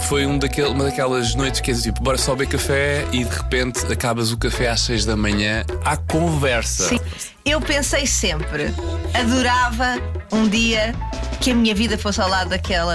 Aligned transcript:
Foi 0.00 0.26
um 0.26 0.38
daquele, 0.38 0.68
uma 0.68 0.84
daquelas 0.84 1.34
noites 1.34 1.60
que 1.60 1.70
é 1.70 1.74
tipo, 1.74 2.02
bora 2.02 2.18
só 2.18 2.32
beber 2.34 2.52
café 2.52 3.06
e 3.12 3.24
de 3.24 3.30
repente 3.30 3.80
acabas 3.92 4.32
o 4.32 4.36
café 4.36 4.68
às 4.68 4.80
6 4.82 5.04
da 5.04 5.16
manhã 5.16 5.64
à 5.84 5.96
conversa. 5.96 6.88
Sim. 6.88 7.00
Eu 7.44 7.60
pensei 7.60 8.06
sempre, 8.06 8.72
adorava 9.14 10.00
um 10.30 10.48
dia 10.48 10.94
que 11.40 11.50
a 11.50 11.54
minha 11.54 11.74
vida 11.74 11.98
fosse 11.98 12.20
ao 12.20 12.28
lado 12.28 12.50
daquela, 12.50 12.94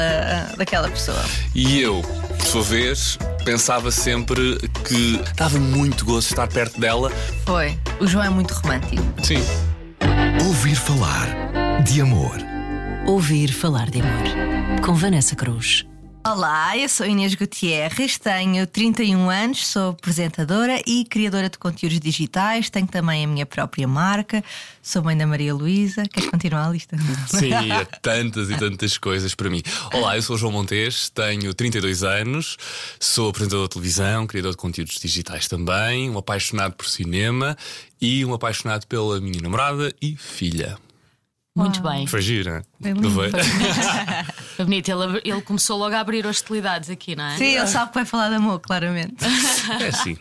daquela 0.58 0.90
pessoa. 0.90 1.22
E 1.54 1.82
eu, 1.82 2.02
por 2.38 2.46
sua 2.46 2.64
vez, 2.64 3.20
pensava 3.44 3.92
sempre 3.92 4.58
que 4.86 5.22
dava 5.36 5.60
muito 5.60 6.06
gosto 6.06 6.30
estar 6.30 6.48
perto 6.48 6.80
dela. 6.80 7.12
Foi. 7.46 7.78
O 8.00 8.08
João 8.08 8.24
é 8.24 8.30
muito 8.30 8.54
romântico. 8.54 9.04
Sim. 9.22 9.44
Ouvir 10.46 10.76
falar 10.76 11.28
de 11.84 12.00
amor. 12.00 12.38
Ouvir 13.06 13.52
falar 13.52 13.90
de 13.90 14.00
amor. 14.00 14.82
Com 14.82 14.94
Vanessa 14.94 15.36
Cruz. 15.36 15.86
Olá, 16.30 16.78
eu 16.78 16.90
sou 16.90 17.06
Inês 17.06 17.34
Gutierrez, 17.36 18.18
tenho 18.18 18.68
31 18.68 19.30
anos, 19.30 19.66
sou 19.66 19.92
apresentadora 19.92 20.82
e 20.86 21.06
criadora 21.06 21.50
de 21.50 21.58
conteúdos 21.58 22.02
digitais, 22.02 22.70
tenho 22.70 22.86
também 22.86 23.24
a 23.24 23.28
minha 23.28 23.46
própria 23.46 23.88
marca, 23.88 24.44
sou 24.84 25.02
mãe 25.02 25.16
da 25.16 25.26
Maria 25.26 25.56
Luísa. 25.56 26.04
Queres 26.04 26.30
continuar 26.30 26.68
a 26.68 26.70
lista? 26.70 26.98
Sim, 27.28 27.54
há 27.72 27.86
tantas 27.86 28.50
e 28.50 28.58
tantas 28.58 28.98
coisas 28.98 29.34
para 29.34 29.50
mim. 29.50 29.64
Olá, 29.94 30.18
eu 30.18 30.22
sou 30.22 30.38
João 30.38 30.52
Montes, 30.52 31.08
tenho 31.08 31.54
32 31.54 32.04
anos, 32.04 32.58
sou 33.00 33.30
apresentador 33.30 33.70
de 33.70 33.76
televisão, 33.76 34.28
criador 34.28 34.52
de 34.52 34.58
conteúdos 34.58 35.00
digitais 35.00 35.48
também, 35.48 36.10
um 36.10 36.18
apaixonado 36.18 36.74
por 36.74 36.90
cinema 36.90 37.56
e 38.02 38.26
um 38.26 38.34
apaixonado 38.34 38.86
pela 38.86 39.22
minha 39.22 39.42
namorada 39.42 39.96
e 40.02 40.18
filha. 40.18 40.78
Muito 41.58 41.82
bem. 41.82 42.06
Foi 42.06 42.22
né? 42.22 42.62
É 42.84 42.94
não 42.94 43.12
foi? 43.12 43.32
Foi 44.56 44.66
bonito. 44.66 44.90
Ele, 44.90 45.22
ele 45.24 45.42
começou 45.42 45.78
logo 45.78 45.96
a 45.96 46.00
abrir 46.00 46.26
hostilidades 46.26 46.90
aqui, 46.90 47.16
não 47.16 47.26
é? 47.26 47.38
Sim, 47.38 47.58
ele 47.58 47.68
sabe 47.68 47.90
que 47.90 47.96
vai 47.96 48.06
falar 48.06 48.30
de 48.30 48.36
amor, 48.36 48.60
claramente. 48.60 49.16
É 49.82 49.88
assim. 49.88 50.18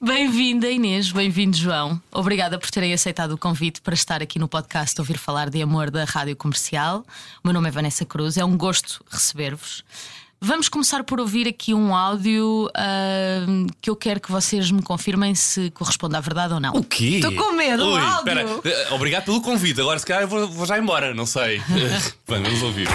Bem-vinda, 0.00 0.68
Inês. 0.68 1.12
Bem-vindo, 1.12 1.56
João. 1.56 2.00
Obrigada 2.12 2.58
por 2.58 2.70
terem 2.70 2.92
aceitado 2.92 3.32
o 3.32 3.38
convite 3.38 3.80
para 3.80 3.94
estar 3.94 4.22
aqui 4.22 4.38
no 4.38 4.48
podcast 4.48 5.00
Ouvir 5.00 5.18
Falar 5.18 5.50
de 5.50 5.62
Amor 5.62 5.90
da 5.90 6.04
Rádio 6.04 6.36
Comercial. 6.36 7.04
O 7.42 7.48
meu 7.48 7.54
nome 7.54 7.68
é 7.68 7.70
Vanessa 7.70 8.04
Cruz. 8.04 8.36
É 8.36 8.44
um 8.44 8.56
gosto 8.56 9.04
receber-vos. 9.10 9.84
Vamos 10.42 10.70
começar 10.70 11.04
por 11.04 11.20
ouvir 11.20 11.46
aqui 11.46 11.74
um 11.74 11.94
áudio 11.94 12.66
uh, 12.68 13.66
que 13.78 13.90
eu 13.90 13.94
quero 13.96 14.18
que 14.20 14.32
vocês 14.32 14.70
me 14.70 14.80
confirmem 14.80 15.34
se 15.34 15.70
corresponde 15.72 16.16
à 16.16 16.20
verdade 16.20 16.54
ou 16.54 16.60
não. 16.60 16.72
O 16.72 16.82
quê? 16.82 17.16
Estou 17.22 17.34
com 17.34 17.52
medo, 17.52 17.84
Ui, 17.84 18.00
áudio. 18.00 18.18
espera. 18.18 18.46
Eh, 18.64 18.94
Obrigado 18.94 19.24
pelo 19.26 19.42
convite. 19.42 19.78
Agora, 19.82 19.98
se 19.98 20.06
calhar, 20.06 20.26
vou, 20.26 20.48
vou 20.48 20.64
já 20.64 20.78
embora, 20.78 21.12
não 21.12 21.26
sei. 21.26 21.60
Vamos 22.26 22.62
ouvir. 22.62 22.88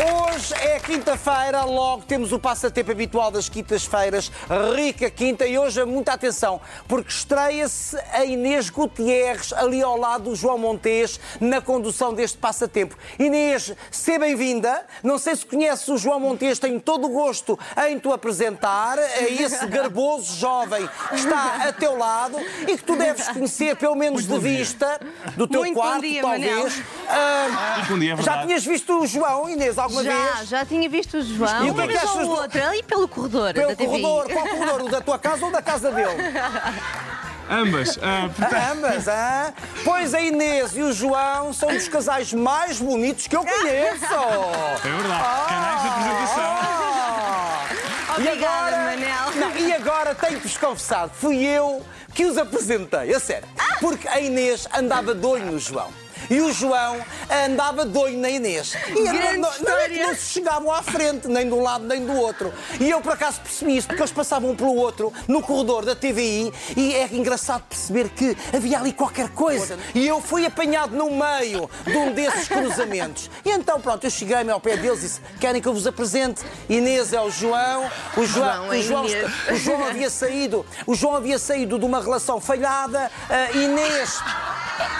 Hoje 0.00 0.54
é 0.54 0.80
quinta-feira, 0.80 1.62
logo 1.64 2.04
temos 2.04 2.32
o 2.32 2.38
passatempo 2.38 2.90
habitual 2.90 3.30
das 3.30 3.50
quintas-feiras, 3.50 4.32
rica 4.74 5.10
quinta, 5.10 5.46
e 5.46 5.58
hoje 5.58 5.84
muita 5.84 6.14
atenção, 6.14 6.58
porque 6.88 7.10
estreia-se 7.10 7.98
a 8.10 8.24
Inês 8.24 8.70
Gutierrez 8.70 9.52
ali 9.52 9.82
ao 9.82 9.98
lado 9.98 10.30
do 10.30 10.34
João 10.34 10.56
Montes 10.56 11.20
na 11.38 11.60
condução 11.60 12.14
deste 12.14 12.38
passatempo. 12.38 12.96
Inês, 13.18 13.74
seja 13.90 14.20
bem-vinda. 14.20 14.86
Não 15.02 15.18
sei 15.18 15.36
se 15.36 15.44
conheces 15.44 15.86
o 15.88 15.98
João 15.98 16.18
Montes, 16.18 16.58
tenho 16.58 16.80
todo 16.80 17.04
o 17.06 17.10
gosto 17.10 17.58
em 17.86 17.98
te 17.98 18.08
apresentar, 18.08 18.98
é 18.98 19.30
esse 19.30 19.66
garboso 19.68 20.34
jovem 20.38 20.88
que 21.10 21.16
está 21.16 21.68
a 21.68 21.72
teu 21.74 21.98
lado 21.98 22.38
e 22.66 22.78
que 22.78 22.84
tu 22.84 22.96
deves 22.96 23.28
conhecer, 23.28 23.76
pelo 23.76 23.94
menos 23.94 24.26
de 24.26 24.38
vista, 24.38 24.98
do 25.36 25.46
teu 25.46 25.60
Muito 25.60 25.74
bom 25.74 25.80
quarto, 25.82 26.00
dia, 26.00 26.22
talvez. 26.22 26.82
Ah, 27.06 27.84
Bom 27.86 27.98
dia, 27.98 28.14
é 28.14 28.22
já 28.22 28.46
tinhas 28.46 28.64
visto 28.64 28.98
o 28.98 29.06
João, 29.06 29.46
Inês, 29.46 29.78
alguma 29.98 30.04
Já, 30.04 30.32
vez? 30.36 30.48
já 30.48 30.64
tinha 30.64 30.88
visto 30.88 31.16
o 31.18 31.22
João. 31.22 31.66
E 31.66 31.70
o 31.70 31.74
que 31.74 31.80
é 31.80 31.86
que 31.86 31.92
Uma 31.92 32.00
vez 32.00 32.02
achas 32.02 32.26
do- 32.26 32.30
outra, 32.30 32.68
ali 32.68 32.82
pelo 32.82 33.08
corredor 33.08 33.52
Pelo 33.54 33.76
corredor, 33.76 34.28
qual 34.32 34.46
corredor? 34.48 34.82
O 34.82 34.88
da 34.90 35.00
tua 35.00 35.18
casa 35.18 35.44
ou 35.44 35.50
da 35.52 35.62
casa 35.62 35.90
dele? 35.90 36.16
Ambas. 37.52 37.98
ah, 38.00 38.28
portanto, 38.36 38.72
Ambas, 38.72 39.08
hã? 39.08 39.52
Pois 39.84 40.14
a 40.14 40.20
Inês 40.20 40.76
e 40.76 40.82
o 40.82 40.92
João 40.92 41.52
são 41.52 41.68
dos 41.72 41.88
casais 41.88 42.32
mais 42.32 42.78
bonitos 42.78 43.26
que 43.26 43.34
eu 43.34 43.42
conheço. 43.44 44.04
é 44.84 44.88
verdade. 44.88 45.48
Canais 45.48 45.82
de 45.82 45.88
apresentação. 45.88 46.44
Ah! 46.44 47.66
E 48.18 48.22
Obrigada, 48.22 48.76
agora, 48.76 48.76
Manel. 48.90 49.30
Não, 49.36 49.56
e 49.56 49.72
agora 49.72 50.14
tenho-vos 50.16 50.56
confessar, 50.58 51.08
fui 51.08 51.42
eu 51.46 51.80
que 52.12 52.26
os 52.26 52.36
apresentei, 52.36 53.14
a 53.14 53.20
sério. 53.20 53.48
Porque 53.78 54.06
a 54.08 54.20
Inês 54.20 54.66
andava 54.76 55.14
doido 55.14 55.46
no 55.46 55.58
João. 55.60 55.88
E 56.30 56.40
o 56.40 56.52
João 56.52 56.96
andava 57.44 57.84
doido 57.84 58.18
na 58.18 58.30
Inês. 58.30 58.74
E 58.88 58.92
não, 58.92 59.12
Grande 59.12 59.38
não, 59.38 59.50
não 59.60 59.78
é 59.78 59.88
que 59.88 59.98
não 59.98 60.14
se 60.14 60.32
chegavam 60.32 60.72
à 60.72 60.80
frente, 60.80 61.26
nem 61.26 61.48
de 61.48 61.52
um 61.52 61.60
lado 61.60 61.84
nem 61.84 62.06
do 62.06 62.14
outro. 62.14 62.54
E 62.78 62.88
eu 62.88 63.00
por 63.00 63.14
acaso 63.14 63.40
percebi 63.40 63.76
isso, 63.76 63.88
porque 63.88 64.00
eles 64.00 64.12
passavam 64.12 64.50
um 64.50 64.56
pelo 64.56 64.76
outro 64.76 65.12
no 65.26 65.42
corredor 65.42 65.84
da 65.84 65.96
TVI 65.96 66.52
e 66.76 66.94
é 66.94 67.08
engraçado 67.12 67.64
perceber 67.68 68.10
que 68.10 68.36
havia 68.54 68.78
ali 68.78 68.92
qualquer 68.92 69.30
coisa. 69.30 69.76
E 69.92 70.06
eu 70.06 70.20
fui 70.20 70.46
apanhado 70.46 70.94
no 70.94 71.10
meio 71.10 71.68
de 71.84 71.96
um 71.96 72.12
desses 72.12 72.46
cruzamentos. 72.46 73.28
E 73.44 73.50
então, 73.50 73.80
pronto, 73.80 74.04
eu 74.04 74.10
cheguei-me 74.10 74.52
ao 74.52 74.60
pé 74.60 74.76
deles 74.76 75.00
e 75.00 75.02
disse: 75.02 75.20
Querem 75.40 75.60
que 75.60 75.66
eu 75.66 75.74
vos 75.74 75.86
apresente? 75.86 76.42
Inês 76.68 77.12
é 77.12 77.20
o 77.20 77.30
João, 77.30 77.90
o 78.16 78.24
João, 78.24 78.72
é 78.72 78.78
o 78.78 78.82
João, 78.82 79.04
o 79.50 79.56
João 79.56 79.84
havia 79.84 80.08
saído, 80.08 80.64
o 80.86 80.94
João 80.94 81.16
havia 81.16 81.40
saído 81.40 81.76
de 81.76 81.84
uma 81.84 82.00
relação 82.00 82.40
falhada, 82.40 83.10
a 83.28 83.50
Inês. 83.56 84.20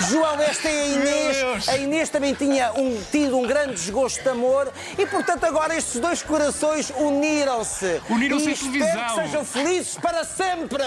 João, 0.08 0.40
esta 0.40 0.68
é 0.68 0.82
a 0.82 0.86
Inês. 0.86 1.19
A 1.68 1.76
Inês 1.76 2.08
também 2.08 2.34
tinha 2.34 2.72
um- 2.72 3.00
tido 3.10 3.36
um 3.38 3.46
grande 3.46 3.74
desgosto 3.74 4.22
de 4.22 4.28
amor 4.28 4.72
e, 4.98 5.06
portanto, 5.06 5.44
agora 5.44 5.76
estes 5.76 6.00
dois 6.00 6.22
corações 6.22 6.90
uniram-se. 6.96 8.00
Uniram-se 8.08 8.46
e 8.46 8.48
em 8.50 8.52
espero 8.52 8.72
televisão. 8.72 9.06
que 9.16 9.22
sejam 9.22 9.44
felizes 9.44 9.94
para 9.96 10.24
sempre. 10.24 10.82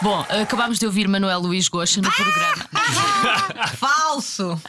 Bom, 0.00 0.24
acabámos 0.28 0.78
de 0.78 0.86
ouvir 0.86 1.08
Manuel 1.08 1.40
Luís 1.40 1.66
Goxa 1.68 2.00
no 2.00 2.08
programa. 2.12 2.68
Falso! 3.76 4.60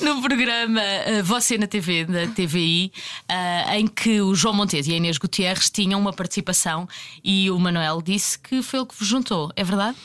no 0.00 0.22
programa 0.22 0.80
eh, 0.80 1.20
Você 1.22 1.58
na 1.58 1.66
TV, 1.66 2.04
da 2.04 2.28
TVI, 2.28 2.92
eh, 3.28 3.78
em 3.78 3.88
que 3.88 4.20
o 4.20 4.34
João 4.36 4.54
Montes 4.54 4.86
e 4.86 4.92
a 4.92 4.96
Inês 4.96 5.18
Gutierrez 5.18 5.68
tinham 5.68 5.98
uma 6.00 6.12
participação 6.12 6.88
e 7.24 7.50
o 7.50 7.58
Manuel 7.58 8.00
disse 8.00 8.38
que 8.38 8.62
foi 8.62 8.78
ele 8.80 8.86
que 8.86 8.94
vos 8.96 9.06
juntou. 9.08 9.50
É 9.56 9.64
verdade? 9.64 9.96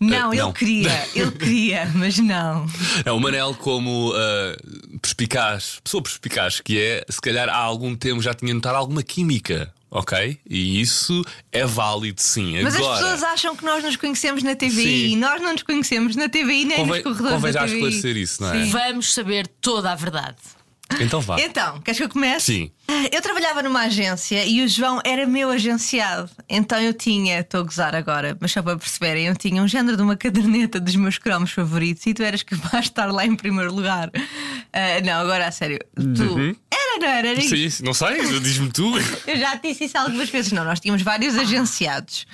Não, 0.00 0.28
Uh, 0.30 0.34
ele 0.34 0.42
não. 0.42 0.52
queria, 0.52 1.08
ele 1.14 1.30
queria, 1.38 1.90
mas 1.94 2.18
não. 2.18 2.66
É 3.04 3.10
o 3.12 3.18
Manel, 3.18 3.54
como 3.54 4.12
ah, 4.14 4.56
perspicaz, 5.00 5.80
pessoa 5.82 6.02
perspicaz 6.02 6.60
que 6.60 6.78
é, 6.80 7.04
se 7.08 7.20
calhar 7.20 7.48
há 7.48 7.56
algum 7.56 7.94
tempo 7.96 8.20
já 8.20 8.34
tinha 8.34 8.52
notado 8.52 8.74
alguma 8.76 9.02
química, 9.02 9.72
ok? 9.90 10.38
E 10.48 10.80
isso 10.80 11.24
é 11.50 11.64
válido, 11.64 12.20
sim. 12.20 12.62
Mas 12.62 12.76
Agora, 12.76 12.92
as 12.94 13.00
pessoas 13.00 13.22
acham 13.22 13.56
que 13.56 13.64
nós 13.64 13.82
nos 13.84 13.96
conhecemos 13.96 14.42
na 14.42 14.54
TVI 14.54 14.70
Sim. 14.82 15.06
e 15.12 15.16
nós 15.16 15.40
não 15.40 15.52
nos 15.52 15.62
conhecemos 15.62 16.14
na 16.16 16.28
TVI 16.28 16.64
nem 16.66 16.76
Convém- 16.76 17.02
nos 17.02 17.02
corredores 17.02 17.34
convém 17.36 17.52
da 17.52 17.60
já 17.60 17.66
TVI. 17.66 17.74
esclarecer 17.76 18.16
isso, 18.16 18.42
não 18.42 18.52
é? 18.52 18.64
Sim. 18.64 18.70
Vamos 18.70 19.14
saber 19.14 19.46
toda 19.60 19.92
a 19.92 19.94
verdade. 19.94 20.36
Então 21.00 21.20
vá. 21.20 21.40
Então, 21.40 21.80
queres 21.80 21.98
que 21.98 22.04
eu 22.04 22.08
comece? 22.08 22.46
Sim. 22.46 22.70
Eu 23.12 23.20
trabalhava 23.20 23.62
numa 23.62 23.82
agência 23.82 24.44
e 24.44 24.62
o 24.62 24.68
João 24.68 25.00
era 25.04 25.26
meu 25.26 25.50
agenciado. 25.50 26.30
Então 26.48 26.80
eu 26.80 26.94
tinha, 26.94 27.40
estou 27.40 27.60
a 27.60 27.64
gozar 27.64 27.94
agora, 27.94 28.36
mas 28.40 28.52
só 28.52 28.62
para 28.62 28.78
perceberem, 28.78 29.26
eu 29.26 29.36
tinha 29.36 29.62
um 29.62 29.68
género 29.68 29.96
de 29.96 30.02
uma 30.02 30.16
caderneta 30.16 30.78
dos 30.78 30.94
meus 30.96 31.18
cromos 31.18 31.50
favoritos 31.50 32.06
e 32.06 32.14
tu 32.14 32.22
eras 32.22 32.42
capaz 32.42 32.84
de 32.84 32.90
estar 32.90 33.06
lá 33.06 33.26
em 33.26 33.34
primeiro 33.34 33.74
lugar. 33.74 34.10
Ah, 34.72 35.00
não, 35.04 35.20
agora 35.20 35.48
a 35.48 35.50
sério. 35.50 35.78
Tu. 35.94 36.56
Era, 36.72 36.98
não 37.00 37.08
era? 37.08 37.28
Era 37.28 37.40
isso. 37.44 37.78
Sim, 37.78 37.84
não 37.84 37.92
sei, 37.92 38.40
diz-me 38.40 38.70
tu. 38.70 38.92
Eu 39.26 39.36
já 39.36 39.56
te 39.56 39.68
disse 39.68 39.84
isso 39.84 39.98
algumas 39.98 40.30
vezes. 40.30 40.52
Não, 40.52 40.64
nós 40.64 40.80
tínhamos 40.80 41.02
vários 41.02 41.36
agenciados. 41.36 42.26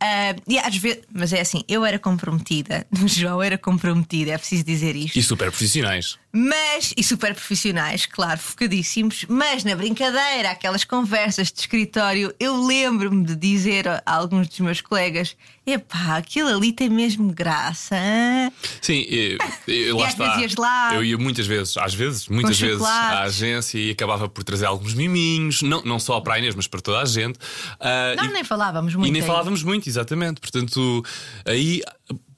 Ah, 0.00 0.34
e 0.46 0.58
às 0.58 0.76
vezes, 0.76 1.00
mas 1.12 1.32
é 1.32 1.40
assim, 1.40 1.64
eu 1.66 1.84
era 1.84 1.98
comprometida, 1.98 2.86
o 3.02 3.08
João 3.08 3.42
era 3.42 3.58
comprometido, 3.58 4.30
é 4.30 4.38
preciso 4.38 4.64
dizer 4.64 4.94
isto. 4.94 5.18
E 5.18 5.22
super 5.22 5.50
profissionais. 5.50 6.18
Mas, 6.40 6.94
e 6.96 7.02
super 7.02 7.34
profissionais, 7.34 8.06
claro, 8.06 8.38
focadíssimos, 8.38 9.24
mas 9.28 9.64
na 9.64 9.74
brincadeira, 9.74 10.52
aquelas 10.52 10.84
conversas 10.84 11.50
de 11.50 11.58
escritório, 11.58 12.32
eu 12.38 12.64
lembro-me 12.64 13.24
de 13.24 13.34
dizer 13.34 13.88
a 13.88 14.02
alguns 14.06 14.46
dos 14.46 14.60
meus 14.60 14.80
colegas: 14.80 15.36
epá, 15.66 16.16
aquilo 16.16 16.48
ali 16.48 16.72
tem 16.72 16.88
mesmo 16.88 17.32
graça. 17.32 17.96
hã?" 17.96 18.52
Sim, 18.80 19.04
e, 19.08 19.36
e 19.66 19.90
lá 19.92 20.06
está. 20.08 20.40
lá. 20.56 20.94
Eu 20.94 21.02
ia 21.02 21.18
muitas 21.18 21.44
vezes, 21.44 21.76
às 21.76 21.92
vezes, 21.92 22.28
muitas 22.28 22.60
vezes 22.60 22.82
à 22.82 23.22
agência 23.22 23.76
e 23.76 23.90
acabava 23.90 24.28
por 24.28 24.44
trazer 24.44 24.66
alguns 24.66 24.94
miminhos, 24.94 25.60
não, 25.62 25.82
não 25.82 25.98
só 25.98 26.20
para 26.20 26.34
a 26.34 26.38
Inês, 26.38 26.54
mas 26.54 26.68
para 26.68 26.80
toda 26.80 27.00
a 27.00 27.04
gente. 27.04 27.36
Ah, 27.80 28.14
Nós 28.16 28.30
e- 28.30 28.32
nem 28.32 28.44
falávamos 28.44 28.94
muito. 28.94 29.08
E 29.08 29.10
nem 29.10 29.22
aí. 29.22 29.26
falávamos 29.26 29.64
muito, 29.64 29.88
exatamente. 29.88 30.40
Portanto, 30.40 31.04
aí 31.44 31.82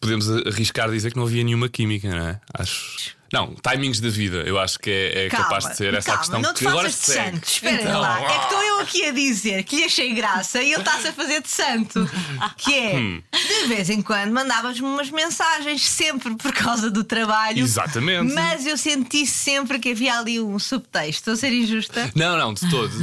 podemos 0.00 0.26
arriscar 0.46 0.91
dizer 0.91 1.11
que 1.11 1.19
não 1.19 1.25
havia 1.25 1.44
nenhuma 1.44 1.69
química, 1.69 2.08
não 2.08 2.29
é? 2.29 2.41
Acho. 2.55 3.19
Não, 3.32 3.55
timings 3.62 4.00
da 4.00 4.09
vida, 4.09 4.38
eu 4.38 4.59
acho 4.59 4.79
que 4.79 4.91
é, 4.91 5.27
é 5.27 5.29
Calma, 5.29 5.44
capaz 5.47 5.69
de 5.69 5.77
ser 5.77 5.94
essa 5.94 6.06
calma, 6.06 6.17
a 6.17 6.19
questão 6.21 6.41
não 6.41 6.55
te 6.55 6.59
que 6.61 6.67
agora 6.67 6.88
de 6.88 6.94
santo. 6.94 7.47
Espera 7.47 7.82
Então, 7.82 8.00
lá. 8.00 8.21
É 8.21 8.27
que 8.38 8.44
estou 8.44 8.62
eu 8.62 8.81
aqui 8.81 9.05
a 9.05 9.12
dizer 9.12 9.62
que 9.65 9.77
lhe 9.77 9.85
achei 9.85 10.12
graça 10.15 10.62
e 10.62 10.73
ele 10.73 10.81
está-se 10.81 11.09
a 11.09 11.12
fazer 11.12 11.41
de 11.43 11.49
santo. 11.49 12.11
Que 12.56 12.75
é, 12.75 12.97
Hum. 12.97 13.23
de 13.32 13.69
vez 13.69 13.88
em 13.91 14.03
quando 14.03 14.32
mandavas-me 14.32 14.87
umas 14.87 15.11
mensagens, 15.11 15.82
sempre 15.88 16.35
por 16.35 16.53
causa 16.53 16.91
do 16.91 17.05
trabalho. 17.05 17.59
Exatamente. 17.62 18.32
Mas 18.32 18.67
eu 18.67 18.77
senti 18.77 19.27
sempre 19.27 19.79
que 19.79 19.91
havia 19.93 20.19
ali 20.19 20.41
um 20.41 20.59
subtexto. 20.59 21.11
Estou 21.31 21.35
a 21.35 21.37
ser 21.37 21.53
injusta. 21.53 22.11
Não, 22.15 22.37
não, 22.37 22.53
de 22.55 22.69
todo. 22.69 22.91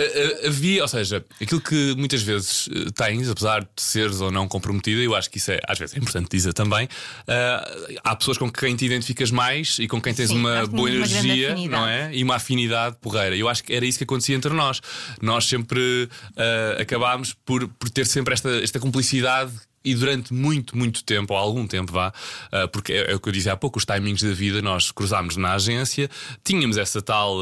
Eh, 0.00 0.40
eh, 0.44 0.46
Havia, 0.48 0.82
ou 0.82 0.86
seja, 0.88 1.24
aquilo 1.42 1.60
que 1.60 1.94
muitas 1.96 2.22
vezes 2.22 2.68
eh, 2.72 2.90
tens, 2.94 3.28
apesar 3.28 3.62
de 3.62 3.68
seres 3.76 4.20
ou 4.20 4.30
não 4.30 4.46
comprometida, 4.46 5.00
eu 5.00 5.12
acho 5.16 5.28
que 5.28 5.38
isso 5.38 5.50
é, 5.50 5.60
às 5.66 5.76
vezes 5.76 5.96
é 5.96 5.98
importante 5.98 6.28
dizer 6.30 6.52
também. 6.52 6.88
eh, 7.26 7.96
há 8.04 8.14
pessoas 8.14 8.38
com 8.38 8.48
quem 8.50 8.76
te 8.76 8.84
identificas 8.86 9.30
mais 9.32 9.67
e 9.78 9.88
com 9.88 10.00
quem 10.00 10.14
tens 10.14 10.28
Sim, 10.28 10.36
uma 10.36 10.66
boa 10.66 10.88
uma 10.88 11.06
energia, 11.06 11.54
não 11.68 11.86
é? 11.86 12.10
E 12.14 12.22
uma 12.22 12.36
afinidade 12.36 12.96
porreira. 13.00 13.36
Eu 13.36 13.48
acho 13.48 13.64
que 13.64 13.74
era 13.74 13.84
isso 13.84 13.98
que 13.98 14.04
acontecia 14.04 14.36
entre 14.36 14.52
nós. 14.52 14.80
Nós 15.20 15.44
sempre 15.46 16.08
eh, 16.36 16.78
acabámos 16.80 17.34
por, 17.44 17.66
por 17.68 17.90
ter 17.90 18.06
sempre 18.06 18.34
esta, 18.34 18.50
esta 18.62 18.78
cumplicidade. 18.78 19.52
E 19.88 19.94
durante 19.94 20.34
muito, 20.34 20.76
muito 20.76 21.02
tempo, 21.02 21.32
ou 21.32 21.38
algum 21.38 21.66
tempo 21.66 21.90
vá, 21.90 22.12
eh, 22.52 22.66
porque 22.66 22.92
é, 22.92 23.12
é 23.12 23.14
o 23.14 23.20
que 23.20 23.28
eu 23.30 23.32
dizia 23.32 23.54
há 23.54 23.56
pouco, 23.56 23.78
os 23.78 23.86
timings 23.86 24.22
da 24.22 24.34
vida, 24.34 24.60
nós 24.60 24.90
cruzámos 24.90 25.38
na 25.38 25.54
agência, 25.54 26.10
tínhamos 26.44 26.76
essa 26.76 27.00
tal 27.00 27.38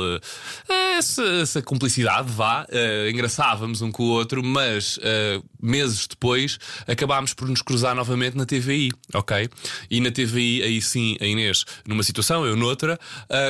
eh, 0.68 0.96
essa, 0.96 1.24
essa 1.24 1.60
cumplicidade, 1.60 2.30
vá, 2.32 2.64
eh, 2.70 3.10
engraçávamos 3.10 3.82
um 3.82 3.90
com 3.90 4.04
o 4.04 4.06
outro, 4.06 4.44
mas 4.44 4.98
meses 5.60 6.06
depois 6.06 6.58
acabámos 6.86 7.34
por 7.34 7.48
nos 7.48 7.62
cruzar 7.62 7.94
novamente 7.94 8.36
na 8.36 8.46
TVI, 8.46 8.92
ok? 9.12 9.48
E 9.90 10.00
na 10.00 10.10
TVI, 10.10 10.62
aí 10.62 10.80
sim, 10.80 11.16
a 11.20 11.26
Inês, 11.26 11.64
numa 11.86 12.02
situação, 12.02 12.46
eu 12.46 12.54
noutra, 12.56 12.98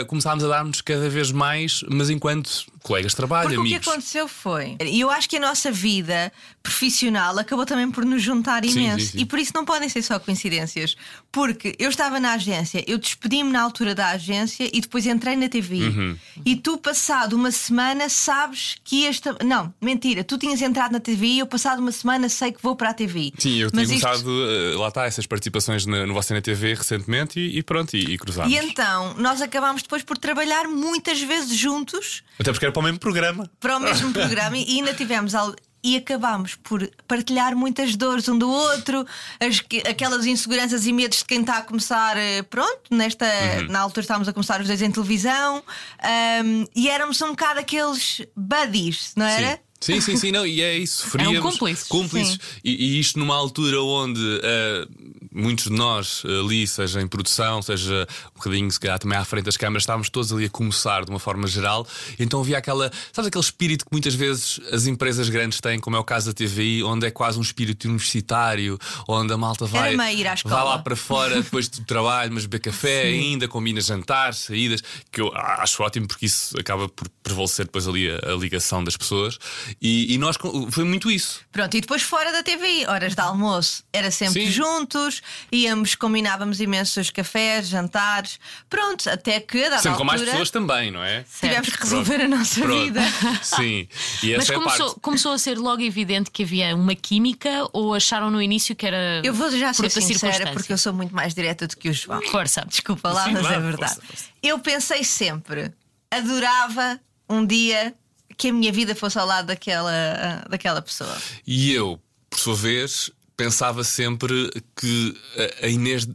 começámos 0.07 0.43
a 0.45 0.49
dar-nos 0.49 0.81
cada 0.81 1.09
vez 1.09 1.31
mais, 1.31 1.85
mas 1.89 2.11
enquanto 2.11 2.65
colegas 2.87 3.13
de 3.13 3.17
trabalho, 3.17 3.49
Porque 3.49 3.59
o 3.61 3.63
que 3.65 3.69
amigos. 3.75 3.89
aconteceu 3.89 4.29
foi. 4.29 4.77
E 4.81 5.01
eu 5.01 5.11
acho 5.11 5.29
que 5.29 5.37
a 5.37 5.41
nossa 5.41 5.71
vida 5.73 6.33
profissional 6.63 7.39
acabou 7.39 7.65
também 7.65 7.91
por 7.91 8.05
nos 8.05 8.23
juntar 8.23 8.65
Sim, 8.65 8.71
imenso. 8.71 9.07
sim, 9.07 9.13
sim. 9.13 9.19
E 9.21 9.25
por 9.25 9.39
isso 9.39 9.53
não 9.55 9.65
podem 9.65 9.89
ser 9.89 10.03
só 10.03 10.19
coincidências. 10.19 10.97
Porque 11.33 11.75
eu 11.79 11.89
estava 11.91 12.19
na 12.21 12.33
agência, 12.35 12.85
eu 12.87 12.99
despedi-me 12.99 13.51
na 13.51 13.63
altura 13.63 13.95
da 13.95 14.09
agência 14.11 14.69
e 14.73 14.81
depois 14.81 15.07
entrei 15.07 15.37
na 15.37 15.49
TVI. 15.49 15.83
Uhum. 15.89 16.17
E 16.45 16.57
tu, 16.57 16.77
passado 16.79 17.35
uma 17.35 17.51
semana, 17.51 18.09
sabes 18.09 18.77
que 18.85 19.05
ias. 19.05 19.21
ta- 19.21 19.37
Não, 19.45 19.73
mentira, 19.81 20.25
tu 20.25 20.39
tinhas 20.39 20.61
entrado 20.63 20.93
na 20.93 21.01
TVI 21.01 21.37
e 21.37 21.39
eu, 21.41 21.47
passado 21.47 21.79
uma 21.81 21.93
semana, 21.93 22.29
sei 22.29 22.53
que 22.53 22.63
vou 22.63 22.75
para 22.77 22.91
a 22.91 22.95
TVI. 22.95 23.33
Sim, 23.39 23.57
eu 23.59 23.71
tinha 23.71 23.83
Mas 23.83 23.91
isto- 23.91 24.03
começado, 24.07 24.31
eh, 24.51 24.77
lá 24.77 24.89
está, 24.89 25.07
essas 25.07 25.27
participações 25.27 25.85
no 25.87 26.15
Você 26.15 26.35
na 26.35 26.41
TV 26.41 26.75
recentemente 26.75 27.39
e, 27.39 27.59
e 27.59 27.63
pronto, 27.63 27.97
e, 27.97 28.15
e 28.15 28.19
cruzámos. 28.19 28.53
E 28.53 28.57
então, 28.57 29.15
nós 29.19 29.41
acabámos 29.43 29.83
depois 29.83 30.03
por 30.03 30.17
trabalhar 30.19 30.65
muitas 30.69 31.21
vezes 31.21 31.57
juntos 31.57 32.23
Até 32.39 32.51
porque 32.53 32.65
era 32.65 32.73
para 32.77 32.81
o 32.81 32.85
mesmo 32.85 32.99
programa. 32.99 33.51
para 33.59 33.77
o 33.79 33.81
mesmo 33.81 34.13
programa 34.13 34.57
e 34.59 34.79
ainda 34.79 34.93
tivemos 34.93 35.35
algo. 35.35 35.57
E 35.83 35.97
acabámos 35.97 36.57
por 36.57 36.91
partilhar 37.07 37.55
muitas 37.55 37.95
dores 37.95 38.29
um 38.29 38.37
do 38.37 38.51
outro, 38.51 39.07
as 39.39 39.61
que- 39.61 39.83
aquelas 39.87 40.27
inseguranças 40.27 40.85
e 40.85 40.93
medos 40.93 41.19
de 41.19 41.25
quem 41.25 41.41
está 41.43 41.59
a 41.59 41.63
começar, 41.63 42.17
eh, 42.17 42.43
pronto, 42.43 42.81
nesta, 42.91 43.25
Uhum. 43.25 43.69
na 43.71 43.81
altura 43.81 44.01
estávamos 44.03 44.27
a 44.29 44.33
começar 44.33 44.61
os 44.61 44.67
dois 44.67 44.83
em 44.83 44.91
televisão, 44.91 45.63
ahm, 46.03 46.65
e 46.75 46.89
éramos 46.89 47.21
um 47.23 47.29
bocado 47.29 47.61
aqueles 47.61 48.21
buddies, 48.37 49.13
não 49.17 49.27
era? 49.27 49.61
Sim, 49.81 50.01
sim, 50.01 50.17
sim, 50.17 50.33
não, 50.33 50.45
e 50.47 50.61
é 50.61 50.77
isso. 50.77 51.03
Sofríamos, 51.05 51.39
cúmplices. 51.41 51.87
cúmplices. 51.87 52.33
Sim. 52.35 52.61
E, 52.65 52.97
e 52.97 52.99
isto 53.01 53.19
numa 53.19 53.37
altura 53.37 53.81
onde 53.83 54.41
eh, 54.43 54.89
muitos 55.37 55.67
de 55.67 55.73
nós 55.73 56.23
ali, 56.25 56.67
seja 56.67 57.01
em 57.01 57.07
produção, 57.07 57.61
seja 57.61 58.07
um 58.31 58.39
bocadinho, 58.39 58.71
se 58.71 58.81
calhar 58.81 58.99
também 58.99 59.19
à 59.19 59.25
frente 59.25 59.45
das 59.45 59.57
câmaras, 59.57 59.83
estávamos 59.83 60.09
todos 60.09 60.33
ali 60.33 60.47
a 60.47 60.51
começar 60.51 61.05
de 61.05 61.11
uma 61.11 61.19
forma 61.19 61.47
geral. 61.47 61.87
Então 62.19 62.41
havia 62.41 62.59
aquela, 62.59 62.91
sabes, 63.13 63.29
aquele 63.29 63.45
espírito 63.45 63.85
que 63.85 63.93
muitas 63.93 64.15
vezes 64.15 64.61
as 64.73 64.87
empresas 64.87 65.29
grandes 65.29 65.61
têm, 65.61 65.79
como 65.79 65.97
é 65.97 65.99
o 65.99 66.05
caso 66.05 66.27
da 66.27 66.33
TVI, 66.33 66.83
onde 66.83 67.07
é 67.07 67.11
quase 67.11 67.39
um 67.39 67.43
espírito 67.43 67.87
universitário, 67.87 68.79
onde 69.07 69.33
a 69.33 69.37
malta 69.37 69.67
vai, 69.67 69.95
vai 69.95 70.25
lá 70.45 70.79
para 70.79 70.97
fora 70.97 71.43
depois 71.43 71.69
do 71.69 71.85
trabalho, 71.85 72.33
mas 72.33 72.47
beber 72.47 72.61
café 72.61 73.03
ainda, 73.03 73.47
combina 73.47 73.81
jantares, 73.81 74.39
saídas, 74.39 74.83
que 75.13 75.21
eu 75.21 75.31
acho 75.35 75.83
ótimo 75.83 76.09
porque 76.09 76.27
isso 76.27 76.59
acaba 76.59 76.89
por 76.89 77.09
prevalecer 77.23 77.67
depois 77.67 77.87
ali 77.87 78.09
a, 78.11 78.33
a 78.33 78.37
ligação 78.37 78.83
das 78.83 78.97
pessoas. 78.97 79.39
E, 79.81 80.15
e 80.15 80.19
nós 80.19 80.37
foi 80.71 80.85
muito 80.85 81.11
isso. 81.11 81.41
Pronto, 81.53 81.77
e 81.77 81.81
depois 81.81 82.03
fora 82.03 82.33
da 82.33 82.43
TVI, 82.43 82.87
horas 82.87 83.15
de 83.15 83.21
almoço, 83.21 83.85
era 83.93 84.11
sempre 84.11 84.47
Sim. 84.47 84.53
juntos, 84.53 85.23
íamos, 85.51 85.95
combinávamos 85.95 86.61
imensos 86.61 87.11
cafés, 87.11 87.69
jantares, 87.69 88.39
pronto, 88.69 89.09
até 89.09 89.41
que 89.41 89.65
a 89.65 89.71
dada 89.71 89.83
Sempre 89.83 89.99
com 89.99 90.05
mais 90.05 90.21
altura, 90.21 90.33
pessoas 90.33 90.51
também, 90.51 90.91
não 90.91 91.03
é? 91.03 91.25
tivemos 91.41 91.69
que 91.69 91.83
resolver 91.83 92.21
a 92.23 92.29
nossa 92.29 92.61
Pronto. 92.61 92.83
vida. 92.85 93.01
Sim. 93.43 93.89
E 94.23 94.33
essa 94.33 94.39
Mas 94.39 94.51
é 94.51 94.55
a 94.55 94.59
começou, 94.59 94.87
parte. 94.87 95.01
começou 95.01 95.33
a 95.33 95.39
ser 95.39 95.59
logo 95.59 95.83
evidente 95.83 96.31
que 96.31 96.43
havia 96.43 96.75
uma 96.75 96.95
química 96.95 97.69
ou 97.73 97.95
acharam 97.95 98.31
no 98.31 98.41
início 98.41 98.75
que 98.77 98.87
era. 98.87 99.23
Eu 99.25 99.35
vou 99.35 99.51
já 99.51 99.73
ser 99.73 99.91
sincera 99.91 100.53
porque 100.53 100.73
eu 100.73 100.79
sou 100.79 100.93
muito 100.93 101.15
mais 101.15 101.35
direta 101.35 101.67
do 101.67 101.77
que 101.77 101.89
o 101.89 101.93
João. 101.93 102.21
Força. 102.31 102.65
Desculpa 102.67 103.11
lá, 103.13 103.25
Sim, 103.25 103.33
mas 103.33 103.47
é 103.47 103.61
verdade. 103.61 103.95
força, 103.95 104.03
força. 104.07 104.25
Eu 104.43 104.59
pensei 104.59 105.05
sempre, 105.05 105.73
adorava 106.11 107.01
um 107.29 107.45
dia 107.45 107.95
que 108.37 108.49
a 108.49 108.53
minha 108.53 108.71
vida 108.73 108.95
fosse 108.95 109.19
ao 109.19 109.27
lado 109.27 109.47
daquela, 109.47 110.45
daquela 110.49 110.83
pessoa. 110.83 111.17
E 111.47 111.73
eu, 111.73 112.01
por 112.29 112.39
sua 112.39 112.55
vez, 112.55 113.11
pensava 113.37 113.85
sempre 113.85 114.51
que 114.75 115.15
a- 115.63 115.67
Inês. 115.69 116.09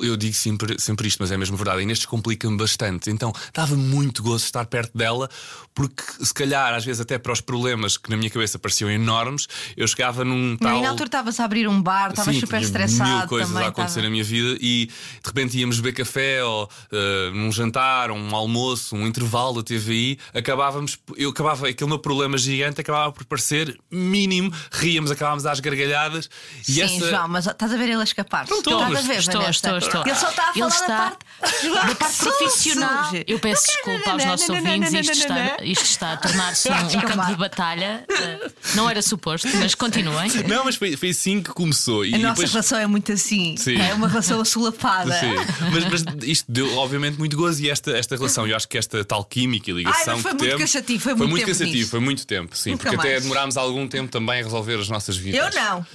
Eu 0.00 0.16
digo 0.16 0.34
sempre, 0.34 0.78
sempre 0.80 1.06
isto, 1.08 1.18
mas 1.20 1.30
é 1.30 1.36
mesmo 1.36 1.56
verdade. 1.56 1.78
A 1.78 1.82
Inês 1.82 1.98
descomplica-me 1.98 2.56
bastante. 2.56 3.10
Então 3.10 3.32
dava 3.52 3.76
muito 3.76 4.22
gosto 4.22 4.44
estar 4.46 4.64
perto 4.66 4.96
dela, 4.96 5.28
porque 5.74 6.02
se 6.24 6.32
calhar, 6.34 6.74
às 6.74 6.84
vezes, 6.84 7.00
até 7.00 7.18
para 7.18 7.32
os 7.32 7.40
problemas 7.40 7.96
que 7.96 8.10
na 8.10 8.16
minha 8.16 8.30
cabeça 8.30 8.58
pareciam 8.58 8.90
enormes, 8.90 9.46
eu 9.76 9.86
chegava 9.86 10.24
num 10.24 10.56
tal. 10.56 10.78
E 10.78 10.82
na 10.82 10.88
altura 10.90 11.06
estavas 11.06 11.38
a 11.40 11.44
abrir 11.44 11.68
um 11.68 11.80
bar, 11.80 12.10
estavas 12.10 12.34
Sim, 12.34 12.40
super 12.40 12.60
estressado. 12.62 13.18
mil 13.18 13.28
coisas 13.28 13.48
também, 13.48 13.64
a 13.66 13.68
acontecer 13.68 13.90
estava- 14.00 14.06
na 14.06 14.10
minha 14.10 14.24
vida 14.24 14.58
e 14.60 14.86
de 14.86 14.92
repente 15.26 15.58
íamos 15.58 15.76
beber 15.78 15.92
café 15.94 16.42
ou 16.44 16.68
eh, 16.92 17.30
num 17.32 17.52
jantar, 17.52 18.10
ou 18.10 18.16
um 18.16 18.34
almoço, 18.34 18.96
um 18.96 19.06
intervalo 19.06 19.54
da 19.54 19.62
TVI, 19.62 20.18
acabávamos, 20.32 20.98
eu 21.16 21.30
acabava, 21.30 21.68
aquele 21.68 21.88
meu 21.88 21.98
problema 21.98 22.36
gigante 22.36 22.80
acabava 22.80 23.12
por 23.12 23.24
parecer 23.24 23.78
mínimo, 23.90 24.52
ríamos, 24.72 25.10
acabávamos 25.10 25.46
às 25.46 25.60
gargalhadas 25.60 26.28
Sim, 26.72 26.82
essa. 26.96 27.10
João, 27.10 27.28
mas 27.28 27.46
estás 27.46 27.72
a 27.72 27.76
ver 27.76 27.84
ele 27.90 28.00
a 28.00 28.04
escapar. 28.04 28.46
Não 28.48 28.58
estou, 28.58 28.72
estás 28.82 29.04
a 29.04 29.08
ver, 29.08 29.18
Estou, 29.18 29.40
Vanessa? 29.40 29.50
estou, 29.50 29.78
estou. 29.78 30.02
Ele 30.06 30.14
só 30.14 30.30
está 30.30 30.42
a 30.44 30.50
Ele 30.50 30.58
falar 30.58 30.68
está 30.74 30.86
da 30.86 31.10
parte, 31.10 31.88
da 31.88 31.94
parte 31.96 32.18
profissional. 32.18 33.10
Eu 33.26 33.38
peço 33.38 33.62
desculpa 33.66 34.10
aos 34.12 34.24
nossos 34.24 34.48
ouvintes, 34.48 34.92
isto 34.92 35.12
está, 35.12 35.56
isto 35.62 35.84
está 35.84 36.12
a 36.12 36.16
tornar-se 36.16 36.68
um, 36.70 36.74
um 36.74 37.00
campo 37.00 37.26
de 37.26 37.36
batalha. 37.36 38.04
Eh, 38.08 38.50
Não 38.74 38.88
era 38.88 39.02
suposto, 39.02 39.48
mas 39.58 39.74
continuem. 39.76 40.30
Não, 40.48 40.64
mas 40.64 40.76
foi, 40.76 40.96
foi 40.96 41.10
assim 41.10 41.42
que 41.42 41.50
começou. 41.50 42.04
E 42.04 42.14
A 42.14 42.18
nossa 42.18 42.34
depois... 42.34 42.50
relação 42.50 42.78
é 42.78 42.86
muito 42.86 43.12
assim. 43.12 43.56
Sim. 43.56 43.76
É 43.80 43.92
uma 43.94 44.08
relação 44.08 44.40
assolapada. 44.40 45.12
Sim, 45.18 45.34
mas, 45.72 46.02
mas 46.02 46.24
isto 46.24 46.50
deu 46.50 46.76
obviamente 46.78 47.18
muito 47.18 47.36
gozo 47.36 47.62
e 47.62 47.70
esta, 47.70 47.90
esta 47.92 48.16
relação, 48.16 48.46
eu 48.46 48.56
acho 48.56 48.68
que 48.68 48.78
esta 48.78 49.04
tal 49.04 49.24
química 49.24 49.70
e 49.70 49.74
ligação 49.74 50.14
Ai, 50.16 50.22
foi 50.22 50.30
que 50.32 50.38
muito 50.38 50.56
temos, 50.56 50.72
cansativo, 50.72 51.02
foi 51.02 51.14
muito 51.14 51.34
tempo 51.36 51.46
cansativo, 51.46 51.76
nisso. 51.76 51.90
foi 51.90 52.00
muito 52.00 52.26
tempo, 52.26 52.56
sim, 52.56 52.70
Nunca 52.72 52.82
porque 52.84 52.96
até 52.96 53.08
mais. 53.10 53.22
demorámos 53.22 53.56
algum 53.56 53.86
tempo 53.86 54.10
também 54.10 54.40
a 54.40 54.44
resolver 54.44 54.74
as 54.80 54.88
nossas 54.88 55.16
vidas. 55.16 55.54
Eu 55.54 55.60
não. 55.62 55.86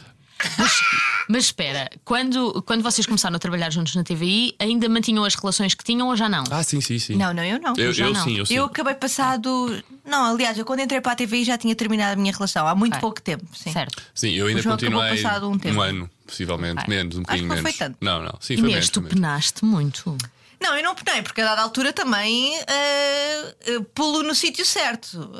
Mas 1.27 1.45
espera, 1.45 1.89
quando, 2.03 2.63
quando 2.63 2.81
vocês 2.81 3.05
começaram 3.05 3.35
a 3.35 3.39
trabalhar 3.39 3.69
juntos 3.69 3.93
na 3.95 4.03
TVI, 4.03 4.55
ainda 4.57 4.89
mantinham 4.89 5.23
as 5.23 5.35
relações 5.35 5.73
que 5.75 5.83
tinham 5.83 6.07
ou 6.07 6.15
já 6.15 6.27
não? 6.27 6.43
Ah, 6.49 6.63
sim, 6.63 6.81
sim, 6.81 6.97
sim. 6.97 7.15
Não, 7.15 7.33
não, 7.33 7.43
eu 7.43 7.59
não. 7.59 7.73
Eu, 7.77 7.91
eu 7.91 8.13
não. 8.13 8.23
sim, 8.23 8.37
eu 8.37 8.45
sim. 8.45 8.55
Eu 8.55 8.65
acabei 8.65 8.95
passado. 8.95 9.83
Não, 10.03 10.33
aliás, 10.33 10.57
eu 10.57 10.65
quando 10.65 10.79
entrei 10.79 10.99
para 11.01 11.11
a 11.11 11.15
TVI 11.15 11.43
já 11.43 11.57
tinha 11.57 11.75
terminado 11.75 12.13
a 12.13 12.15
minha 12.15 12.33
relação 12.33 12.67
há 12.67 12.73
muito 12.73 12.97
pouco 12.99 13.21
tempo. 13.21 13.45
Sim. 13.53 13.71
Certo. 13.71 14.01
Sim, 14.13 14.31
eu 14.31 14.47
ainda 14.47 14.63
continuei 14.63 15.21
passado 15.21 15.49
um 15.49 15.57
tempo. 15.57 15.79
ano, 15.81 16.09
possivelmente, 16.25 16.89
menos, 16.89 17.17
um 17.17 17.21
bocadinho 17.21 17.47
que 17.47 17.55
não 17.55 17.61
foi 17.61 17.63
menos. 17.63 17.77
tanto. 17.77 17.97
Não, 18.01 18.23
não, 18.23 18.37
sim, 18.39 18.55
foi 18.57 18.69
Inês, 18.69 18.73
menos. 18.73 18.89
tu 18.89 18.93
foi 18.93 19.03
menos. 19.03 19.13
penaste 19.15 19.65
muito. 19.65 20.17
Não, 20.59 20.75
eu 20.75 20.83
não 20.83 20.93
penei, 20.95 21.21
porque 21.21 21.39
a 21.41 21.45
dada 21.45 21.61
altura 21.61 21.93
também 21.93 22.53
eh, 22.67 23.55
eh, 23.65 23.79
pulo 23.93 24.23
no 24.23 24.35
sítio 24.35 24.65
certo. 24.65 25.31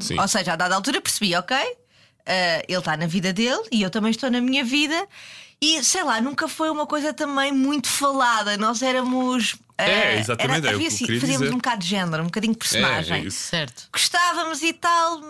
Sim. 0.00 0.18
ou 0.18 0.28
seja, 0.28 0.52
a 0.54 0.56
dada 0.56 0.74
altura 0.74 1.00
percebi, 1.00 1.34
ok? 1.34 1.56
Eh, 2.26 2.64
ele 2.68 2.78
está 2.78 2.96
na 2.96 3.06
vida 3.06 3.32
dele 3.32 3.62
e 3.70 3.82
eu 3.82 3.90
também 3.90 4.10
estou 4.10 4.30
na 4.30 4.40
minha 4.40 4.64
vida. 4.64 5.06
E 5.60 5.82
sei 5.84 6.02
lá, 6.02 6.20
nunca 6.20 6.48
foi 6.48 6.70
uma 6.70 6.86
coisa 6.86 7.12
também 7.12 7.52
muito 7.52 7.88
falada. 7.88 8.56
Nós 8.56 8.82
éramos. 8.82 9.54
É, 9.78 10.16
eh, 10.16 10.20
exatamente, 10.20 10.66
é 10.66 10.70
o 10.70 10.74
havia 10.74 10.78
que 10.78 10.84
eu 10.84 11.06
assim, 11.06 11.20
fazíamos 11.20 11.42
dizer. 11.42 11.54
um 11.54 11.58
bocado 11.58 11.82
de 11.82 11.88
género, 11.88 12.22
um 12.22 12.26
bocadinho 12.26 12.52
de 12.52 12.58
personagem. 12.58 13.16
É, 13.16 13.20
é 13.20 13.24
isso. 13.26 13.38
Certo. 13.48 13.88
Gostávamos 13.92 14.62
e 14.62 14.72
tal, 14.72 15.20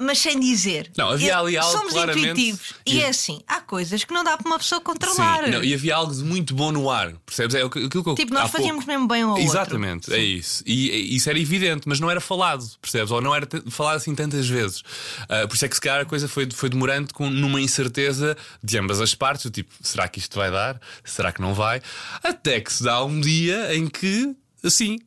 mas 0.00 0.18
sem 0.18 0.38
dizer. 0.38 0.90
Não, 0.96 1.10
havia 1.10 1.28
E 1.28 1.30
ali 1.32 1.56
algo 1.56 1.72
Somos 1.76 1.92
claramente- 1.92 2.28
intuitivos. 2.28 2.74
E 2.86 3.00
é 3.00 3.08
assim, 3.08 3.42
há 3.48 3.60
coisas 3.60 4.04
que 4.04 4.14
não 4.14 4.22
dá 4.22 4.36
para 4.36 4.46
uma 4.48 4.58
pessoa 4.58 4.80
controlar. 4.80 5.44
Sim, 5.44 5.50
não, 5.50 5.64
e 5.64 5.74
havia 5.74 5.96
algo 5.96 6.14
de 6.14 6.22
muito 6.22 6.54
bom 6.54 6.70
no 6.70 6.88
ar, 6.88 7.12
percebes? 7.26 7.54
É 7.56 7.62
aquilo 7.62 7.88
que 7.90 7.96
eu 8.08 8.14
Tipo, 8.14 8.32
nós 8.32 8.50
fazíamos 8.50 8.84
pouco- 8.84 8.90
mesmo 8.92 9.08
bem 9.08 9.22
ao 9.22 9.30
outro. 9.30 9.44
Exatamente, 9.44 10.12
é 10.12 10.18
isso. 10.18 10.62
E, 10.64 10.90
e 10.90 11.16
isso 11.16 11.28
era 11.28 11.38
evidente, 11.38 11.88
mas 11.88 11.98
não 12.00 12.10
era 12.10 12.20
falado, 12.20 12.64
percebes? 12.80 13.10
Ou 13.10 13.20
não 13.20 13.34
era 13.34 13.46
falado 13.70 13.96
assim 13.96 14.14
tantas 14.14 14.48
vezes. 14.48 14.82
Ah, 15.28 15.46
por 15.48 15.54
isso 15.56 15.64
é 15.64 15.68
que 15.68 15.74
se 15.74 15.80
calhar 15.80 16.00
a 16.00 16.04
coisa 16.04 16.28
foi, 16.28 16.48
foi 16.50 16.68
demorando 16.68 17.12
com, 17.12 17.28
numa 17.28 17.60
incerteza 17.60 18.36
de 18.62 18.78
ambas 18.78 19.00
as 19.00 19.14
partes, 19.14 19.46
do 19.46 19.50
tipo, 19.50 19.74
será 19.82 20.06
que 20.06 20.18
isto 20.18 20.36
vai 20.38 20.50
dar? 20.50 20.80
Será 21.04 21.32
que 21.32 21.40
não 21.40 21.54
vai? 21.54 21.82
Até 22.22 22.60
que 22.60 22.72
se 22.72 22.84
dá 22.84 23.04
um 23.04 23.20
dia 23.20 23.74
em 23.74 23.88
que 23.88 24.34
sim, 24.68 24.98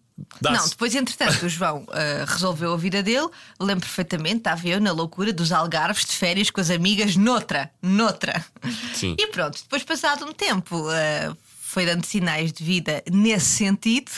Não, 0.41 0.67
depois, 0.67 0.95
entretanto, 0.95 1.45
o 1.45 1.49
João 1.49 1.85
ah, 1.89 2.25
resolveu 2.27 2.73
a 2.73 2.77
vida 2.77 3.01
dele. 3.01 3.27
Lembro 3.59 3.85
perfeitamente, 3.85 4.37
estava 4.37 4.67
eu 4.67 4.79
na 4.79 4.91
loucura 4.91 5.31
dos 5.31 5.51
algarves 5.51 6.05
de 6.05 6.13
férias 6.13 6.49
com 6.49 6.61
as 6.61 6.69
amigas, 6.69 7.15
noutra, 7.15 7.71
noutra. 7.81 8.45
Sim. 8.93 9.15
E 9.17 9.27
pronto, 9.27 9.59
depois, 9.61 9.83
passado 9.83 10.25
um 10.25 10.33
tempo, 10.33 10.87
ah, 10.89 11.35
foi 11.61 11.85
dando 11.85 12.05
sinais 12.05 12.51
de 12.51 12.63
vida 12.63 13.03
nesse 13.09 13.45
sentido. 13.45 14.11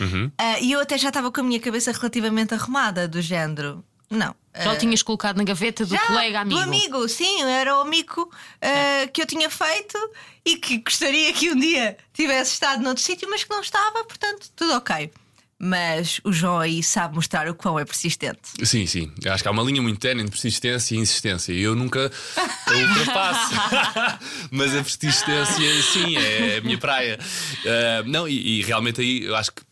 Uhum. 0.00 0.30
Ah, 0.38 0.58
e 0.60 0.72
eu 0.72 0.80
até 0.80 0.96
já 0.96 1.08
estava 1.08 1.30
com 1.30 1.40
a 1.40 1.44
minha 1.44 1.60
cabeça 1.60 1.92
relativamente 1.92 2.54
arrumada, 2.54 3.06
do 3.06 3.20
género. 3.20 3.84
Não. 4.08 4.34
Já 4.58 4.72
o 4.72 4.78
tinhas 4.78 5.02
colocado 5.02 5.36
na 5.36 5.44
gaveta 5.44 5.84
do 5.84 5.94
Já, 5.94 6.06
colega 6.06 6.40
amigo. 6.40 6.58
Do 6.58 6.62
amigo, 6.62 7.08
sim, 7.08 7.42
era 7.42 7.76
o 7.76 7.80
amigo 7.80 8.30
ah, 8.62 9.06
que 9.12 9.20
eu 9.20 9.26
tinha 9.26 9.50
feito 9.50 9.98
e 10.44 10.56
que 10.56 10.78
gostaria 10.78 11.32
que 11.32 11.50
um 11.50 11.56
dia 11.56 11.98
tivesse 12.14 12.52
estado 12.52 12.82
noutro 12.82 13.02
sítio, 13.02 13.28
mas 13.28 13.44
que 13.44 13.50
não 13.50 13.60
estava, 13.60 14.04
portanto, 14.04 14.48
tudo 14.56 14.74
ok. 14.74 15.12
Mas 15.58 16.20
o 16.22 16.32
João 16.32 16.58
aí 16.58 16.82
sabe 16.82 17.14
mostrar 17.14 17.48
o 17.48 17.54
quão 17.54 17.78
é 17.78 17.84
persistente. 17.84 18.40
Sim, 18.62 18.86
sim. 18.86 19.10
Acho 19.26 19.42
que 19.42 19.48
há 19.48 19.52
uma 19.52 19.62
linha 19.62 19.80
muito 19.80 19.98
ténue 19.98 20.20
entre 20.20 20.32
persistência 20.32 20.94
e 20.94 20.98
insistência. 20.98 21.52
E 21.52 21.62
eu 21.62 21.74
nunca 21.74 22.10
a 22.36 22.72
ultrapasso. 22.72 23.54
Mas 24.50 24.76
a 24.76 24.82
persistência, 24.82 25.82
sim, 25.82 26.16
é 26.16 26.58
a 26.58 26.60
minha 26.60 26.78
praia. 26.78 27.18
Ah, 27.64 28.02
não, 28.06 28.28
e, 28.28 28.58
e 28.58 28.62
realmente 28.62 29.00
aí 29.00 29.24
eu 29.24 29.34
acho 29.34 29.52
que 29.52 29.62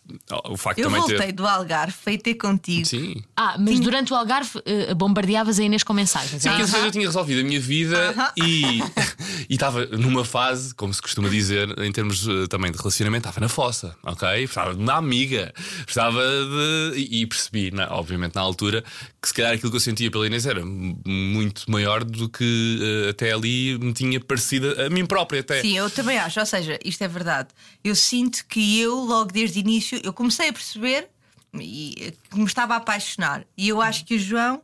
o 0.49 0.57
facto 0.57 0.79
Eu 0.79 0.85
também 0.87 1.01
voltei 1.01 1.19
ter. 1.19 1.33
do 1.33 1.47
Algarve, 1.47 1.93
fui 2.03 2.19
ter 2.19 2.35
contigo. 2.35 2.85
Sim. 2.87 3.23
Ah, 3.37 3.57
mas 3.59 3.81
durante 3.81 4.13
o 4.13 4.17
Algarve 4.17 4.61
eh, 4.67 4.95
bombardeavas 4.95 5.59
a 5.59 5.63
Inês 5.65 5.83
com 5.83 5.93
mensagens. 5.93 6.43
Sim, 6.43 6.49
é 6.49 6.53
porque 6.53 6.65
isso? 6.67 6.77
eu 6.77 6.91
tinha 6.91 7.07
resolvido 7.07 7.41
a 7.41 7.45
minha 7.45 7.61
vida 7.61 8.15
e 8.37 8.81
e 9.49 9.55
estava 9.55 9.87
numa 9.87 10.25
fase, 10.25 10.75
como 10.75 10.93
se 10.93 11.01
costuma 11.01 11.29
dizer, 11.29 11.69
em 11.81 11.91
termos 11.93 12.27
eh, 12.29 12.47
também 12.49 12.71
de 12.71 12.79
relacionamento, 12.79 13.27
estava 13.29 13.41
na 13.41 13.49
fossa, 13.49 13.97
ok? 14.03 14.29
Precisava 14.29 14.75
de 14.75 14.81
uma 14.83 14.95
amiga, 14.95 15.53
precisava 15.85 16.21
de. 16.23 16.99
E, 17.01 17.23
e 17.23 17.27
percebi, 17.27 17.71
na- 17.71 17.89
obviamente, 17.93 18.35
na 18.35 18.41
altura, 18.43 18.85
que 19.21 19.29
se 19.29 19.35
calhar 19.35 19.53
aquilo 19.55 19.71
que 19.71 19.77
eu 19.77 19.81
sentia 19.81 20.11
pela 20.11 20.27
Inês 20.27 20.47
era 20.47 20.65
muito 20.65 21.71
maior 21.71 22.05
do 22.05 22.29
que 22.29 22.79
eh, 23.07 23.11
até 23.11 23.33
ali 23.33 23.79
me 23.79 23.93
tinha 23.93 24.21
parecido 24.21 24.75
a 24.81 24.89
mim 24.91 25.07
própria, 25.07 25.41
até. 25.41 25.61
Sim, 25.63 25.77
eu 25.77 25.89
também 25.91 26.19
acho. 26.19 26.39
Ou 26.41 26.47
seja, 26.47 26.79
isto 26.85 27.03
é 27.03 27.09
verdade. 27.09 27.49
Eu 27.83 27.95
sinto 27.95 28.45
que 28.49 28.81
eu, 28.81 28.97
logo 29.05 29.33
desde 29.33 29.59
o 29.59 29.61
início, 29.61 29.94
eu 30.03 30.13
comecei 30.13 30.49
a 30.49 30.53
perceber 30.53 31.09
e, 31.55 32.13
que 32.31 32.39
me 32.39 32.45
estava 32.45 32.75
a 32.75 32.79
apaixonar. 32.79 33.45
E 33.57 33.69
eu 33.69 33.81
acho 33.81 34.05
que 34.05 34.15
o 34.17 34.19
João 34.19 34.61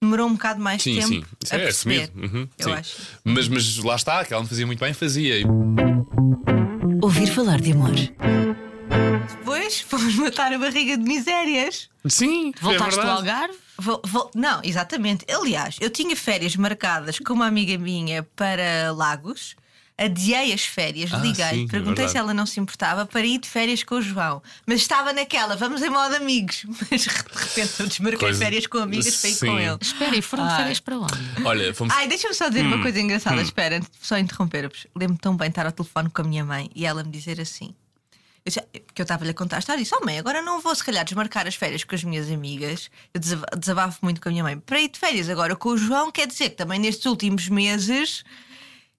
demorou 0.00 0.28
um 0.28 0.34
bocado 0.34 0.60
mais 0.60 0.82
Sim, 0.82 0.94
tempo 0.94 1.08
sim, 1.08 1.24
a 1.50 1.56
é 1.56 1.58
perceber. 1.58 2.02
assumido. 2.12 2.36
Uhum, 2.36 2.48
eu 2.58 2.64
sim. 2.68 2.72
acho. 2.72 2.96
Mas, 3.24 3.48
mas 3.48 3.76
lá 3.78 3.96
está, 3.96 4.24
que 4.24 4.32
ela 4.32 4.42
me 4.42 4.48
fazia 4.48 4.66
muito 4.66 4.78
bem, 4.80 4.92
fazia. 4.92 5.34
Ouvir 7.02 7.26
falar 7.28 7.60
de 7.60 7.72
amor. 7.72 7.90
Depois 9.38 9.80
fomos 9.88 10.14
matar 10.16 10.52
a 10.52 10.58
barriga 10.58 10.96
de 10.96 11.02
misérias. 11.04 11.88
Sim, 12.06 12.52
é 12.56 12.60
Voltaste 12.60 12.90
do 12.90 12.96
verdade. 12.96 13.18
Algarve? 13.18 13.54
Vou- 13.78 14.02
vou- 14.04 14.30
não, 14.34 14.60
exatamente. 14.64 15.24
Aliás, 15.32 15.76
eu 15.80 15.90
tinha 15.90 16.14
férias 16.16 16.56
marcadas 16.56 17.18
com 17.18 17.32
uma 17.32 17.46
amiga 17.46 17.76
minha 17.78 18.22
para 18.34 18.92
Lagos. 18.92 19.54
Adiei 20.00 20.52
as 20.52 20.64
férias, 20.64 21.12
Ah, 21.12 21.16
liguei, 21.18 21.44
sim, 21.44 21.64
é 21.64 21.66
perguntei 21.68 21.94
verdade. 22.06 22.10
se 22.12 22.16
ela 22.18 22.32
não 22.32 22.46
se 22.46 22.60
importava 22.60 23.04
para 23.04 23.26
ir 23.26 23.38
de 23.38 23.48
férias 23.48 23.82
com 23.82 23.96
o 23.96 24.02
João. 24.02 24.40
Mas 24.64 24.80
estava 24.80 25.12
naquela, 25.12 25.56
vamos 25.56 25.82
em 25.82 25.90
modo 25.90 26.14
amigos. 26.14 26.64
Mas 26.88 27.02
de 27.02 27.08
repente 27.08 27.72
eu 27.80 27.86
desmarquei 27.88 28.18
Coisa- 28.20 28.38
férias 28.38 28.66
com 28.68 28.78
amigas 28.78 29.16
para 29.16 29.30
ir 29.30 29.38
com 29.38 29.58
ele. 29.58 29.78
Espera, 29.80 30.16
e 30.16 30.22
foram 30.22 30.46
de 30.46 30.54
férias 30.56 30.78
para 30.78 30.98
onde? 31.00 31.14
Olha, 31.44 31.74
fomos. 31.74 31.92
Ai, 31.96 32.06
deixa-me 32.06 32.32
só 32.34 32.48
dizer 32.48 32.64
Hum, 32.64 32.68
uma 32.74 32.80
coisa 32.82 33.00
engraçada. 33.00 33.42
Espera, 33.42 33.76
antes 33.78 33.90
de 34.00 34.06
só 34.06 34.16
interromper-vos. 34.16 34.86
Lembro-me 34.94 35.18
tão 35.18 35.36
bem 35.36 35.48
estar 35.48 35.66
ao 35.66 35.72
telefone 35.72 36.08
com 36.10 36.22
a 36.22 36.24
minha 36.24 36.44
mãe 36.44 36.70
e 36.76 36.86
ela 36.86 37.02
me 37.02 37.10
dizer 37.10 37.40
assim. 37.40 37.74
Eu 38.46 38.52
já- 38.52 38.62
Porque 38.62 39.02
eu 39.02 39.04
estava-lhe 39.04 39.30
a 39.32 39.34
contar 39.34 39.56
a 39.56 39.58
história 39.58 39.80
e 39.80 39.82
disse: 39.82 39.96
Oh, 40.00 40.04
mãe, 40.04 40.16
agora 40.18 40.40
não 40.42 40.60
vou 40.60 40.72
se 40.76 40.84
calhar 40.84 41.04
desmarcar 41.04 41.46
as 41.48 41.56
férias 41.56 41.82
com 41.82 41.94
as 41.96 42.04
minhas 42.04 42.30
amigas. 42.30 42.88
Eu 43.12 43.20
desab- 43.20 43.44
desabafo 43.58 43.98
muito 44.02 44.20
com 44.20 44.28
a 44.28 44.32
minha 44.32 44.44
mãe. 44.44 44.56
Para 44.60 44.80
ir 44.80 44.88
de 44.88 44.98
férias 44.98 45.28
agora 45.28 45.56
com 45.56 45.70
o 45.70 45.76
João, 45.76 46.12
quer 46.12 46.28
dizer 46.28 46.50
que 46.50 46.56
também 46.56 46.78
nestes 46.78 47.04
últimos 47.06 47.48
meses. 47.48 48.22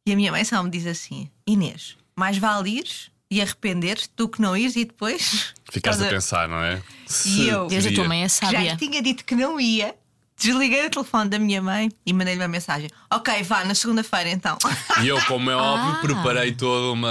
E 0.09 0.13
a 0.13 0.15
minha 0.15 0.31
mãe 0.31 0.43
só 0.43 0.63
me 0.63 0.71
diz 0.71 0.87
assim: 0.87 1.29
Inês, 1.45 1.95
mais 2.15 2.35
vale 2.39 2.71
ires 2.79 3.11
e 3.29 3.39
arrepender-te 3.39 4.09
do 4.17 4.27
que 4.27 4.41
não 4.41 4.57
ires 4.57 4.75
e 4.75 4.85
depois. 4.85 5.53
Ficaste 5.71 6.03
a 6.03 6.07
pensar, 6.09 6.49
não 6.49 6.57
é? 6.63 6.81
E 7.27 7.47
eu- 7.47 7.67
Desde 7.67 7.89
a 7.89 7.93
tua 7.93 8.07
mãe 8.07 8.21
é 8.23 8.23
já 8.23 8.29
sábia. 8.29 8.71
lhe 8.71 8.77
tinha 8.77 9.03
dito 9.03 9.23
que 9.23 9.35
não 9.35 9.59
ia. 9.59 9.95
Desliguei 10.39 10.85
o 10.85 10.89
telefone 10.89 11.29
da 11.29 11.37
minha 11.37 11.61
mãe 11.61 11.89
e 12.05 12.13
mandei-lhe 12.13 12.39
uma 12.41 12.47
mensagem. 12.47 12.89
Ok, 13.11 13.43
vá, 13.43 13.65
na 13.65 13.75
segunda-feira 13.75 14.29
então. 14.29 14.57
E 15.03 15.07
eu, 15.07 15.19
como 15.25 15.49
é 15.51 15.55
óbvio, 15.55 15.91
Ah. 15.93 15.99
preparei 16.01 16.53
toda 16.53 16.93
uma, 16.93 17.09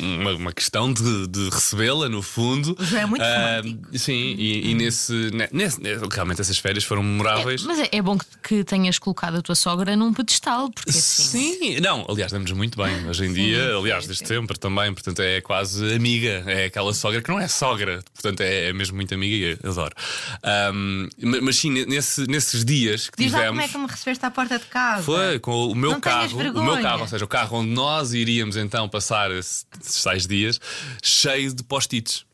uma, 0.00 0.32
uma 0.34 0.52
questão 0.52 0.92
de, 0.92 1.26
de 1.26 1.48
recebê-la, 1.50 2.08
no 2.08 2.22
fundo. 2.22 2.76
João 2.78 3.02
é 3.02 3.06
muito 3.06 3.22
Ah, 3.22 3.56
romântico. 3.62 3.98
Sim, 3.98 4.34
e, 4.38 4.70
e 4.70 4.74
nesse, 4.74 5.12
ne- 5.32 5.48
nesse- 5.52 5.80
Realmente 6.12 6.40
essas 6.40 6.58
férias 6.58 6.84
foram 6.84 7.02
memoráveis. 7.02 7.62
Mas 7.64 7.80
é, 7.80 7.88
é 7.92 8.02
bom 8.02 8.16
que, 8.16 8.26
que 8.42 8.64
tenhas 8.64 8.98
colocado 8.98 9.36
a 9.38 9.42
tua 9.42 9.54
sogra 9.54 9.96
num 9.96 10.12
pedestal, 10.12 10.70
porque 10.70 10.90
assim. 10.90 11.54
Sim, 11.58 11.80
não, 11.80 12.06
aliás, 12.08 12.30
damos 12.30 12.50
muito 12.52 12.76
bem 12.80 13.06
hoje 13.08 13.24
em 13.26 13.32
dia, 13.32 13.76
aliás, 13.76 14.06
desde 14.06 14.26
sempre 14.26 14.58
também, 14.58 14.92
portanto 14.94 15.20
é 15.20 15.40
quase 15.40 15.92
amiga, 15.94 16.44
é 16.46 16.66
aquela 16.66 16.94
sogra 16.94 17.20
que 17.20 17.28
não 17.30 17.40
é 17.40 17.48
sogra, 17.48 18.02
portanto 18.14 18.40
é, 18.42 18.68
é 18.68 18.72
mesmo 18.72 18.94
muito 18.96 19.12
amiga 19.14 19.34
e 19.34 19.58
eu 19.62 19.70
adoro. 19.70 19.94
Ahm, 20.42 21.08
ma- 21.22 21.40
mas 21.42 21.56
sim, 21.56 21.70
nesse- 21.70 22.26
nesses 22.28 22.64
dias 22.64 23.08
que 23.10 23.16
Diz 23.22 23.32
lá 23.32 23.38
tivemos. 23.38 23.58
como 23.58 23.62
é 23.62 23.68
que 23.72 23.78
me 23.78 23.86
recebeste 23.86 24.24
à 24.26 24.30
porta 24.30 24.58
de 24.58 24.66
casa. 24.66 25.02
Foi 25.02 25.38
com 25.38 25.66
o 25.68 25.74
meu 25.74 25.92
Não 25.92 26.00
carro, 26.00 26.36
o 26.38 26.62
meu 26.62 26.80
carro, 26.82 27.00
ou 27.00 27.08
seja, 27.08 27.24
o 27.24 27.28
carro 27.28 27.58
onde 27.58 27.70
nós 27.70 28.12
iríamos 28.12 28.56
então 28.56 28.88
passar 28.88 29.30
esse- 29.32 29.64
esses 29.80 30.02
tais 30.02 30.26
dias, 30.26 30.60
cheio 31.02 31.52
de 31.54 31.62
post-its. 31.64 32.27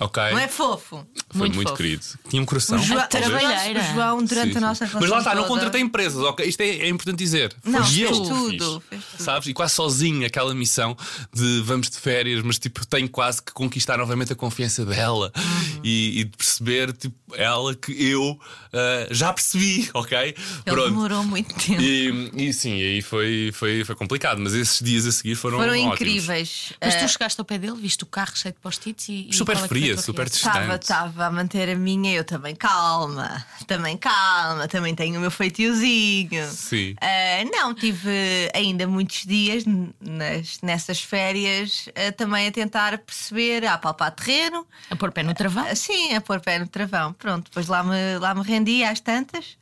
Ok? 0.00 0.22
Não 0.30 0.38
é 0.38 0.46
fofo. 0.48 1.06
Foi 1.30 1.38
Muito 1.40 1.54
muito, 1.56 1.68
fofo. 1.70 1.76
querido. 1.82 2.04
Tinha 2.28 2.40
um 2.40 2.44
coração. 2.44 2.78
O 2.78 2.82
João, 2.82 3.06
trabalheira. 3.08 3.80
o 3.80 3.94
João, 3.94 4.24
durante 4.24 4.52
Sim, 4.52 4.58
a 4.58 4.60
nossa 4.60 4.84
relação. 4.84 5.00
Mas 5.00 5.10
lá 5.10 5.18
está, 5.18 5.34
não 5.34 5.42
toda- 5.42 5.54
contratei 5.54 5.80
empresas, 5.80 6.22
ok? 6.22 6.46
Isto 6.46 6.60
é, 6.60 6.68
é 6.68 6.88
importante 6.88 7.18
dizer. 7.18 7.54
Não, 7.64 7.84
fez 7.84 7.98
eu 7.98 8.12
tudo, 8.12 8.50
fiz. 8.50 8.58
tudo. 8.58 8.82
Sabes? 9.18 9.48
E 9.48 9.52
quase 9.52 9.74
sozinho 9.74 10.24
aquela 10.26 10.54
missão 10.54 10.96
de 11.34 11.60
vamos 11.62 11.90
de 11.90 11.98
férias, 11.98 12.42
mas 12.42 12.58
tipo, 12.58 12.86
tenho 12.86 13.08
quase 13.08 13.42
que 13.42 13.52
conquistar 13.52 13.98
novamente 13.98 14.32
a 14.32 14.36
confiança 14.36 14.84
dela 14.84 15.32
Uhum. 15.36 15.80
e, 15.82 16.20
e 16.20 16.24
de 16.24 16.36
perceber, 16.36 16.92
tipo, 16.92 17.16
ela 17.34 17.74
que 17.74 17.92
eu 17.92 18.38
ah, 18.72 19.08
já 19.10 19.32
percebi, 19.32 19.90
ok? 19.94 20.16
Ele 20.64 20.82
demorou 20.84 21.24
muito 21.24 21.52
tempo. 21.54 21.80
E, 21.82 22.30
e 22.36 22.52
sim, 22.52 22.72
aí 22.80 23.02
foi, 23.02 23.50
foi, 23.52 23.84
foi 23.84 23.94
complicado, 23.96 24.38
mas 24.40 24.54
esses 24.54 24.80
dias 24.80 25.06
a 25.06 25.12
seguir 25.12 25.34
foram, 25.34 25.58
Foram 25.58 25.72
ótimos. 25.72 25.94
incríveis. 25.94 26.72
Mas 26.80 26.94
Eh, 26.94 26.98
tu 27.04 27.08
chegaste 27.08 27.40
ao 27.40 27.44
pé 27.44 27.58
dele, 27.58 27.76
viste 27.80 28.02
o 28.04 28.06
carro 28.06 28.32
cheio 28.36 28.54
de 28.54 28.60
post-its 28.60 29.08
e. 29.08 29.28
Super 29.32 29.56
qual 29.56 29.64
super 29.96 30.28
distante. 30.28 30.58
Estava, 30.58 30.74
estava 30.74 31.26
a 31.26 31.30
manter 31.30 31.70
a 31.70 31.74
minha, 31.74 32.12
eu 32.12 32.24
também 32.24 32.54
calma, 32.54 33.44
também 33.66 33.96
calma, 33.96 34.66
também 34.68 34.94
tenho 34.94 35.16
o 35.16 35.20
meu 35.20 35.30
feitiozinho. 35.30 36.46
Sim. 36.50 36.94
Ah, 37.00 37.44
não, 37.50 37.74
tive 37.74 38.10
ainda 38.54 38.86
muitos 38.86 39.24
dias 39.24 39.64
nas, 40.00 40.60
nessas 40.62 41.00
férias 41.00 41.88
ah, 41.94 42.12
também 42.12 42.48
a 42.48 42.52
tentar 42.52 42.98
perceber, 42.98 43.64
a 43.66 43.78
palpar 43.78 44.10
terreno, 44.12 44.66
A 44.90 44.96
pôr 44.96 45.12
pé 45.12 45.22
no 45.22 45.34
travão. 45.34 45.64
ah, 45.70 45.74
sim, 45.74 46.14
a 46.14 46.20
pôr 46.20 46.40
pé 46.40 46.58
no 46.58 46.66
travão. 46.66 47.12
Pronto, 47.12 47.44
depois 47.44 47.68
lá 47.68 47.82
me, 47.82 48.18
lá 48.18 48.34
me 48.34 48.42
rendi 48.42 48.82
às 48.84 49.00
tantas. 49.00 49.56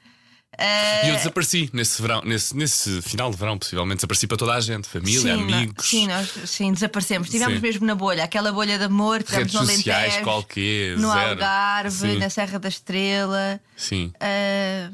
Ah, 0.58 1.06
E 1.06 1.08
eu 1.10 1.16
desapareci 1.16 1.68
nesse 1.72 2.00
verão, 2.00 2.22
nesse, 2.24 2.56
nesse 2.56 3.02
final 3.02 3.30
de 3.30 3.36
verão, 3.36 3.58
possivelmente, 3.58 3.96
desapareci 3.98 4.26
para 4.26 4.36
toda 4.38 4.54
a 4.54 4.60
gente, 4.60 4.88
família, 4.88 5.20
sim, 5.20 5.30
amigos. 5.30 5.86
sim, 5.88 6.06
nós 6.06 6.30
sim, 6.46 6.72
desaparecemos. 6.72 7.26
Estivemos 7.28 7.56
Sim. 7.56 7.60
mesmo 7.60 7.86
na 7.86 7.94
bolha, 7.94 8.24
aquela 8.24 8.50
bolha 8.52 8.78
de 8.78 8.84
amor, 8.84 9.22
Redes 9.26 9.52
no 9.54 9.60
sociais, 9.66 10.04
Alentejo, 10.14 10.24
qualquer, 10.24 10.96
no 10.96 11.12
zero. 11.12 11.30
Algarve, 11.30 11.90
Sim. 12.12 12.18
na 12.18 12.30
Serra 12.30 12.58
da 12.58 12.68
Estrela. 12.68 13.60
Sim. 13.76 14.12
Ah, 14.18 14.90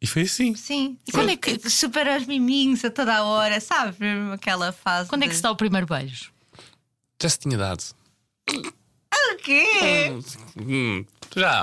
E 0.00 0.06
foi 0.06 0.22
assim. 0.22 0.54
sim, 0.54 0.96
e 1.06 1.12
quando 1.12 1.30
é 1.30 1.36
que 1.36 1.68
super 1.68 2.06
aos 2.08 2.24
miminhos 2.26 2.84
a 2.84 2.90
toda 2.90 3.16
a 3.16 3.24
hora, 3.24 3.60
sabes? 3.60 3.98
Mesmo 3.98 4.32
Aquela 4.32 4.70
fase. 4.72 5.08
Quando 5.08 5.22
é 5.24 5.26
que 5.26 5.30
de- 5.32 5.36
se 5.36 5.42
dá 5.42 5.50
o 5.50 5.56
primeiro 5.56 5.86
beijo? 5.86 6.30
Já 7.22 7.28
se 7.28 7.38
tinha 7.38 7.58
dado. 7.58 7.82
O 8.48 9.36
quê? 9.42 10.12
Hum, 10.56 11.04
já. 11.36 11.62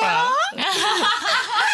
Já. 0.00 0.28
Se 0.56 1.73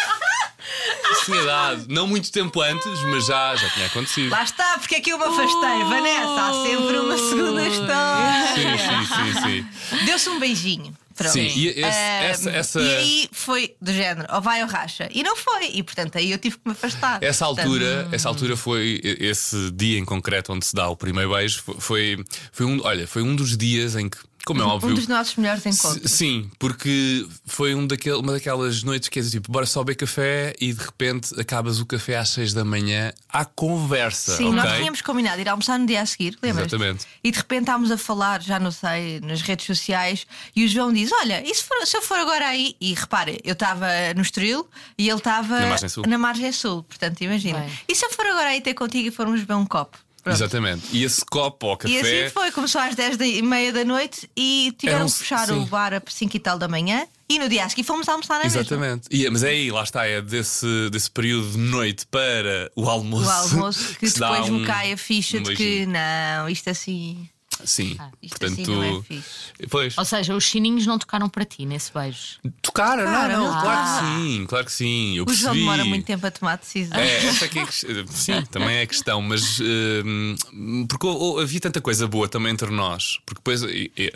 dado. 1.45 1.85
Não 1.89 2.07
muito 2.07 2.31
tempo 2.31 2.61
antes, 2.61 2.99
mas 3.03 3.25
já, 3.25 3.55
já 3.55 3.69
tinha 3.69 3.85
acontecido. 3.87 4.29
Lá 4.31 4.43
está, 4.43 4.77
porque 4.79 4.95
é 4.95 5.01
que 5.01 5.11
eu 5.11 5.17
me 5.17 5.23
afastei, 5.25 5.83
Vanessa. 5.83 6.41
Há 6.41 6.53
sempre 6.65 6.97
uma 6.97 7.17
segunda 7.17 7.67
história. 7.67 8.47
Sim, 8.55 8.77
sim, 8.77 9.33
sim, 9.41 9.65
sim. 9.97 10.05
Deu-se 10.05 10.29
um 10.29 10.39
beijinho. 10.39 10.93
Pronto. 11.13 11.33
Sim, 11.33 11.41
e 11.55 11.67
esse- 11.67 11.83
Ah, 11.83 12.23
essa- 12.23 12.49
essa- 12.49 12.81
e 12.81 12.95
aí 12.95 13.29
foi 13.31 13.75
do 13.81 13.91
género, 13.93 14.27
ou 14.33 14.41
vai 14.41 14.63
ou 14.63 14.67
racha. 14.67 15.07
E 15.11 15.21
não 15.21 15.35
foi. 15.35 15.65
E 15.73 15.83
portanto 15.83 16.17
aí 16.17 16.31
eu 16.31 16.37
tive 16.39 16.55
que 16.55 16.61
me 16.65 16.71
afastar. 16.71 17.21
Essa 17.21 17.45
Portanto, 17.45 17.65
altura, 17.67 18.09
essa 18.11 18.27
altura 18.29 18.57
foi 18.57 18.99
esse 19.03 19.69
dia 19.71 19.99
em 19.99 20.05
concreto 20.05 20.51
onde 20.53 20.65
se 20.65 20.73
dá 20.73 20.87
o 20.89 20.95
primeiro 20.95 21.31
beijo. 21.33 21.61
Foi, 21.79 22.17
foi 22.51 22.65
um, 22.65 22.79
olha, 22.83 23.05
foi 23.05 23.21
um 23.21 23.35
dos 23.35 23.55
dias 23.57 23.95
em 23.95 24.09
que 24.09 24.17
Como 24.45 24.61
é 24.61 24.65
óbvio. 24.65 24.89
Um 24.89 24.93
dos 24.95 25.07
nossos 25.07 25.35
melhores 25.35 25.65
encontros. 25.65 26.11
Sim, 26.11 26.49
porque 26.57 27.27
foi 27.45 27.75
um 27.75 27.85
daquele- 27.85 28.15
uma 28.17 28.33
daquelas 28.33 28.81
noites 28.83 29.07
que 29.07 29.19
é 29.19 29.23
tipo, 29.23 29.51
bora 29.51 29.65
só 29.65 29.83
beber 29.83 29.95
café 29.97 30.55
e 30.59 30.73
de 30.73 30.83
repente 30.83 31.39
acabas 31.39 31.79
o 31.79 31.85
café 31.85 32.17
às 32.17 32.29
6 32.29 32.53
da 32.53 32.65
manhã 32.65 33.13
à 33.29 33.45
conversa. 33.45 34.35
Sim, 34.35 34.47
ok? 34.49 34.55
nós 34.55 34.77
tínhamos 34.77 35.01
combinado 35.01 35.39
ir 35.41 35.47
almoçar 35.47 35.77
no 35.77 35.85
dia 35.85 36.01
a 36.01 36.05
seguir, 36.05 36.37
lembras? 36.41 36.67
Exatamente. 36.67 37.05
E 37.23 37.31
de 37.31 37.37
repente 37.37 37.61
estávamos 37.61 37.91
a 37.91 37.97
falar, 37.97 38.41
já 38.41 38.59
não 38.59 38.71
sei, 38.71 39.19
nas 39.21 39.41
redes 39.41 39.65
sociais, 39.65 40.25
e 40.55 40.65
o 40.65 40.67
João 40.67 40.91
diz: 40.91 41.11
Olha, 41.11 41.41
e 41.47 41.53
se, 41.53 41.63
for- 41.63 41.85
se 41.85 41.95
eu 41.97 42.01
for 42.01 42.17
agora 42.17 42.47
aí? 42.47 42.75
E 42.81 42.93
repare, 42.93 43.39
eu 43.43 43.53
estava 43.53 43.87
no 44.15 44.21
Estoril 44.21 44.67
e 44.97 45.07
ele 45.07 45.17
estava 45.19 45.59
Na 45.59 45.67
Margem 45.67 45.89
Sul. 45.89 46.03
na 46.07 46.17
Margem 46.17 46.51
Sul, 46.51 46.83
portanto, 46.83 47.21
imagina. 47.21 47.59
Bem. 47.59 47.69
E 47.87 47.95
se 47.95 48.05
eu 48.05 48.09
for 48.11 48.25
agora 48.25 48.49
aí 48.49 48.61
ter 48.61 48.73
contigo 48.73 49.07
e 49.07 49.11
formos 49.11 49.39
beber 49.41 49.55
um 49.55 49.65
copo? 49.65 49.97
Pronto. 50.23 50.35
Exatamente. 50.35 50.85
E 50.91 51.03
esse 51.03 51.25
copo 51.25 51.67
ao 51.67 51.77
café. 51.77 51.93
E 51.93 51.99
assim 51.99 52.29
foi, 52.33 52.51
começou 52.51 52.79
às 52.79 52.93
10 52.95 53.17
e 53.21 53.41
meia 53.41 53.73
da 53.73 53.83
noite 53.83 54.29
e 54.37 54.73
tiveram 54.77 54.99
Eram- 54.99 55.09
que 55.09 55.17
fechar 55.17 55.47
sim. 55.47 55.53
o 55.53 55.65
bar 55.65 55.93
a 55.93 56.01
5 56.07 56.35
e 56.35 56.39
tal 56.39 56.59
da 56.59 56.67
manhã. 56.67 57.07
E 57.27 57.39
no 57.39 57.47
dia 57.49 57.67
seguir 57.69 57.83
fomos 57.83 58.07
almoçar 58.09 58.39
na. 58.39 58.45
Exatamente. 58.45 59.07
E, 59.09 59.27
mas 59.29 59.41
é 59.41 59.49
aí, 59.49 59.71
lá 59.71 59.83
está, 59.83 60.05
é 60.05 60.21
desse, 60.21 60.89
desse 60.91 61.09
período 61.09 61.51
de 61.51 61.57
noite 61.57 62.05
para 62.07 62.69
o 62.75 62.89
almoço. 62.89 63.25
O 63.25 63.31
almoço 63.31 63.95
que 63.99 64.09
dá 64.19 64.31
depois 64.33 64.49
um- 64.49 64.59
me 64.59 64.65
cai 64.65 64.91
a 64.93 64.97
ficha 64.97 65.37
um 65.37 65.43
de 65.43 65.55
que 65.55 65.85
não, 65.85 66.49
isto 66.49 66.69
assim. 66.69 67.27
Sim. 67.65 67.97
isto 68.21 68.37
Portanto, 68.39 68.61
assim 68.61 68.71
não 68.75 68.83
é 68.83 69.01
fixe. 69.03 69.29
Pois. 69.69 69.97
Ou 69.97 70.05
seja, 70.05 70.35
os 70.35 70.43
chininhos 70.43 70.85
não 70.85 70.97
tocaram 70.99 71.27
para 71.29 71.45
ti 71.45 71.65
nesse 71.65 71.91
beijo. 71.93 72.39
Tocaram, 72.61 73.03
Tocaram, 73.05 73.37
não, 73.37 73.45
não, 73.47 73.53
não. 73.53 73.61
claro 73.61 73.79
Ah. 73.81 73.99
que 74.15 74.21
sim, 74.21 74.45
claro 74.47 74.65
que 74.65 74.71
sim. 74.71 75.17
Eu 75.17 75.23
O 75.25 75.27
João 75.33 75.37
percebi. 75.53 75.59
demora 75.59 75.85
muito 75.85 76.05
tempo 76.05 76.25
a 76.25 76.31
tomar 76.31 76.57
decisões. 76.57 76.99
É, 76.99 77.25
essa 77.27 77.45
é 77.45 77.47
que 77.47 77.59
é 77.59 77.61
a 77.63 77.65
ques- 77.67 77.85
Sim, 78.09 78.41
também 78.51 78.75
é 78.77 78.81
a 78.83 78.87
questão, 78.87 79.21
mas 79.21 79.59
hum, 79.59 80.85
porque 80.87 81.05
hou- 81.07 81.39
havia 81.39 81.59
tanta 81.59 81.81
coisa 81.81 82.07
boa 82.07 82.27
também 82.27 82.51
entre 82.51 82.69
nós. 82.71 83.19
Porque 83.25 83.39
depois. 83.39 83.61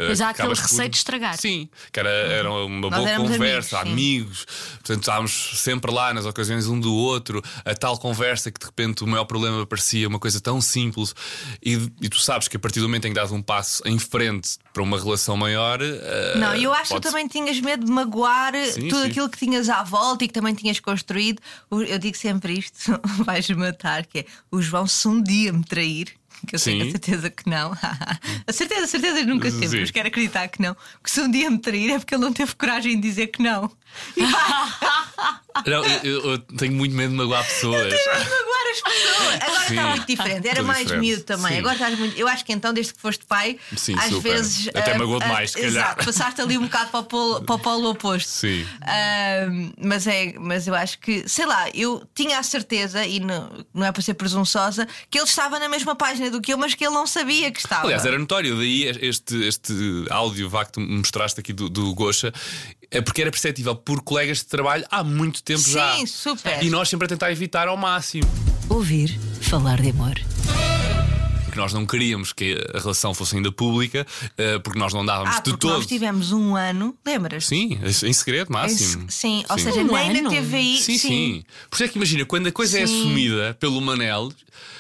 Mas 0.07 0.21
há 0.21 0.29
aquele 0.29 0.49
receio 0.49 0.89
de 0.89 0.97
estragar. 0.97 1.37
Sim, 1.37 1.69
que 1.91 1.99
era, 1.99 2.09
era 2.09 2.51
uma 2.51 2.89
Nós 2.89 2.95
boa 3.03 3.15
conversa, 3.17 3.79
amigos, 3.79 4.45
amigos, 4.45 4.45
Portanto, 4.75 4.99
estávamos 5.01 5.51
sempre 5.59 5.91
lá 5.91 6.13
nas 6.13 6.25
ocasiões 6.25 6.67
um 6.67 6.79
do 6.79 6.93
outro. 6.93 7.41
A 7.63 7.73
tal 7.75 7.97
conversa 7.97 8.51
que 8.51 8.59
de 8.59 8.65
repente 8.65 9.03
o 9.03 9.07
maior 9.07 9.25
problema 9.25 9.65
parecia 9.65 10.07
uma 10.07 10.19
coisa 10.19 10.39
tão 10.39 10.59
simples. 10.61 11.13
E, 11.63 11.73
e 12.01 12.09
tu 12.09 12.19
sabes 12.19 12.47
que 12.47 12.57
a 12.57 12.59
partir 12.59 12.79
do 12.79 12.87
momento 12.87 13.05
em 13.05 13.09
que 13.09 13.15
dás 13.15 13.31
um 13.31 13.34
passo 13.41 13.81
em 13.85 13.97
frente 13.99 14.57
para 14.73 14.83
uma 14.83 14.99
relação 14.99 15.35
maior. 15.37 15.79
eh, 15.81 16.33
Não, 16.37 16.55
eu 16.55 16.73
acho 16.73 16.93
que 16.95 17.01
também 17.01 17.27
tinhas 17.27 17.59
medo 17.59 17.85
de 17.85 17.91
magoar 17.91 18.53
Sim, 18.67 18.87
tudo 18.87 19.01
sim. 19.03 19.07
aquilo 19.09 19.29
que 19.29 19.37
tinhas 19.37 19.69
à 19.69 19.83
volta 19.83 20.23
e 20.23 20.27
que 20.27 20.33
também 20.33 20.53
tinhas 20.53 20.79
construído. 20.79 21.41
Eu 21.71 21.97
digo 21.99 22.17
sempre 22.17 22.53
isto, 22.59 22.77
vais 23.25 23.49
matar, 23.51 24.05
que 24.05 24.19
é 24.19 24.25
o 24.51 24.61
João 24.61 24.85
se 24.87 25.07
um 25.07 25.21
dia 25.21 25.51
me 25.53 25.63
trair. 25.63 26.09
Que 26.45 26.57
eu 26.57 26.59
tenho 26.59 26.81
a 26.81 26.85
Sim. 26.85 26.91
certeza 26.91 27.29
que 27.29 27.49
não. 27.49 27.71
a 28.45 28.51
certeza, 28.53 28.83
a 28.83 28.87
certeza 28.87 29.23
nunca 29.23 29.49
sempre, 29.49 29.69
Sim. 29.69 29.79
mas 29.79 29.89
quero 29.91 30.09
acreditar 30.09 30.47
que 30.49 30.61
não. 30.61 30.75
Que 31.01 31.09
se 31.09 31.21
um 31.21 31.31
dia 31.31 31.49
me 31.49 31.57
trair 31.57 31.89
é 31.91 31.97
porque 31.97 32.13
ele 32.13 32.21
não 32.23 32.33
teve 32.33 32.53
coragem 32.55 32.95
de 32.99 33.01
dizer 33.07 33.27
que 33.27 33.41
não. 33.41 33.71
Não, 35.65 35.83
eu, 35.85 36.03
eu- 36.03 36.31
eu 36.31 36.37
tenho 36.39 36.73
muito 36.73 36.93
medo 36.93 37.11
de 37.11 37.15
magoar 37.17 37.43
pessoas. 37.45 37.93
magoar 37.93 38.54
as 38.75 38.93
pessoas. 38.93 39.41
Agora 39.41 39.65
está 39.69 39.87
muito 39.87 40.07
diferente. 40.07 40.47
Era 40.47 40.63
mais 40.63 40.79
diferente. 40.79 41.01
miúdo 41.01 41.23
também. 41.23 41.53
Sim. 41.53 41.59
Agora 41.59 41.73
estás 41.73 41.99
muito. 41.99 42.17
Eu 42.17 42.27
acho 42.27 42.45
que 42.45 42.53
então, 42.53 42.73
desde 42.73 42.93
que 42.93 42.99
foste 42.99 43.25
pai, 43.25 43.57
Sim, 43.75 43.95
às 43.97 44.09
super. 44.09 44.33
vezes. 44.33 44.67
Até 44.69 44.93
ah, 44.93 44.97
magoou 44.97 45.19
demais, 45.19 45.51
se 45.51 45.57
calhar. 45.57 45.71
Exato, 45.71 46.05
passaste 46.05 46.41
ali 46.41 46.57
um 46.57 46.63
bocado 46.63 46.89
para 46.89 46.99
o 46.99 47.03
polo, 47.03 47.41
para 47.43 47.55
o 47.55 47.59
polo 47.59 47.89
oposto. 47.89 48.29
Sim. 48.29 48.65
Ah, 48.81 49.47
mas, 49.77 50.07
é, 50.07 50.33
mas 50.39 50.67
eu 50.67 50.75
acho 50.75 50.99
que, 50.99 51.27
sei 51.27 51.45
lá, 51.45 51.69
eu 51.73 52.07
tinha 52.13 52.39
a 52.39 52.43
certeza, 52.43 53.05
e 53.05 53.19
não, 53.19 53.65
não 53.73 53.85
é 53.85 53.91
para 53.91 54.01
ser 54.01 54.13
presunçosa, 54.13 54.87
que 55.09 55.17
ele 55.17 55.25
estava 55.25 55.59
na 55.59 55.69
mesma 55.69 55.95
página 55.95 56.29
do 56.29 56.41
que 56.41 56.53
eu, 56.53 56.57
mas 56.57 56.73
que 56.73 56.85
ele 56.85 56.93
não 56.93 57.07
sabia 57.07 57.51
que 57.51 57.59
estava. 57.59 57.85
Aliás, 57.85 58.05
era 58.05 58.17
notório, 58.17 58.55
daí 58.57 58.83
este, 59.01 59.35
este 59.47 59.73
áudio 60.09 60.49
vá 60.49 60.65
que 60.65 60.73
tu 60.73 60.79
me 60.79 60.97
mostraste 60.97 61.39
aqui 61.39 61.53
do, 61.53 61.69
do 61.69 61.93
Gocha, 61.93 62.33
é 62.91 63.01
porque 63.01 63.21
era 63.21 63.31
perceptível 63.31 63.75
por 63.75 64.01
colegas 64.01 64.39
de 64.39 64.45
trabalho 64.45 64.85
há 64.89 65.03
muito 65.03 65.41
tempo 65.43 65.59
Sim, 65.61 65.71
já. 65.71 66.05
super. 66.07 66.63
E 66.63 66.69
nós 66.69 66.89
sempre 66.89 67.05
a 67.05 67.09
tentar 67.09 67.31
evitar 67.31 67.67
ao 67.67 67.77
máximo. 67.77 68.29
Ouvir 68.69 69.17
falar 69.41 69.81
de 69.81 69.89
amor. 69.89 70.13
Porque 71.45 71.59
nós 71.59 71.71
não 71.73 71.85
queríamos 71.85 72.33
que 72.33 72.57
a 72.73 72.79
relação 72.79 73.13
fosse 73.13 73.35
ainda 73.37 73.51
pública, 73.51 74.05
eh, 74.37 74.59
porque 74.59 74.77
nós 74.77 74.93
não 74.93 75.05
dávamos 75.05 75.37
ah, 75.37 75.39
de 75.39 75.55
todo. 75.57 75.73
nós 75.75 75.85
tivemos 75.85 76.31
um 76.33 76.55
ano, 76.55 76.95
lembras? 77.05 77.47
Sim, 77.47 77.79
em 77.83 78.13
segredo 78.13 78.51
máximo. 78.51 79.05
Sim, 79.09 79.45
ou 79.49 79.57
Sim. 79.57 79.63
seja, 79.63 79.81
Um 79.81 79.87
nem 79.93 80.21
na 80.21 80.29
ano? 80.29 80.29
TVI. 80.29 80.77
Sim, 80.81 80.97
sim. 80.97 81.43
Por 81.69 81.75
isso 81.77 81.83
é 81.85 81.87
que 81.87 81.97
imagina, 81.97 82.25
quando 82.25 82.47
a 82.47 82.51
coisa 82.51 82.79
é 82.79 82.85
Sim. 82.85 82.99
assumida 83.01 83.55
pelo 83.59 83.79
Manel, 83.79 84.31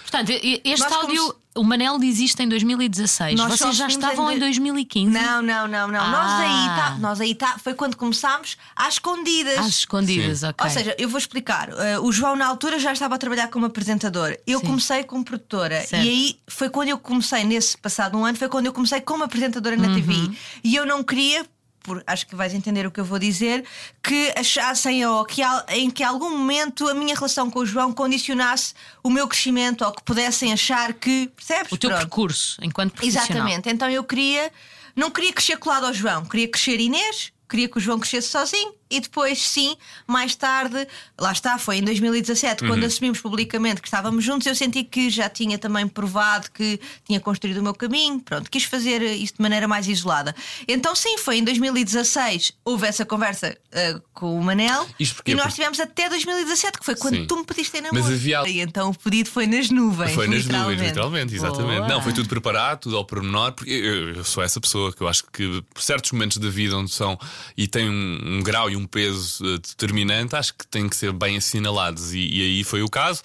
Portanto, 0.01 0.29
este 0.63 0.79
Nós 0.79 0.91
áudio, 0.93 1.23
como 1.23 1.35
o 1.55 1.63
Manel 1.63 1.97
existe 2.03 2.41
em 2.43 2.49
2016. 2.49 3.37
Nós 3.37 3.57
Vocês 3.57 3.75
já 3.75 3.87
estavam 3.87 4.29
em 4.29 4.33
em 4.33 4.35
de- 4.35 4.41
2015. 4.41 5.11
Não, 5.11 5.41
não, 5.41 5.67
não, 5.67 5.87
não. 5.87 6.11
Nós 6.11 6.31
Ah. 6.31 6.39
aí 6.39 6.67
tá, 6.75 6.97
nós 6.99 7.21
aí 7.21 7.33
tá, 7.33 7.57
foi 7.63 7.73
quando 7.73 7.95
começámos 7.95 8.57
às 8.75 8.95
escondidas. 8.95 9.57
Às 9.59 9.67
escondidas, 9.67 10.39
Sim. 10.39 10.47
ok. 10.47 10.65
Ou 10.65 10.71
seja, 10.71 10.95
eu 10.99 11.07
vou 11.09 11.17
explicar. 11.17 11.69
Uh, 11.69 12.01
o 12.05 12.11
João, 12.11 12.35
na 12.35 12.45
altura, 12.47 12.77
já 12.77 12.91
estava 12.91 13.15
a 13.15 13.17
trabalhar 13.17 13.47
como 13.47 13.65
apresentador. 13.65 14.35
Eu 14.45 14.59
Sim. 14.59 14.65
comecei 14.67 15.03
como 15.03 15.23
produtora. 15.23 15.81
Certo. 15.81 16.03
E 16.05 16.09
aí 16.09 16.39
foi 16.47 16.69
quando 16.69 16.89
eu 16.89 16.97
comecei, 16.97 17.43
nesse 17.43 17.77
passado 17.77 18.17
um 18.17 18.25
ano, 18.25 18.37
foi 18.37 18.49
quando 18.49 18.65
eu 18.65 18.73
comecei 18.73 18.99
como 19.01 19.23
apresentadora 19.23 19.77
na 19.77 19.87
Uhum. 19.87 19.93
TV. 19.95 20.31
E 20.63 20.75
eu 20.75 20.85
não 20.85 21.03
queria. 21.03 21.45
Por- 21.85 22.03
acho 22.07 22.25
que 22.25 22.35
vais 22.35 22.53
entender 22.53 22.85
o 22.87 22.91
que 22.91 22.99
eu 22.99 23.05
vou 23.05 23.19
dizer, 23.19 23.63
que 24.01 24.33
achassem 24.35 25.05
ou 25.05 25.23
que, 25.23 25.41
em 25.69 25.89
que 25.91 26.03
algum 26.03 26.31
momento 26.35 26.87
a 26.89 26.93
minha 26.95 27.13
relação 27.13 27.49
com 27.51 27.59
o 27.59 27.65
João 27.65 27.93
condicionasse 27.93 28.73
o 29.03 29.09
meu 29.09 29.27
crescimento 29.27 29.85
ou 29.85 29.91
que 29.91 30.01
pudessem 30.03 30.51
achar 30.51 30.93
que. 30.93 31.31
Percebes? 31.35 31.71
o 31.71 31.77
teu 31.77 31.89
Pronto. 31.91 32.01
percurso 32.01 32.57
enquanto 32.63 32.93
profissional. 32.93 33.27
Exatamente. 33.27 33.69
Então 33.69 33.89
eu 33.89 34.03
queria, 34.03 34.51
não 34.95 35.11
queria 35.11 35.31
crescer 35.31 35.57
colado 35.57 35.85
ao 35.85 35.93
João, 35.93 36.25
queria 36.25 36.47
crescer 36.49 36.79
Inês, 36.79 37.31
queria 37.47 37.69
que 37.69 37.77
o 37.77 37.79
João 37.81 37.99
crescesse 37.99 38.29
sozinho 38.29 38.73
e 38.89 38.99
depois, 38.99 39.39
sim, 39.41 39.75
mais 40.07 40.35
tarde, 40.35 40.87
lá 41.19 41.31
está, 41.31 41.57
foi 41.57 41.77
em 41.77 41.83
2017, 41.83 42.65
quando 42.67 42.81
Uhum. 42.81 42.87
assumimos 42.87 43.19
publicamente 43.19 43.81
que 43.81 43.87
estávamos 43.87 44.23
juntos, 44.23 44.45
eu 44.47 44.53
senti 44.55 44.83
que 44.83 45.09
já 45.09 45.27
tinha 45.29 45.57
também 45.57 45.87
provado 45.87 46.49
que 46.51 46.79
tinha 47.05 47.19
construído 47.19 47.57
o 47.57 47.63
meu 47.63 47.73
caminho, 47.73 48.19
pronto, 48.19 48.49
quis 48.49 48.63
fazer 48.63 49.01
isso 49.01 49.33
de 49.37 49.41
maneira 49.41 49.67
mais 49.67 49.87
isolada. 49.87 50.35
Então, 50.67 50.95
sim, 50.95 51.17
foi 51.17 51.37
em 51.37 51.43
2016, 51.43 52.53
houve 52.63 52.87
essa 52.87 53.05
conversa 53.05 53.57
eh, 53.71 53.99
com 54.13 54.39
o 54.39 54.43
Manel 54.43 54.87
e 55.25 55.33
nós 55.35 55.53
tivemos 55.53 55.79
até 55.79 56.07
2017, 56.09 56.79
que 56.79 56.85
foi 56.85 56.95
quando 56.95 57.15
Sim. 57.15 57.25
tu 57.27 57.37
me 57.37 57.43
pediste 57.45 57.77
em 57.77 57.81
namoro. 57.81 58.03
Mas 58.03 58.13
havia- 58.13 58.47
E 58.47 58.59
então 58.61 58.89
o 58.89 58.97
pedido 58.97 59.29
foi 59.29 59.45
nas 59.47 59.69
nuvens. 59.69 60.11
Foi 60.13 60.27
nas 60.27 60.45
nuvens, 60.45 60.81
literalmente, 60.81 61.33
exatamente. 61.35 61.77
Boa. 61.79 61.87
Não, 61.87 62.01
foi 62.01 62.13
tudo 62.13 62.29
preparado, 62.29 62.81
tudo 62.81 62.97
ao 62.97 63.05
pormenor, 63.05 63.51
porque 63.53 63.71
eu, 63.71 64.15
eu 64.15 64.23
sou 64.23 64.43
essa 64.43 64.59
pessoa 64.61 64.93
que 64.93 65.01
eu 65.01 65.07
acho 65.07 65.23
que 65.31 65.63
por 65.73 65.81
certos 65.81 66.11
momentos 66.11 66.37
da 66.37 66.49
vida 66.49 66.77
onde 66.77 66.91
são 66.91 67.17
e 67.57 67.67
tem 67.67 67.89
um, 67.89 68.19
um 68.39 68.43
grau 68.43 68.69
e 68.75 68.77
um 68.77 68.85
peso 68.85 69.43
eh, 69.45 69.57
determinante, 69.57 70.35
acho 70.35 70.53
que 70.53 70.67
têm 70.67 70.87
que 70.87 70.95
ser 70.95 71.11
bem 71.13 71.37
assinalados. 71.37 72.13
E, 72.13 72.19
e 72.19 72.41
aí 72.41 72.63
foi 72.63 72.81
o 72.83 72.89
caso. 72.89 73.21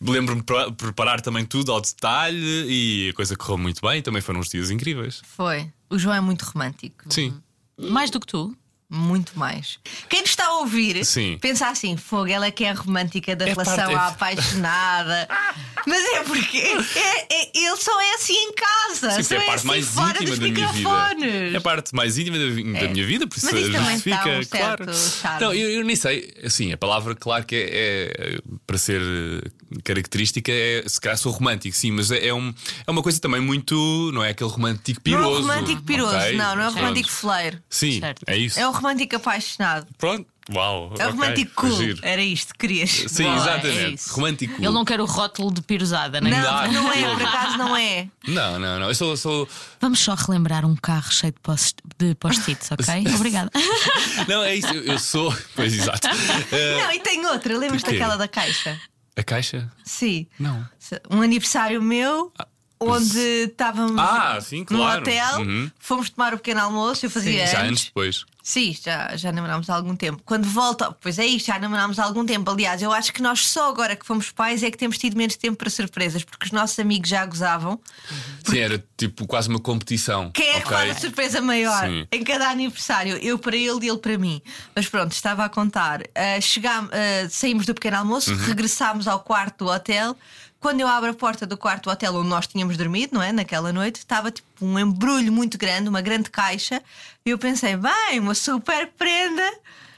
Lembro-me 0.00 0.40
de 0.40 0.46
pre- 0.46 0.70
preparar 0.72 1.20
também 1.20 1.44
tudo 1.44 1.72
ao 1.72 1.80
detalhe 1.80 2.38
e 2.68 3.08
a 3.10 3.12
coisa 3.14 3.34
correu 3.36 3.58
muito 3.58 3.80
bem. 3.80 4.00
Também 4.02 4.22
foram 4.22 4.40
uns 4.40 4.48
dias 4.48 4.70
incríveis. 4.70 5.20
Foi. 5.24 5.70
O 5.90 5.98
João 5.98 6.14
é 6.14 6.20
muito 6.20 6.42
romântico. 6.42 7.04
Sim. 7.12 7.34
Mais 7.76 8.10
do 8.10 8.20
que 8.20 8.26
tu. 8.26 8.56
Muito 8.90 9.38
mais. 9.38 9.78
Quem 10.08 10.22
nos 10.22 10.30
está 10.30 10.46
a 10.46 10.58
ouvir 10.60 11.04
Sim. 11.04 11.36
pensa 11.40 11.68
assim: 11.68 11.94
fogo, 11.98 12.28
ela 12.28 12.46
é 12.46 12.50
que 12.50 12.64
é 12.64 12.70
a 12.70 12.74
romântica 12.74 13.36
da 13.36 13.44
É 13.46 13.50
relação, 13.50 13.76
parte- 13.76 13.94
a 13.94 14.06
apaixonada. 14.08 15.28
Mas 15.86 16.04
é 16.14 16.22
porque 16.24 16.56
é, 16.58 17.34
é- 17.34 17.50
ele 17.54 17.76
só 17.76 18.00
é 18.00 18.14
assim 18.14 18.32
em 18.34 18.52
casa. 18.54 19.10
Sim, 19.10 19.22
só 19.22 19.34
é 19.34 19.38
a 19.38 19.42
é 19.42 19.46
parte 19.46 19.58
assim 19.58 19.66
mais 19.68 19.86
fora 19.86 20.10
íntima 20.22 20.30
dos 20.30 20.38
da 20.38 20.46
minha 20.48 20.68
vida. 20.68 20.72
microfones. 20.88 21.54
É 21.54 21.56
a 21.56 21.60
parte 21.60 21.94
mais 21.94 22.16
íntima 22.18 22.38
da, 22.38 22.44
da 22.80 22.88
minha 22.88 23.06
vida, 23.06 23.26
por 23.26 23.36
isso, 23.36 23.46
Mas 23.46 23.60
isso 23.60 23.72
também 23.72 23.90
justifica, 23.90 24.24
dá 24.24 24.38
um 24.38 24.44
claro. 24.44 24.86
Não, 25.40 25.52
eu, 25.54 25.70
eu 25.70 25.84
nem 25.84 25.94
sei. 25.96 26.32
Assim, 26.42 26.72
a 26.72 26.76
palavra, 26.78 27.14
claro 27.14 27.44
que 27.44 27.56
é, 27.56 28.36
é, 28.36 28.38
para 28.66 28.78
ser 28.78 29.02
característica, 29.84 30.50
é 30.52 30.82
se 30.86 31.00
calhar 31.00 31.16
sou 31.18 31.32
romântico, 31.32 31.76
sim, 31.76 31.90
mas 31.90 32.10
é, 32.10 32.28
é 32.28 32.34
um, 32.34 32.52
é 32.86 32.90
uma 32.90 33.02
coisa 33.02 33.20
também 33.20 33.40
muito. 33.40 34.10
Não 34.12 34.22
é 34.24 34.30
aquele 34.30 34.50
romântico 34.50 35.00
Não 35.06 35.12
é 35.12 35.18
piroso. 35.22 35.38
o 35.38 35.40
romântico 35.42 35.82
piroso, 35.82 36.16
ok? 36.16 36.36
não, 36.36 36.56
não 36.56 36.62
é 36.62 36.68
o 36.68 36.72
Pronto. 36.72 36.78
romântico 36.80 37.08
fleiro. 37.10 37.62
Sim, 37.68 38.00
Certo. 38.00 38.22
é 38.26 38.36
isso. 38.36 38.58
É 38.58 38.66
o 38.68 38.70
romântico 38.72 39.16
apaixonado. 39.16 39.86
Pronto, 39.98 40.26
uau. 40.54 40.84
É 40.84 40.88
o 40.88 40.92
ok, 40.94 41.06
romântico 41.06 41.52
cool. 41.54 41.76
giro. 41.76 41.98
Era 42.02 42.22
isto 42.22 42.52
que 42.54 42.58
querias. 42.60 42.90
Sim, 43.08 43.24
Boa, 43.24 43.34
é 43.34 43.38
exatamente. 43.38 43.94
isso. 43.94 44.14
romântico. 44.14 44.54
Ele 44.58 44.70
não 44.72 44.84
quer 44.84 45.00
o 45.00 45.04
rótulo 45.04 45.52
de 45.52 45.62
pirosada, 45.62 46.20
nem 46.20 46.32
Não, 46.32 46.42
dá, 46.42 46.68
não 46.68 46.92
é, 46.92 47.00
não. 47.02 47.14
por 47.18 47.22
acaso 47.26 47.58
não 47.58 47.76
é. 47.76 48.08
Não, 48.26 48.58
não, 48.58 48.78
não. 48.80 48.88
Eu 48.88 48.94
sou. 48.94 49.16
sou... 49.16 49.48
Vamos 49.80 50.00
só 50.00 50.14
relembrar 50.14 50.64
um 50.64 50.74
carro 50.76 51.12
cheio 51.12 51.32
de 51.32 51.40
post- 51.40 51.82
de 51.98 52.14
post-its, 52.14 52.70
ok? 52.72 53.04
Obrigada. 53.14 53.50
Não, 54.26 54.42
é 54.42 54.54
isso. 54.56 54.68
Eu, 54.68 54.84
eu 54.84 54.98
sou. 54.98 55.34
Pois 55.54 55.72
exato. 55.74 56.08
Eh, 56.52 56.78
Não, 56.82 56.92
e 56.92 57.00
tem 57.00 57.24
outra, 57.26 57.56
lembras 57.56 57.82
daquela 57.82 58.16
da 58.16 58.26
caixa? 58.28 58.80
A 59.18 59.22
caixa? 59.24 59.70
Sim. 59.84 60.26
Não. 60.38 60.64
Um 61.10 61.20
aniversário 61.22 61.82
meu. 61.82 62.32
Onde 62.80 63.18
estávamos 63.18 63.98
Ah, 63.98 64.38
sim, 64.40 64.64
claro. 64.64 65.00
no 65.00 65.10
hotel, 65.10 65.40
Uhum. 65.40 65.68
fomos 65.80 66.10
tomar 66.10 66.32
o 66.32 66.36
pequeno 66.36 66.60
almoço, 66.60 67.04
eu 67.04 67.10
fazia 67.10 67.44
Já 67.44 67.58
anos 67.58 67.68
anos. 67.68 67.84
depois. 67.86 68.24
Sim, 68.48 68.74
já, 68.82 69.14
já 69.14 69.30
namorámos 69.30 69.68
há 69.68 69.74
algum 69.74 69.94
tempo. 69.94 70.22
Quando 70.24 70.46
volta, 70.48 70.90
pois 70.90 71.18
é 71.18 71.26
isto, 71.26 71.48
já 71.48 71.58
namorámos 71.58 71.98
há 71.98 72.04
algum 72.04 72.24
tempo. 72.24 72.50
Aliás, 72.50 72.80
eu 72.80 72.90
acho 72.90 73.12
que 73.12 73.20
nós 73.20 73.46
só 73.46 73.68
agora 73.68 73.94
que 73.94 74.06
fomos 74.06 74.30
pais 74.30 74.62
é 74.62 74.70
que 74.70 74.78
temos 74.78 74.96
tido 74.96 75.18
menos 75.18 75.36
tempo 75.36 75.58
para 75.58 75.68
surpresas, 75.68 76.24
porque 76.24 76.46
os 76.46 76.50
nossos 76.50 76.78
amigos 76.78 77.10
já 77.10 77.26
gozavam. 77.26 77.78
Sim, 78.46 78.58
era 78.58 78.82
tipo 78.96 79.26
quase 79.26 79.50
uma 79.50 79.60
competição. 79.60 80.30
Quem 80.30 80.48
é 80.48 80.60
que 80.60 80.66
ok? 80.66 80.70
faz 80.78 80.96
a 80.96 81.00
surpresa 81.00 81.42
maior 81.42 81.84
Sim. 81.86 82.06
em 82.10 82.24
cada 82.24 82.48
aniversário? 82.48 83.18
Eu 83.18 83.38
para 83.38 83.54
ele 83.54 83.84
e 83.84 83.88
ele 83.90 83.98
para 83.98 84.16
mim. 84.16 84.40
Mas 84.74 84.88
pronto, 84.88 85.12
estava 85.12 85.44
a 85.44 85.48
contar. 85.50 86.00
Ah, 86.14 86.40
chegám- 86.40 86.88
ah, 86.90 87.28
saímos 87.28 87.66
do 87.66 87.74
pequeno 87.74 87.98
almoço, 87.98 88.30
Uhum. 88.32 88.44
regressámos 88.46 89.06
ao 89.06 89.20
quarto 89.20 89.66
do 89.66 89.70
hotel. 89.70 90.16
Quando 90.60 90.80
eu 90.80 90.88
abro 90.88 91.10
a 91.10 91.14
porta 91.14 91.46
do 91.46 91.56
quarto 91.56 91.84
do 91.84 91.90
hotel 91.90 92.14
onde 92.16 92.28
nós 92.28 92.46
tínhamos 92.46 92.76
dormido, 92.76 93.14
não 93.14 93.22
é? 93.22 93.30
Naquela 93.32 93.72
noite, 93.72 93.96
estava 93.96 94.30
tipo 94.30 94.48
um 94.60 94.78
embrulho 94.78 95.32
muito 95.32 95.56
grande, 95.56 95.88
uma 95.88 96.00
grande 96.00 96.30
caixa. 96.30 96.82
E 97.24 97.30
eu 97.30 97.38
pensei, 97.38 97.76
bem, 97.76 98.18
uma 98.18 98.34
super 98.34 98.88
prenda. 98.98 99.42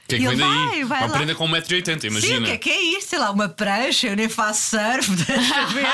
Que 0.07 0.15
é 0.15 0.17
que 0.19 0.23
E 0.25 0.27
vem 0.27 0.31
ele, 0.33 0.41
daí? 0.41 0.83
vai, 0.83 0.83
vai 0.83 0.99
uma 1.01 1.07
lá. 1.07 1.13
prenda 1.17 1.35
com 1.35 1.47
1,80m, 1.47 2.03
imagina. 2.05 2.35
Sim, 2.35 2.41
o 2.41 2.45
que 2.45 2.51
é 2.51 2.57
que 2.57 2.69
é 2.69 2.81
isto? 2.97 3.09
Sei 3.09 3.19
lá, 3.19 3.31
uma 3.31 3.49
prancha, 3.49 4.07
eu 4.07 4.15
nem 4.15 4.29
faço 4.29 4.77
surf, 4.77 5.09
deixa 5.25 5.65
ver. 5.67 5.85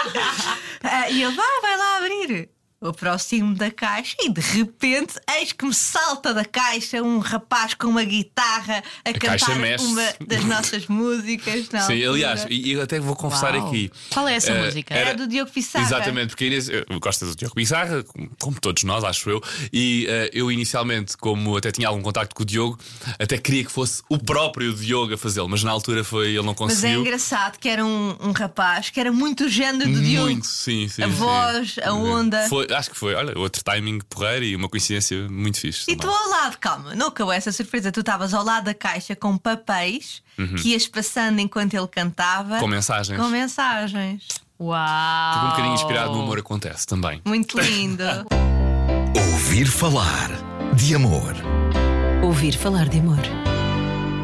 Ah, 0.83 1.09
e 1.11 1.23
ele 1.23 1.33
vai, 1.35 1.61
vai 1.61 1.77
lá 1.77 1.97
abrir. 1.97 2.49
Eu 2.79 2.89
aproximo 2.89 3.55
da 3.55 3.71
caixa 3.71 4.15
e 4.21 4.29
de 4.31 4.39
repente 4.39 5.15
eis 5.39 5.51
que 5.51 5.65
me 5.65 5.73
salta 5.73 6.31
da 6.31 6.45
caixa 6.45 7.01
um 7.01 7.17
rapaz 7.17 7.73
com 7.73 7.87
uma 7.87 8.03
guitarra 8.03 8.83
a, 9.03 9.13
caixa 9.13 9.47
cantar 9.47 9.79
uma 9.81 10.13
das 10.27 10.43
nossas 10.45 10.85
músicas. 10.87 11.67
na 11.71 11.81
Sim, 11.81 12.05
aliás, 12.05 12.45
e 12.47 12.71
eu 12.73 12.81
até 12.83 12.99
vou 12.99 13.15
confessar 13.15 13.55
Uau. 13.55 13.67
aqui. 13.67 13.91
Qual 14.11 14.27
é 14.27 14.35
essa 14.35 14.51
Eh, 14.51 14.63
música? 14.63 14.93
É 14.93 15.15
do 15.15 15.27
Diogo 15.27 15.49
Pissarra. 15.51 15.85
Exatamente, 15.85 16.27
porque 16.29 16.43
a 16.43 16.47
Inês 16.47 16.69
gosta 17.01 17.25
do 17.25 17.35
Diogo 17.35 17.55
Pissarra, 17.55 18.03
como- 18.37 18.59
todos 18.61 18.83
nós, 18.83 19.03
acho 19.03 19.27
eu. 19.27 19.41
E 19.73 20.05
eh, 20.07 20.29
eu, 20.31 20.51
inicialmente, 20.51 21.17
como 21.17 21.57
até 21.57 21.71
tinha 21.71 21.87
algum 21.87 22.03
contacto 22.03 22.35
com 22.35 22.43
o 22.43 22.45
Diogo, 22.45 22.77
até 23.17 23.39
queria 23.39 23.65
que 23.65 23.71
fosse 23.71 24.03
o 24.07 24.19
próprio 24.19 24.71
Diogo 24.71 25.15
a 25.15 25.17
fazê-lo, 25.17 25.49
mas 25.49 25.63
na 25.63 25.71
altura 25.71 26.03
foi, 26.03 26.27
ele 26.27 26.37
não 26.43 26.45
Mas 26.47 26.53
é 26.53 26.55
conseguiu. 26.57 27.01
engraçado 27.01 27.57
que 27.57 27.67
era 27.69 27.83
um, 27.83 28.15
um 28.21 28.31
rapaz 28.33 28.91
que 28.91 28.99
era 28.99 29.11
muito 29.11 29.45
o 29.45 29.49
género 29.49 29.91
do 29.91 29.99
Diogo. 29.99 30.27
Muito, 30.27 30.45
sim, 30.45 30.87
sim. 30.87 31.01
A 31.01 31.07
sim. 31.07 31.11
voz, 31.13 31.75
a 31.83 31.91
onda. 31.93 32.47
Foi, 32.47 32.66
acho 32.75 32.89
que 32.91 32.97
foi, 32.97 33.13
olha, 33.15 33.37
outro 33.37 33.63
timing 33.63 33.99
porreiro 34.09 34.45
e 34.45 34.55
uma 34.55 34.67
coincidência 34.69 35.27
muito 35.29 35.59
fixe. 35.59 35.89
E 35.91 35.95
tu 35.95 36.07
ao 36.09 36.29
lado, 36.29 36.57
calma, 36.57 36.95
não 36.95 37.07
acabou 37.07 37.33
essa 37.33 37.51
surpresa. 37.51 37.91
Tu 37.91 37.99
estavas 38.01 38.33
ao 38.33 38.43
lado 38.43 38.65
da 38.65 38.73
caixa 38.73 39.15
com 39.15 39.37
papéis 39.37 40.21
que 40.61 40.69
ias 40.69 40.87
passando 40.87 41.39
enquanto 41.39 41.73
ele 41.73 41.87
cantava. 41.87 42.55
Uhum. 42.55 42.59
Com 42.61 42.67
mensagens. 42.67 43.19
Com 43.19 43.27
mensagens. 43.27 44.27
Uau! 44.59 45.33
Tipo 45.33 45.45
um 45.45 45.49
bocadinho 45.49 45.73
inspirado 45.75 46.13
no 46.13 46.23
humor 46.23 46.39
acontece 46.39 46.85
também. 46.85 47.21
Muito 47.25 47.59
lindo. 47.59 48.03
Ouvir 49.33 49.65
falar 49.67 50.29
de 50.75 50.95
amor. 50.95 51.35
Ouvir 52.23 52.55
falar 52.57 52.87
de 52.89 52.99
amor. 52.99 53.19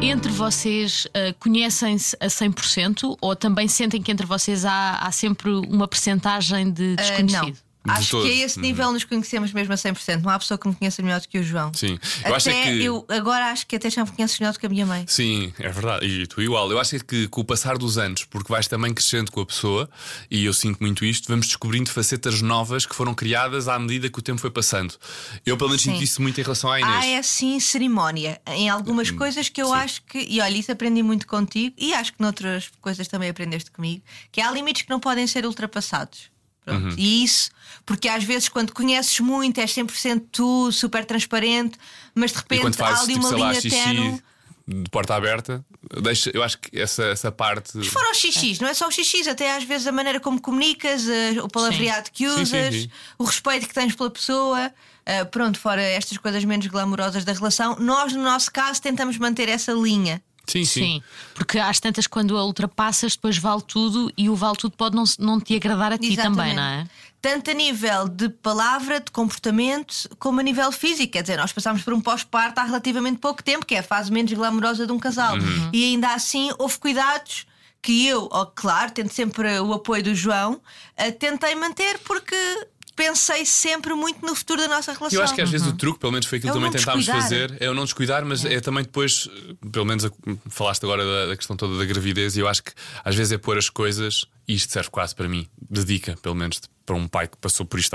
Entre 0.02 0.30
vocês 0.30 1.06
ah, 1.14 1.34
conhecem-se 1.40 2.16
a 2.20 2.26
100% 2.26 3.16
ou 3.20 3.34
também 3.36 3.66
sentem 3.68 4.02
que 4.02 4.12
entre 4.12 4.26
vocês 4.26 4.64
há, 4.64 4.96
há 4.96 5.10
sempre 5.10 5.50
uma 5.50 5.88
percentagem 5.88 6.70
de 6.70 6.94
Ah, 6.98 7.02
desconhecido? 7.02 7.46
não. 7.46 7.63
Acho 7.86 8.10
todos. 8.12 8.26
que 8.26 8.42
a 8.42 8.46
esse 8.46 8.58
nível 8.60 8.92
nos 8.92 9.04
conhecemos 9.04 9.52
mesmo 9.52 9.72
a 9.72 9.76
100%. 9.76 10.22
Não 10.22 10.30
há 10.30 10.38
pessoa 10.38 10.56
que 10.56 10.66
me 10.66 10.74
conheça 10.74 11.02
melhor 11.02 11.20
do 11.20 11.28
que 11.28 11.38
o 11.38 11.42
João. 11.42 11.72
Sim. 11.74 11.98
Eu 12.24 12.34
Até 12.34 12.36
acho 12.36 12.48
é 12.48 12.62
que. 12.62 12.84
eu 12.84 13.06
agora 13.08 13.46
acho 13.50 13.66
que 13.66 13.76
até 13.76 13.90
já 13.90 14.04
me 14.04 14.10
conheces 14.10 14.38
melhor 14.38 14.52
do 14.52 14.58
que 14.58 14.66
a 14.66 14.68
minha 14.68 14.86
mãe. 14.86 15.04
Sim, 15.06 15.52
é 15.58 15.68
verdade. 15.68 16.06
E 16.06 16.26
tu 16.26 16.40
igual. 16.40 16.70
Eu 16.70 16.78
acho 16.78 16.98
que 17.04 17.28
com 17.28 17.42
o 17.42 17.44
passar 17.44 17.76
dos 17.76 17.98
anos, 17.98 18.24
porque 18.24 18.50
vais 18.50 18.66
também 18.66 18.94
crescendo 18.94 19.30
com 19.30 19.40
a 19.40 19.46
pessoa, 19.46 19.88
e 20.30 20.44
eu 20.44 20.54
sinto 20.54 20.78
muito 20.80 21.04
isto, 21.04 21.28
vamos 21.28 21.46
descobrindo 21.46 21.90
facetas 21.90 22.40
novas 22.40 22.86
que 22.86 22.94
foram 22.94 23.14
criadas 23.14 23.68
à 23.68 23.78
medida 23.78 24.08
que 24.08 24.18
o 24.18 24.22
tempo 24.22 24.40
foi 24.40 24.50
passando. 24.50 24.94
Eu, 25.44 25.56
pelo 25.56 25.70
menos, 25.70 25.82
sinto 25.82 26.02
isso 26.02 26.22
muito 26.22 26.40
em 26.40 26.42
relação 26.42 26.70
à 26.70 26.80
Inês. 26.80 27.04
Há 27.04 27.06
é 27.06 27.22
sim 27.22 27.60
cerimónia 27.60 28.40
em 28.46 28.68
algumas 28.68 29.10
coisas 29.10 29.48
que 29.48 29.60
eu 29.60 29.68
sim. 29.68 29.74
acho 29.74 30.02
que, 30.04 30.18
e 30.18 30.40
olha, 30.40 30.56
isso 30.56 30.72
aprendi 30.72 31.02
muito 31.02 31.26
contigo 31.26 31.74
e 31.78 31.92
acho 31.92 32.12
que 32.12 32.20
noutras 32.20 32.70
coisas 32.80 33.06
também 33.08 33.28
aprendeste 33.28 33.70
comigo, 33.70 34.02
que 34.32 34.40
há 34.40 34.50
limites 34.50 34.82
que 34.82 34.90
não 34.90 35.00
podem 35.00 35.26
ser 35.26 35.44
ultrapassados. 35.44 36.33
Uhum. 36.66 36.94
E 36.96 37.22
isso, 37.24 37.50
porque 37.84 38.08
às 38.08 38.24
vezes 38.24 38.48
quando 38.48 38.72
conheces 38.72 39.20
muito 39.20 39.60
és 39.60 39.70
100% 39.74 40.24
tu, 40.32 40.72
super 40.72 41.04
transparente, 41.04 41.76
mas 42.14 42.32
de 42.32 42.38
repente 42.38 42.66
há 42.66 42.72
fazes, 42.72 43.04
ali 43.04 43.14
tipo, 43.14 43.26
uma 43.26 43.30
lá, 43.30 43.48
linha 43.50 43.60
xixi 43.60 43.76
tenue. 43.76 44.22
de 44.66 44.90
porta 44.90 45.14
aberta, 45.14 45.62
deixa, 46.02 46.30
eu 46.32 46.42
acho 46.42 46.58
que 46.58 46.80
essa, 46.80 47.04
essa 47.04 47.30
parte. 47.30 47.82
Fora 47.84 48.12
os 48.12 48.16
xixis, 48.16 48.60
não 48.60 48.68
é 48.68 48.72
só 48.72 48.88
os 48.88 48.94
xixis, 48.94 49.28
até 49.28 49.54
às 49.54 49.64
vezes 49.64 49.86
a 49.86 49.92
maneira 49.92 50.18
como 50.18 50.40
comunicas, 50.40 51.06
eh, 51.06 51.42
o 51.42 51.48
palavreado 51.48 52.10
que 52.10 52.26
Sim, 52.26 52.34
sim, 52.36 52.42
usas, 52.42 52.74
sim. 52.74 52.90
o 53.18 53.24
respeito 53.24 53.68
que 53.68 53.74
tens 53.74 53.94
pela 53.94 54.10
pessoa. 54.10 54.72
eh, 55.04 55.24
pronto, 55.26 55.58
fora 55.60 55.82
estas 55.82 56.16
coisas 56.16 56.42
menos 56.46 56.66
glamourosas 56.66 57.24
da 57.26 57.34
relação, 57.34 57.76
nós, 57.78 58.14
no 58.14 58.22
nosso 58.22 58.50
caso, 58.50 58.80
tentamos 58.80 59.18
manter 59.18 59.50
essa 59.50 59.72
linha. 59.72 60.22
Sim, 60.46 60.64
sim. 60.64 60.80
Sim, 60.80 61.02
porque 61.34 61.58
às 61.58 61.80
tantas, 61.80 62.06
quando 62.06 62.36
a 62.36 62.44
ultrapassas, 62.44 63.16
depois 63.16 63.38
vale 63.38 63.62
tudo 63.62 64.12
e 64.16 64.28
o 64.28 64.36
vale 64.36 64.56
tudo 64.56 64.76
pode 64.76 64.94
não, 64.94 65.04
não 65.18 65.40
te 65.40 65.54
agradar 65.56 65.92
a 65.92 65.98
ti 65.98 66.12
Exatamente. 66.12 66.38
também, 66.38 66.54
não 66.54 66.62
é? 66.62 66.86
Tanto 67.20 67.50
a 67.50 67.54
nível 67.54 68.06
de 68.06 68.28
palavra, 68.28 69.00
de 69.00 69.10
comportamento, 69.10 70.08
como 70.18 70.40
a 70.40 70.42
nível 70.42 70.70
físico. 70.70 71.12
Quer 71.12 71.22
dizer, 71.22 71.38
nós 71.38 71.52
passámos 71.52 71.82
por 71.82 71.94
um 71.94 72.00
pós-parto 72.00 72.60
há 72.60 72.64
relativamente 72.64 73.18
pouco 73.18 73.42
tempo, 73.42 73.64
que 73.64 73.74
é 73.74 73.78
a 73.78 73.82
fase 73.82 74.12
menos 74.12 74.30
glamourosa 74.32 74.86
de 74.86 74.92
um 74.92 74.98
casal. 74.98 75.34
Uhum. 75.36 75.70
E 75.72 75.84
ainda 75.84 76.12
assim 76.12 76.50
houve 76.58 76.78
cuidados 76.78 77.46
que 77.84 78.06
eu, 78.06 78.28
ó, 78.32 78.46
claro, 78.46 78.92
tendo 78.92 79.10
sempre 79.10 79.60
o 79.60 79.74
apoio 79.74 80.02
do 80.02 80.14
João, 80.14 80.58
eh, 80.96 81.10
tentei 81.10 81.54
manter 81.54 81.98
porque 81.98 82.34
pensei 82.96 83.44
sempre 83.44 83.94
muito 83.94 84.24
no 84.24 84.34
futuro 84.34 84.60
da 84.62 84.68
nossa 84.68 84.92
relação. 84.92 85.18
Eu 85.18 85.22
acho 85.24 85.34
que 85.34 85.40
às 85.40 85.50
vezes 85.50 85.66
o 85.66 85.72
truque, 85.76 85.98
pelo 85.98 86.12
menos 86.12 86.26
foi 86.26 86.38
aquilo 86.38 86.50
É 86.50 86.52
que 86.52 86.58
também 86.58 86.70
não 86.70 86.78
tentámos 86.78 87.06
fazer, 87.22 87.56
é 87.60 87.70
o 87.70 87.74
não 87.74 87.84
descuidar, 87.84 88.24
mas 88.24 88.44
é, 88.44 88.60
também 88.60 88.84
depois, 88.84 89.28
pelo 89.72 89.84
menos 89.84 90.04
a- 90.04 90.10
falaste 90.48 90.84
agora 90.84 91.04
da, 91.04 91.26
da 91.26 91.36
questão 91.36 91.56
toda 91.56 91.76
da 91.78 91.84
gravidez, 91.84 92.36
e 92.36 92.40
eu 92.40 92.48
acho 92.48 92.62
que 92.62 92.72
às 93.04 93.14
vezes 93.14 93.32
é 93.32 93.38
pôr 93.38 93.58
as 93.58 93.68
coisas, 93.68 94.24
e 94.46 94.54
isto 94.54 94.72
serve 94.72 94.90
quase 94.90 95.14
para 95.14 95.28
mim, 95.28 95.46
de 95.70 95.84
dica, 95.84 96.16
pelo 96.22 96.34
menos 96.34 96.60
para 96.86 96.94
um 96.96 97.08
pai 97.08 97.26
que 97.28 97.36
passou 97.38 97.64
por 97.66 97.78
isto 97.80 97.94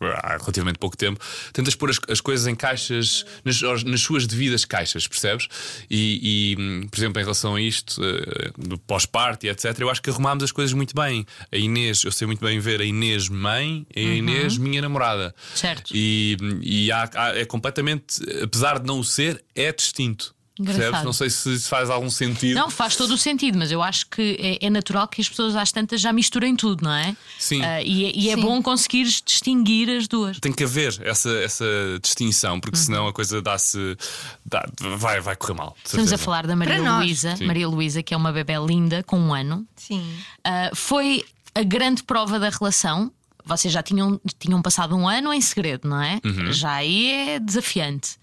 há, 0.00 0.36
relativamente 0.38 0.78
pouco 0.78 0.96
tempo, 0.96 1.20
tentas 1.52 1.74
pôr 1.74 1.90
as, 1.90 1.98
as 2.08 2.20
coisas 2.20 2.46
em 2.46 2.54
caixas, 2.54 3.24
nas, 3.44 3.60
nas 3.84 4.00
suas 4.00 4.26
devidas 4.26 4.64
caixas, 4.64 5.06
percebes? 5.06 5.48
E, 5.90 6.54
e, 6.82 6.86
por 6.88 6.98
exemplo, 6.98 7.20
em 7.20 7.24
relação 7.24 7.54
a 7.54 7.60
isto, 7.60 8.00
eh, 8.04 8.50
do 8.56 8.78
pós-parto 8.78 9.46
e 9.46 9.48
etc., 9.48 9.76
eu 9.80 9.90
acho 9.90 10.00
que 10.02 10.10
arrumámos 10.10 10.44
as 10.44 10.52
coisas 10.52 10.72
muito 10.72 10.94
bem. 10.94 11.26
A 11.52 11.56
Inês, 11.56 12.02
eu 12.04 12.12
sei 12.12 12.26
muito 12.26 12.44
bem 12.44 12.58
ver 12.60 12.80
a 12.80 12.84
Inês 12.84 13.28
mãe 13.28 13.86
e 13.94 14.00
a 14.06 14.14
Inês 14.14 14.56
minha 14.58 14.80
namorada. 14.82 15.34
Certo. 15.54 15.90
E, 15.94 16.36
e 16.62 16.92
há- 16.92 17.10
há- 17.14 17.36
é 17.38 17.44
completamente, 17.44 18.16
apesar 18.42 18.78
de 18.78 18.86
não 18.86 19.00
o 19.00 19.04
ser, 19.04 19.42
é 19.54 19.72
distinto. 19.72 20.34
Engraçado. 20.58 20.80
Percebes? 20.82 21.04
Não 21.04 21.12
sei 21.12 21.30
se 21.30 21.58
se 21.60 21.68
faz 21.68 21.88
algum 21.90 22.10
sentido. 22.10 22.54
Não, 22.56 22.68
faz 22.70 22.96
todo 22.96 23.12
o 23.14 23.18
sentido, 23.18 23.56
mas 23.58 23.70
eu 23.70 23.82
acho 23.82 24.06
que 24.08 24.36
é, 24.60 24.66
é 24.66 24.70
natural 24.70 25.06
que 25.06 25.20
as 25.20 25.28
pessoas 25.28 25.54
às 25.54 25.70
tantas 25.70 26.00
já 26.00 26.12
misturem 26.12 26.56
tudo, 26.56 26.82
não 26.84 26.92
é? 26.92 27.16
Sim. 27.38 27.62
Ah, 27.62 27.80
e 27.82 28.04
é, 28.06 28.12
e 28.14 28.30
é 28.30 28.34
Sim. 28.34 28.40
bom 28.42 28.62
conseguires 28.62 29.22
distinguir 29.24 29.88
as 29.90 30.08
duas. 30.08 30.38
Tem 30.40 30.52
que 30.52 30.64
haver 30.64 31.00
essa, 31.04 31.30
essa 31.38 31.64
distinção, 32.02 32.54
Uhum. 32.54 32.60
porque 32.60 32.76
senão 32.76 33.06
a 33.06 33.12
coisa 33.12 33.40
dá-se. 33.40 33.96
dá- 34.44 34.68
vai, 34.98 35.20
vai 35.20 35.36
correr 35.36 35.54
mal. 35.54 35.76
Estamos 35.84 36.12
a 36.12 36.18
falar 36.18 36.46
da 36.46 36.56
Maria. 36.56 36.78
Luísa. 36.98 37.36
Maria 37.42 37.68
Luísa, 37.68 38.02
que 38.02 38.12
é 38.12 38.16
uma 38.16 38.32
bebé 38.32 38.56
linda, 38.58 39.02
com 39.04 39.18
um 39.18 39.32
ano. 39.34 39.66
Sim. 39.76 40.04
Ah, 40.44 40.70
foi 40.74 41.24
a 41.54 41.62
grande 41.62 42.02
prova 42.02 42.38
da 42.38 42.48
relação. 42.50 43.12
Vocês 43.44 43.72
já 43.72 43.82
tinham, 43.82 44.20
tinham 44.38 44.60
passado 44.60 44.94
um 44.94 45.08
ano 45.08 45.32
em 45.32 45.40
segredo, 45.40 45.88
não 45.88 46.00
é? 46.02 46.20
Uhum. 46.24 46.52
Já 46.52 46.72
aí 46.74 47.10
é 47.10 47.38
desafiante. 47.40 48.16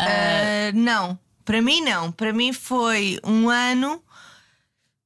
Uh, 0.00 0.70
não, 0.74 1.18
para 1.48 1.62
mim 1.62 1.80
não. 1.80 2.12
Para 2.12 2.30
mim 2.30 2.52
foi 2.52 3.18
um 3.24 3.48
ano. 3.48 4.02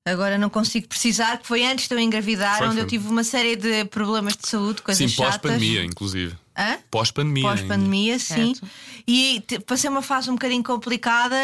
Agora 0.04 0.36
não 0.36 0.50
consigo 0.50 0.88
precisar, 0.88 1.38
que 1.38 1.46
foi 1.46 1.64
antes 1.64 1.86
de 1.86 1.94
eu 1.94 2.00
engravidar, 2.00 2.58
Foi, 2.58 2.66
onde 2.66 2.74
foi. 2.78 2.82
eu 2.82 2.88
tive 2.88 3.06
uma 3.06 3.22
série 3.22 3.54
de 3.54 3.84
problemas 3.84 4.36
de 4.36 4.48
saúde, 4.48 4.82
coisas 4.82 4.98
Sim, 4.98 5.06
chatas. 5.16 5.34
pós-pandemia, 5.36 5.84
inclusive. 5.84 6.34
Hã? 6.58 6.78
Pós-pandemia. 6.90 7.44
ainda. 7.48 7.56
Pós-pandemia, 7.60 8.18
sim. 8.18 8.56
Certo. 8.56 8.68
E 9.06 9.40
passei 9.64 9.88
uma 9.88 10.02
fase 10.02 10.28
um 10.28 10.32
bocadinho 10.34 10.64
complicada 10.64 11.36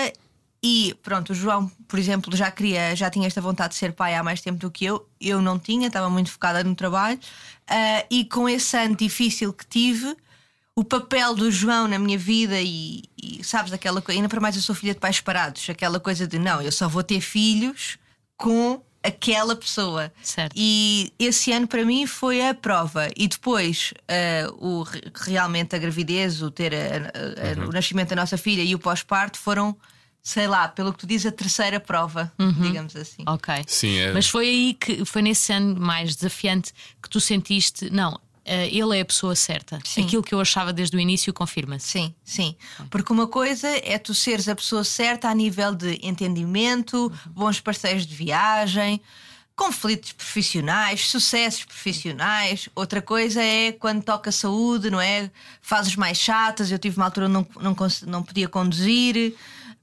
e 0.61 0.97
pronto, 1.05 1.31
o 1.31 1.35
João, 1.37 1.71
por 1.87 1.97
exemplo, 2.01 2.37
já 2.37 2.51
queria, 2.51 2.97
já 2.97 3.09
tinha 3.09 3.29
esta 3.29 3.41
vontade 3.41 3.75
de 3.75 3.79
ser 3.79 3.93
pai 3.93 4.17
há 4.17 4.25
mais 4.25 4.41
tempo 4.41 4.59
do 4.59 4.69
que 4.73 4.85
eu. 4.87 5.09
Eu 5.21 5.41
não 5.41 5.57
tinha, 5.61 5.87
estava 5.87 6.11
muito 6.11 6.33
focada 6.33 6.65
no 6.65 6.75
trabalho. 6.75 7.21
Ah, 7.69 8.05
e 8.11 8.25
com 8.25 8.49
esse 8.49 8.77
ano 8.77 8.97
difícil 8.97 9.53
que 9.53 9.65
tive, 9.65 10.17
o 10.81 10.85
papel 10.85 11.35
do 11.35 11.51
João 11.51 11.89
na 11.89 11.99
minha 11.99 12.17
vida 12.19 12.61
e, 12.61 13.03
e, 13.21 13.43
sabes 13.43 13.73
aquela 13.73 14.01
coisa, 14.01 14.19
ainda 14.19 14.29
para 14.29 14.41
mais 14.41 14.55
eu 14.57 14.63
sou 14.63 14.75
filha 14.75 14.95
de 14.95 15.01
pais 15.01 15.17
separados, 15.17 15.69
aquela 15.69 15.99
coisa 15.99 16.27
de 16.27 16.39
não, 16.39 16.63
eu 16.63 16.71
só 16.71 16.89
vou 16.89 17.03
ter 17.03 17.21
filhos 17.21 17.99
com 18.37 18.81
aquela 19.03 19.57
pessoa. 19.57 20.13
Certo. 20.23 20.53
E 20.57 21.13
esse 21.19 21.51
ano 21.53 21.67
para 21.67 21.85
mim 21.85 22.07
foi 22.07 22.47
a 22.47 22.55
prova. 22.55 23.09
E 23.17 23.27
depois 23.27 23.93
ah, 24.09 24.53
o, 24.59 24.83
re- 24.83 25.03
realmente 25.15 25.75
a 25.75 25.79
gravidez, 25.79 26.43
o 26.43 26.51
ter 26.51 26.73
a- 26.75 26.79
a- 26.79 26.81
a- 26.81 27.61
Uhum. 27.63 27.69
o 27.69 27.73
nascimento 27.73 28.11
da 28.11 28.17
nossa 28.17 28.37
filha 28.37 28.63
e 28.63 28.75
o 28.75 28.79
pós-parto 28.79 29.39
foram, 29.39 29.77
sei 30.23 30.47
lá, 30.47 30.69
pelo 30.69 30.93
que 30.93 30.99
tu 31.01 31.07
dizes, 31.07 31.27
a 31.27 31.33
terceira 31.33 31.81
prova, 31.81 32.31
digamos 32.61 32.95
assim. 32.95 33.25
Ok. 33.27 33.55
Sim, 33.67 33.97
é. 33.99 34.13
Mas 34.13 34.29
foi 34.29 34.47
aí 34.49 34.75
que 34.75 35.05
foi 35.05 35.23
nesse 35.23 35.53
ano 35.53 35.81
mais 35.81 36.15
desafiante 36.15 36.73
que 37.03 37.09
tu 37.09 37.21
sentiste, 37.21 37.91
não, 37.91 38.21
ele 38.71 38.97
é 38.97 39.01
a 39.01 39.05
pessoa 39.05 39.35
certa. 39.35 39.79
Sim. 39.85 40.05
Aquilo 40.05 40.23
que 40.23 40.35
eu 40.35 40.41
achava 40.41 40.73
desde 40.73 40.97
o 40.97 41.01
início 41.01 41.33
confirma-se. 41.33 41.89
Sim, 41.89 42.15
sim. 42.25 42.57
Porque 42.91 43.13
uma 43.13 43.27
coisa 43.27 43.69
é 43.69 43.99
tu 43.99 44.15
seres 44.15 44.49
a 44.49 44.55
pessoa 44.55 44.85
certa 44.85 45.29
a 45.29 45.35
nível 45.35 45.75
de 45.75 45.99
entendimento, 46.03 47.13
bons 47.27 47.61
parceiros 47.61 48.07
de 48.07 48.15
viagem, 48.15 49.01
conflitos 49.59 50.13
profissionais, 50.13 51.09
sucessos 51.09 51.65
profissionais. 51.65 52.69
Outra 52.77 53.03
coisa 53.03 53.43
é 53.43 53.73
quando 53.73 54.05
toca 54.05 54.31
saúde, 54.31 54.89
não 54.89 55.01
é? 55.01 55.31
Fases 55.61 55.97
mais 55.97 56.17
chatas. 56.17 56.71
Eu 56.71 56.79
tive 56.79 56.97
uma 56.97 57.07
altura 57.07 57.27
onde 57.27 57.35
não, 57.35 57.47
não, 57.61 57.77
não 58.07 58.23
podia 58.23 58.49
conduzir. 58.49 59.35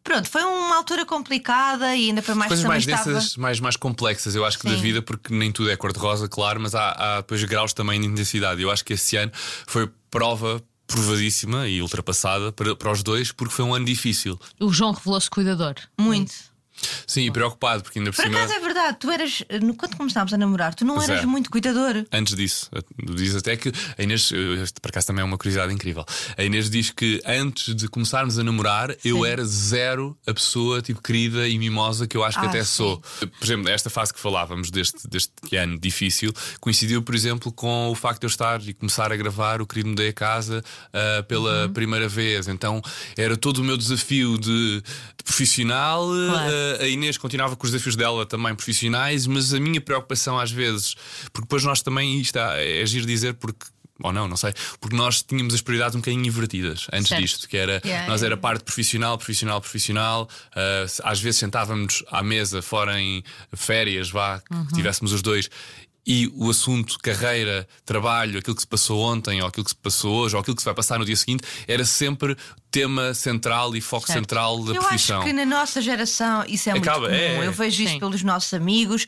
Pronto, 0.06 0.30
foi 0.30 0.44
uma 0.44 0.78
altura 0.78 1.04
complicada 1.04 1.96
e 1.96 2.10
ainda 2.10 2.22
para 2.22 2.36
mais 2.36 2.50
Coisas 2.50 2.65
mais 2.65 2.88
estava. 2.88 3.12
densas, 3.12 3.36
mais, 3.38 3.60
mais 3.60 3.76
complexas, 3.76 4.36
eu 4.36 4.46
acho 4.46 4.60
que 4.60 4.70
da 4.70 4.76
Sim. 4.76 4.82
vida, 4.82 5.02
porque 5.02 5.34
nem 5.34 5.52
tudo 5.52 5.72
é 5.72 5.76
cor-de-rosa, 5.76 6.30
claro, 6.30 6.62
mas 6.62 6.76
há, 6.76 6.91
há 6.91 7.18
depois 7.22 7.44
graus 7.44 7.74
também 7.74 8.00
de 8.00 8.06
intensidade. 8.06 8.62
Eu 8.62 8.70
acho 8.70 8.86
que 8.86 8.94
esse 8.94 9.18
ano 9.18 9.32
foi 9.65 9.89
prova 10.12 10.62
provadíssima 10.86 11.68
e 11.68 11.82
ultrapassada 11.82 12.52
para, 12.52 12.76
para 12.76 12.91
os 12.91 13.02
dois, 13.02 13.32
porque 13.32 13.52
foi 13.52 13.65
um 13.65 13.74
ano 13.74 13.84
difícil. 13.86 14.39
O 14.60 14.72
João 14.72 14.91
revelou-se 14.91 15.28
cuidador. 15.28 15.74
Muito. 16.00 16.36
Sim, 17.07 17.21
e 17.21 17.31
preocupado, 17.31 17.83
porque 17.83 17.99
ainda 17.99 18.11
por, 18.11 18.17
Por 18.17 18.23
cima. 18.25 18.38
acaso 18.38 18.53
é 18.53 18.59
verdade, 18.59 18.97
tu 18.99 19.09
eras, 19.09 19.43
no- 19.61 19.75
quando 19.75 19.95
começámos 19.95 20.33
a 20.33 20.38
namorar, 20.38 20.73
tu 20.75 20.83
não 20.85 20.95
Pois 20.95 21.07
eras 21.09 21.23
é. 21.23 21.25
muito 21.25 21.49
cuidador. 21.49 22.05
Antes 22.11 22.35
disso, 22.35 22.69
diz 23.15 23.35
até 23.35 23.55
que 23.55 23.71
a 23.97 24.03
Inês, 24.03 24.29
eh, 24.33 24.65
por 24.81 24.89
acaso 24.89 25.07
também 25.07 25.21
é 25.21 25.25
uma 25.25 25.38
curiosidade 25.38 25.73
incrível. 25.73 26.05
A 26.38 26.43
Inês 26.43 26.69
diz 26.69 26.89
que 26.91 27.21
antes 27.25 27.73
de 27.75 27.88
começarmos 27.88 28.38
a 28.38 28.43
namorar, 28.43 28.95
eu 29.03 29.25
era 29.25 29.43
zero 29.45 30.17
a 30.27 30.33
pessoa 30.33 30.81
tipo 30.81 31.01
querida 31.01 31.47
e 31.47 31.57
mimosa 31.57 32.07
que 32.07 32.17
eu 32.17 32.23
acho 32.23 32.39
que 32.39 32.45
Ah, 32.45 32.49
até 32.49 32.59
sim. 32.63 32.71
sou. 32.71 33.01
Por 33.19 33.43
exemplo, 33.45 33.69
esta 33.69 33.89
fase 33.89 34.13
que 34.13 34.19
falávamos 34.19 34.69
deste, 34.69 35.07
deste 35.07 35.31
ano 35.55 35.79
difícil 35.79 36.33
coincidiu, 36.59 37.01
por 37.01 37.15
exemplo, 37.15 37.51
com 37.51 37.89
o 37.89 37.95
facto 37.95 38.21
de 38.21 38.25
eu 38.25 38.29
estar 38.29 38.61
e 38.67 38.73
começar 38.73 39.11
a 39.11 39.15
gravar 39.15 39.61
o 39.61 39.65
Querido 39.67 39.89
Mudei 39.89 40.09
a 40.09 40.13
Casa 40.13 40.63
ah, 40.93 41.23
pela 41.23 41.69
primeira 41.69 42.07
vez. 42.09 42.47
Então 42.47 42.81
era 43.17 43.38
todo 43.38 43.59
o 43.59 43.63
meu 43.63 43.77
desafio 43.77 44.38
de, 44.38 44.81
de 44.81 45.23
profissional. 45.23 46.05
Claro. 46.07 46.51
ah, 46.53 46.64
a 46.82 46.88
Inês 46.88 47.17
continuava 47.17 47.56
com 47.56 47.65
os 47.65 47.71
desafios 47.71 47.95
dela 47.95 48.25
também 48.25 48.54
profissionais, 48.56 49.28
mas 49.28 49.54
a 49.54 49.60
minha 49.60 49.80
preocupação 49.82 50.39
às 50.39 50.51
vezes, 50.51 50.95
porque 51.32 51.41
depois 51.41 51.63
nós 51.63 51.82
também, 51.82 52.19
isto 52.19 52.38
é, 52.38 52.82
é 52.82 52.86
giro 52.86 53.06
dizer, 53.06 53.34
porque. 53.36 53.65
Ou 54.04 54.12
não, 54.12 54.28
não 54.28 54.36
sei. 54.36 54.54
Porque 54.82 54.93
nós 54.93 55.21
tínhamos 55.23 55.54
as 55.54 55.62
prioridades 55.62 55.95
um 55.95 55.99
bocadinho 55.99 56.25
invertidas 56.25 56.86
antes 56.91 57.08
Certo. 57.08 57.21
disto, 57.21 57.47
que 57.47 57.56
era 57.56 57.82
Yeah, 57.86 58.10
nós 58.10 58.23
era 58.23 58.36
parte 58.36 58.65
profissional, 58.65 59.17
profissional, 59.17 59.62
profissional. 59.62 60.30
ah, 60.54 60.86
às 61.04 61.21
vezes 61.21 61.39
sentávamos 61.39 62.04
à 62.12 62.21
mesa, 62.21 62.62
fora 62.62 62.99
em 62.99 63.23
férias, 63.56 64.10
vá, 64.10 64.41
que 64.67 64.73
tivéssemos 64.75 65.13
os 65.13 65.21
dois. 65.21 65.49
E 66.08 66.32
o 66.36 66.50
assunto 66.52 67.00
carreira, 67.00 67.68
trabalho, 67.84 68.38
aquilo 68.38 68.56
que 68.56 68.62
se 68.62 68.68
passou 68.68 69.00
ontem, 69.02 69.41
ou 69.41 69.48
aquilo 69.48 69.63
que 69.63 69.72
se 69.72 69.76
passou 69.76 70.13
hoje, 70.15 70.36
ou 70.36 70.41
aquilo 70.41 70.56
que 70.56 70.62
se 70.62 70.65
vai 70.65 70.74
passar 70.76 71.00
no 71.00 71.06
dia 71.06 71.15
seguinte, 71.15 71.44
era 71.68 71.84
sempre 71.84 72.38
tema 72.70 73.13
central 73.13 73.76
e 73.76 73.82
foco 73.82 74.06
Certo. 74.06 74.20
central 74.20 74.63
da 74.65 74.74
Eu 74.74 74.82
profissão. 74.84 75.18
acho 75.20 75.28
que 75.28 75.34
na 75.34 75.46
nossa 75.46 75.82
geração 75.82 76.44
isso 76.48 76.70
é 76.70 76.74
Acaba, 76.74 77.08
muito 77.10 77.13
comum. 77.22 77.44
é. 77.44 77.48
Eu 77.48 77.52
vejo 77.54 77.82
isso 77.82 77.94
Sim. 77.94 78.00
pelos 78.00 78.22
nossos 78.22 78.54
amigos. 78.54 79.08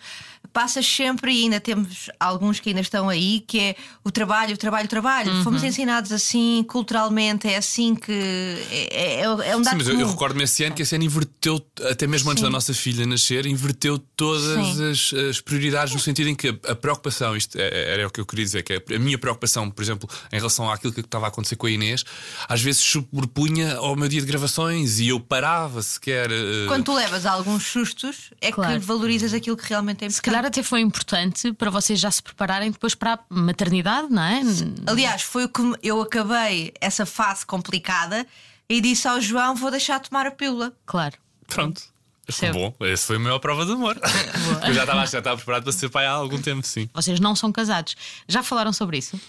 Passas 0.54 0.86
sempre 0.86 1.32
e 1.34 1.44
ainda 1.44 1.60
temos 1.60 2.10
alguns 2.20 2.60
que 2.60 2.70
ainda 2.70 2.82
estão 2.82 3.10
aí, 3.10 3.44
que 3.48 3.60
é 3.60 3.76
o 4.04 4.12
trabalho, 4.12 4.54
o 4.54 4.58
trabalho, 4.58 4.86
o 4.86 4.90
trabalho. 4.90 5.32
Uhum. 5.34 5.44
Fomos 5.44 5.64
ensinados 5.64 6.12
assim, 6.12 6.64
culturalmente, 6.68 7.48
é 7.48 7.58
assim 7.58 7.96
que 7.96 8.12
é, 8.12 9.20
é, 9.20 9.22
é 9.22 9.30
um 9.30 9.38
Sim, 9.60 9.64
dado 9.64 9.78
mas 9.78 9.88
eu, 9.88 10.00
eu 10.00 10.08
recordo-me 10.10 10.44
esse 10.44 10.64
ano 10.64 10.76
que 10.76 10.82
esse 10.82 10.96
ano 10.96 11.04
inverteu, 11.04 11.64
até 11.90 12.08
mesmo 12.08 12.30
antes 12.32 12.44
da 12.44 12.50
nossa 12.50 12.74
filha 12.74 13.06
nascer, 13.06 13.46
inverteu 13.46 13.98
todas 14.16 14.44
Sim. 14.76 14.90
as, 14.90 15.14
as 15.30 15.42
prioridades 15.42 15.94
no 15.94 16.00
sentido 16.00 16.30
em 16.30 16.36
que 16.36 16.50
a, 16.50 16.72
a 16.72 16.76
preocupação, 16.76 17.36
isto 17.36 17.58
é- 17.60 17.94
era 17.94 18.08
o 18.08 18.12
que 18.12 18.20
eu 18.20 18.26
queria 18.26 18.46
dizer, 18.46 18.64
que 18.64 18.74
a, 18.96 19.00
minha 19.00 19.18
preocupação, 19.18 19.70
por 19.70 19.82
exemplo, 19.82 20.10
em 20.32 20.38
relação 20.38 20.70
àquilo 20.72 20.94
que 20.94 21.00
estava 21.02 21.26
a 21.26 21.30
acontecer 21.30 21.56
com 21.56 21.68
a 21.68 21.72
Inês, 21.72 22.04
às 22.48 22.62
vezes 22.62 22.82
sobrepunha 22.82 23.76
ao 23.76 23.96
meu 23.96 24.08
dia 24.08 24.20
de 24.22 24.28
gravações 24.28 25.00
e 25.00 25.10
eu 25.10 25.20
parava 25.20 25.82
sequer. 25.82 26.32
eh, 26.32 26.66
Quando 26.68 26.86
tu 26.86 26.94
levas 26.94 27.26
alguns 27.26 27.66
sustos, 27.66 28.32
é 28.42 28.52
Claro. 28.52 28.80
que 28.80 28.86
valorizas 28.86 29.34
aquilo 29.34 29.56
que 29.58 29.68
realmente 29.68 30.04
é 30.04 30.08
importante. 30.08 30.24
Calhar 30.38 30.45
até 30.45 30.62
foi 30.62 30.82
importante 30.82 31.52
para 31.54 31.69
vocês 31.69 32.00
já 32.00 32.12
se 32.12 32.21
prepararem 32.21 32.71
depois 32.71 32.93
para 32.93 33.13
a 33.13 33.19
maternidade, 33.30 34.08
não 34.10 34.21
é? 34.21 34.41
Aliás, 34.86 35.23
foi 35.23 35.45
o 35.45 35.50
que 35.50 35.62
eu 35.82 36.02
acabei 36.02 36.73
essa 36.80 37.06
fase 37.06 37.45
complicada 37.45 38.26
e 38.69 38.80
disse 38.80 39.08
ao 39.08 39.19
João: 39.19 39.56
vou 39.56 39.71
deixar 39.71 40.00
de 40.00 40.10
tomar 40.10 40.28
a 40.28 40.32
pílula. 40.32 40.73
Claro. 40.86 41.15
Pronto. 41.47 41.82
Percebo. 42.26 42.60
Bom, 42.60 42.86
essa 42.86 43.08
foi 43.08 43.15
a 43.15 43.19
maior 43.19 43.39
prova 43.39 43.65
de 43.65 43.71
amor. 43.71 43.97
eu 44.67 44.73
já 44.73 44.82
estava, 44.82 45.06
já 45.08 45.19
estava 45.19 45.38
preparado 45.38 45.63
para 45.63 45.71
ser 45.71 45.89
pai 45.89 46.06
há 46.06 46.12
algum 46.12 46.41
tempo, 46.41 46.65
sim. 46.67 46.89
Vocês 46.93 47.19
não 47.21 47.36
são 47.36 47.52
casados. 47.52 47.95
Já 48.28 48.43
falaram 48.43 48.73
sobre 48.73 48.97
isso? 48.97 49.19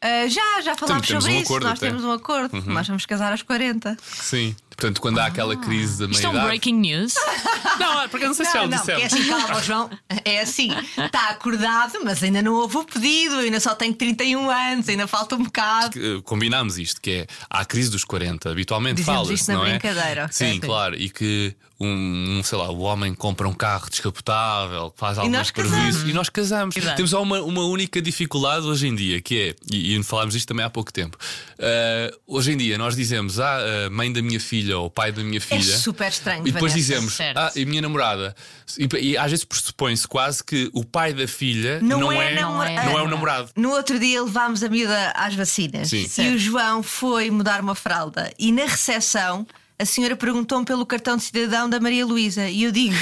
Ah, 0.00 0.26
já, 0.28 0.62
já 0.62 0.74
falámos 0.74 1.06
temos 1.06 1.24
sobre 1.24 1.38
um 1.38 1.42
isso. 1.42 1.52
acordo 1.52 1.66
Nós 1.68 1.78
até. 1.78 1.86
Uhum. 1.86 1.92
temos 1.92 2.04
um 2.04 2.12
acordo. 2.12 2.62
Nós 2.66 2.86
vamos 2.86 3.04
casar 3.06 3.32
aos 3.32 3.42
40. 3.42 3.96
Sim. 4.02 4.56
Portanto, 4.70 5.00
quando 5.00 5.18
há 5.18 5.26
aquela 5.26 5.56
crise 5.56 6.06
da 6.06 6.12
Isto 6.12 6.26
é 6.26 6.28
um 6.28 6.32
meia-idade. 6.32 6.46
breaking 6.48 6.74
news. 6.74 7.14
Não, 7.78 8.02
é 8.02 8.08
porque 8.08 8.24
eu 8.24 8.28
não 8.28 8.34
sei 8.34 8.46
se 8.46 8.52
já 8.52 8.62
o 8.64 8.68
não, 8.68 8.78
disseram. 8.78 9.00
é 9.00 9.04
assim, 9.06 9.24
calma, 9.28 9.62
João. 9.62 9.90
É 10.24 10.40
assim, 10.40 10.70
está 10.96 11.30
acordado, 11.30 11.98
mas 12.04 12.22
ainda 12.22 12.42
não 12.42 12.54
houve 12.54 12.76
o 12.78 12.84
pedido, 12.84 13.36
ainda 13.36 13.60
só 13.60 13.74
tenho 13.74 13.94
31 13.94 14.50
anos, 14.50 14.88
ainda 14.88 15.06
falta 15.06 15.34
um 15.36 15.42
bocado. 15.44 15.98
eh, 15.98 16.20
combinámos 16.24 16.78
isto, 16.78 17.00
que 17.00 17.10
é 17.10 17.26
há 17.50 17.60
a 17.60 17.64
crise 17.64 17.90
dos 17.90 18.04
40, 18.04 18.50
habitualmente 18.50 18.96
Dizemos 18.96 19.20
fala 19.22 19.32
isto 19.34 19.48
na 19.48 19.54
não 19.54 19.66
é? 19.66 19.70
brincadeira, 19.78 20.28
Sim, 20.30 20.60
claro, 20.60 20.94
e 20.96 21.10
que 21.10 21.54
um, 21.78 22.38
um, 22.38 22.42
sei 22.42 22.56
lá, 22.58 22.70
o 22.70 22.80
homem 22.80 23.14
compra 23.14 23.46
um 23.48 23.52
carro 23.52 23.88
descapotável, 23.90 24.92
faz 24.96 25.18
alguns 25.18 25.50
prejuízos 25.50 26.08
e 26.08 26.12
nós 26.12 26.28
casamos. 26.28 26.76
Exato. 26.76 26.96
Temos 26.96 27.10
só 27.10 27.22
uma, 27.22 27.40
uma 27.42 27.64
única 27.64 28.00
dificuldade 28.00 28.66
hoje 28.66 28.86
em 28.88 28.94
dia, 28.94 29.20
que 29.20 29.38
é, 29.38 29.54
e, 29.70 29.96
e 29.96 30.02
falámos 30.02 30.34
disto 30.34 30.48
também 30.48 30.64
há 30.64 30.70
pouco 30.70 30.92
tempo. 30.92 31.16
eh, 31.58 32.12
hoje 32.26 32.52
em 32.52 32.56
dia 32.56 32.78
nós 32.78 32.96
dizemos, 32.96 33.38
ah, 33.40 33.58
a 33.86 33.90
mãe 33.90 34.12
da 34.12 34.22
minha 34.22 34.40
filha 34.40 34.78
ou 34.78 34.88
pai 34.90 35.12
da 35.12 35.22
minha 35.22 35.40
filha. 35.40 35.76
super 35.76 36.08
estranho, 36.08 36.42
E 36.46 36.52
depois 36.52 36.72
Vanessa. 36.72 36.76
dizemos, 36.94 37.12
Certo. 37.14 37.36
ah, 37.38 37.52
e 37.54 37.62
a 37.62 37.66
minha 37.66 37.82
namorada. 37.82 38.34
E, 38.78 38.88
e 39.10 39.16
às 39.18 39.30
vezes 39.30 39.44
pressupõe-se 39.44 40.08
quase 40.08 40.42
que 40.42 40.70
o 40.72 40.84
pai 40.84 41.12
da 41.12 41.28
filha 41.28 41.78
Não 41.80 42.00
não, 42.00 42.12
é 42.12 42.32
é, 42.32 42.34
namora- 42.40 42.84
não 42.84 42.98
é 42.98 43.02
o 43.02 43.08
namorado. 43.08 43.50
No 43.56 43.70
outro 43.70 43.98
dia 43.98 44.22
levámos 44.22 44.62
a 44.62 44.68
miúda 44.68 45.10
às 45.14 45.34
vacinas 45.34 45.88
Sim. 45.90 46.02
e 46.04 46.08
Certo. 46.08 46.34
o 46.34 46.38
João 46.38 46.82
foi 46.82 47.30
mudar 47.30 47.60
uma 47.60 47.74
fralda. 47.74 48.32
E 48.38 48.50
na 48.50 48.64
recepção 48.64 49.46
a 49.78 49.84
senhora 49.84 50.16
perguntou-me 50.16 50.64
pelo 50.64 50.86
cartão 50.86 51.16
de 51.16 51.24
cidadão 51.24 51.68
da 51.68 51.80
Maria 51.80 52.04
Luísa 52.06 52.48
e 52.48 52.62
eu 52.62 52.72
digo: 52.72 52.96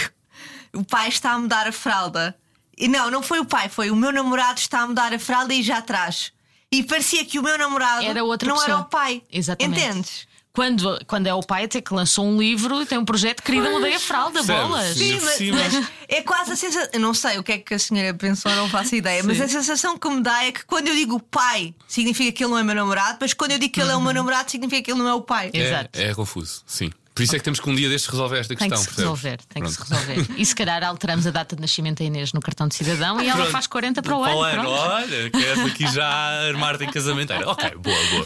o 0.73 0.85
pai 0.85 1.09
está 1.09 1.33
a 1.33 1.39
mudar 1.39 1.67
a 1.67 1.73
fralda. 1.73 2.37
E 2.77 2.89
não, 2.89 3.09
não 3.11 3.23
foi 3.23 3.39
o 3.39 3.45
pai, 3.45 3.69
foi 3.69 3.91
o 3.91 3.97
meu 3.97 4.11
namorado 4.11 4.59
está 4.59 4.81
a 4.81 4.87
mudar 4.87 5.15
a 5.15 5.19
fralda 5.19 5.55
e 5.55 5.63
já 5.63 5.79
atrás. 5.79 6.33
E 6.73 6.83
parecia 6.83 7.25
que 7.25 7.39
o 7.39 7.43
meu 7.43 7.57
namorado 7.57 8.05
Era 8.05 8.25
outra 8.25 8.49
não 8.49 8.57
pessoa. 8.57 8.79
era 8.79 8.83
o 8.83 8.89
pai. 8.89 9.23
Exatamente. 9.31 9.81
Entendes? 9.81 10.27
Quando, 10.55 11.05
quando 11.09 11.27
é 11.27 11.35
o 11.35 11.41
pai, 11.41 11.65
até 11.65 11.81
que 11.81 11.93
lançou 11.93 12.25
um 12.25 12.39
livro 12.39 12.81
e 12.81 12.87
tem 12.87 12.97
um 12.97 13.05
projeto 13.05 13.43
querida 13.43 13.69
mudei 13.71 13.97
a 13.97 13.99
fralda, 13.99 14.35
Percebes? 14.35 14.63
bolas. 14.63 14.97
Sim. 14.97 15.19
Sim, 15.19 15.21
mas, 15.25 15.35
cima. 15.35 15.59
mas 15.59 15.89
é 16.09 16.23
quase 16.23 16.53
a 16.53 16.57
sensação. 16.57 16.91
Eu 16.93 17.01
não 17.01 17.13
sei 17.13 17.39
o 17.39 17.43
que 17.43 17.53
é 17.53 17.59
que 17.59 17.75
a 17.75 17.79
senhora 17.79 18.15
pensou, 18.15 18.55
não 18.55 18.69
faço 18.69 18.95
ideia, 18.95 19.21
mas 19.25 19.39
Sim. 19.39 19.43
a 19.43 19.49
sensação 19.49 19.99
que 19.99 20.09
me 20.09 20.23
dá 20.23 20.45
é 20.45 20.53
que 20.53 20.65
quando 20.65 20.87
eu 20.87 20.95
digo 20.95 21.19
pai, 21.19 21.75
significa 21.89 22.31
que 22.31 22.45
ele 22.45 22.53
não 22.53 22.59
é 22.59 22.63
meu 22.63 22.75
namorado, 22.77 23.19
mas 23.21 23.35
quando 23.35 23.51
eu 23.51 23.59
digo 23.59 23.73
que 23.75 23.81
ele 23.81 23.91
é 23.91 23.97
o 23.97 24.01
meu 24.01 24.15
namorado, 24.15 24.49
significa 24.49 24.81
que 24.81 24.93
ele 24.93 25.01
não 25.01 25.09
é 25.09 25.15
o 25.15 25.23
pai. 25.23 25.51
Exato. 25.53 25.99
É, 25.99 26.11
é 26.11 26.15
confuso, 26.15 26.63
sim. 26.67 26.93
Por 27.15 27.23
isso 27.23 27.37
é 27.37 27.39
que 27.39 27.45
temos 27.45 27.61
que 27.61 27.71
um 27.71 27.75
dia 27.77 27.89
destes 27.89 28.11
resolver 28.11 28.39
esta 28.41 28.57
Tem 28.57 28.69
que 28.69 28.75
questão. 28.75 28.79
se 28.79 28.85
percebes? 28.87 29.21
resolver, 29.23 29.39
tem 29.49 29.63
que 29.63 29.71
se 29.71 29.77
Pronto. 29.79 29.95
resolver. 29.95 30.35
E 30.37 30.45
se 30.45 30.55
calhar 30.55 30.83
alteramos 30.83 31.27
a 31.27 31.31
data 31.31 31.55
de 31.55 31.63
nascimento 31.63 31.99
da 32.01 32.05
Inês 32.05 32.33
no 32.33 32.41
cartão 32.41 32.67
de 32.67 32.75
cidadão 32.75 33.21
e 33.23 33.29
ela 33.29 33.37
Pronto. 33.37 33.53
faz 33.53 33.67
40 33.69 34.03
para 34.03 34.17
o 34.17 34.25
ano. 34.25 34.51
pronto. 34.53 34.69
Olha, 34.71 35.31
queres 35.31 35.59
aqui 35.61 35.87
já 35.93 36.07
armar-te 36.49 36.83
em 36.85 36.91
casamento? 36.91 37.33
Era, 37.33 37.49
Ok, 37.49 37.71
boa, 37.77 37.97
boa. 38.11 38.25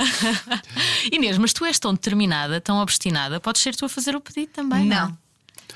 Inês, 1.13 1.37
mas 1.39 1.53
tu 1.53 1.65
és 1.67 1.79
tão 1.79 1.93
determinada, 1.93 2.61
tão 2.63 2.79
obstinada, 2.79 3.39
podes 3.41 3.61
ser 3.63 3.75
tu 3.77 3.85
a 3.85 3.89
fazer 3.91 4.17
o 4.17 4.21
pedido 4.23 4.53
também. 4.53 4.87
Não. 4.87 5.09
Não. 5.09 5.19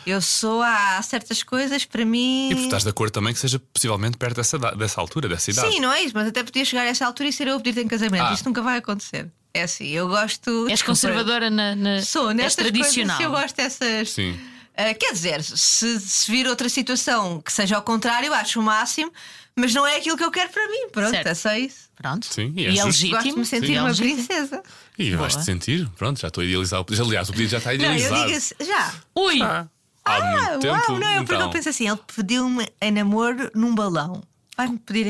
Eu 0.06 0.20
sou 0.20 0.62
há 0.62 1.00
certas 1.02 1.42
coisas 1.42 1.84
para 1.84 2.04
mim. 2.04 2.46
E 2.50 2.54
porque 2.54 2.64
estás 2.64 2.82
de 2.82 2.88
acordo 2.88 3.12
também 3.12 3.32
que 3.32 3.38
seja 3.38 3.60
possivelmente 3.72 4.16
perto 4.16 4.36
dessa, 4.36 4.58
dessa 4.58 5.00
altura, 5.00 5.28
dessa 5.28 5.50
idade. 5.50 5.70
Sim, 5.70 5.80
não 5.80 5.92
é 5.92 6.02
isso, 6.02 6.12
mas 6.14 6.26
até 6.26 6.42
podia 6.42 6.64
chegar 6.64 6.82
a 6.82 6.86
essa 6.86 7.06
altura 7.06 7.28
e 7.28 7.32
ser 7.32 7.46
eu 7.46 7.54
a 7.56 7.60
pedir-te 7.60 7.84
em 7.84 7.88
casamento. 7.88 8.24
Ah. 8.24 8.32
Isso 8.32 8.44
nunca 8.44 8.62
vai 8.62 8.78
acontecer. 8.78 9.30
É 9.54 9.62
assim, 9.64 9.88
eu 9.88 10.08
gosto. 10.08 10.50
És 10.68 10.78
desculpa, 10.78 10.86
conservadora 10.92 11.50
na. 11.50 11.74
na 11.76 12.02
Sou, 12.02 12.28
és 12.30 12.36
nestas 12.36 12.66
tradicional. 12.66 13.16
coisas, 13.16 13.34
eu 13.34 13.40
gosto 13.42 13.56
dessas. 13.56 14.10
Sim. 14.10 14.38
Ah, 14.74 14.94
quer 14.94 15.12
dizer, 15.12 15.42
se, 15.42 16.00
se 16.00 16.30
vir 16.30 16.46
outra 16.46 16.66
situação 16.68 17.40
que 17.42 17.52
seja 17.52 17.76
ao 17.76 17.82
contrário, 17.82 18.28
eu 18.28 18.34
acho 18.34 18.58
o 18.58 18.62
máximo, 18.62 19.12
mas 19.54 19.74
não 19.74 19.86
é 19.86 19.96
aquilo 19.96 20.16
que 20.16 20.24
eu 20.24 20.30
quero 20.30 20.48
para 20.50 20.66
mim. 20.66 20.88
Pronto, 20.90 21.10
Certo. 21.10 21.26
é 21.26 21.34
só 21.34 21.54
isso. 21.54 21.90
Pronto. 21.94 22.26
Sim, 22.26 22.54
e 22.56 22.62
e 22.62 22.66
é 22.66 22.68
é 22.68 22.72
justo. 22.72 22.86
legítimo. 22.86 23.12
Gosto 23.16 23.30
de 23.34 23.38
me 23.38 23.44
sentir 23.46 23.66
Sim, 23.66 23.76
é 23.76 23.80
uma 23.80 23.88
legítimo. 23.90 24.16
princesa. 24.16 24.62
E 24.98 25.08
Boa. 25.10 25.18
vais-te 25.20 25.44
sentir? 25.44 25.88
Pronto, 25.98 26.18
já 26.18 26.28
estou 26.28 26.40
a 26.40 26.44
idealizar 26.46 26.80
o 26.80 26.84
pedido. 26.86 27.06
Aliás, 27.06 27.28
o 27.28 27.32
pedido 27.32 27.50
já 27.50 27.58
está 27.58 27.74
Não, 27.74 27.84
eu 27.84 27.92
idealizado. 27.96 28.26
digo 28.58 28.72
já. 28.72 28.94
Ui! 29.14 29.42
Ah, 29.42 29.66
há 30.06 30.16
Ah, 30.16 30.20
muito 30.30 30.58
tempo. 30.60 30.74
uau, 30.74 30.98
não, 30.98 31.10
eu 31.10 31.22
porque 31.24 31.34
então, 31.34 31.40
eu 31.46 31.50
penso 31.50 31.68
assim, 31.68 31.88
ele 31.88 31.98
pediu-me 32.16 32.66
em 32.80 32.90
namoro 32.90 33.50
num 33.54 33.74
balão. 33.74 34.22
Vai-me 34.56 34.78
pedir 34.78 35.06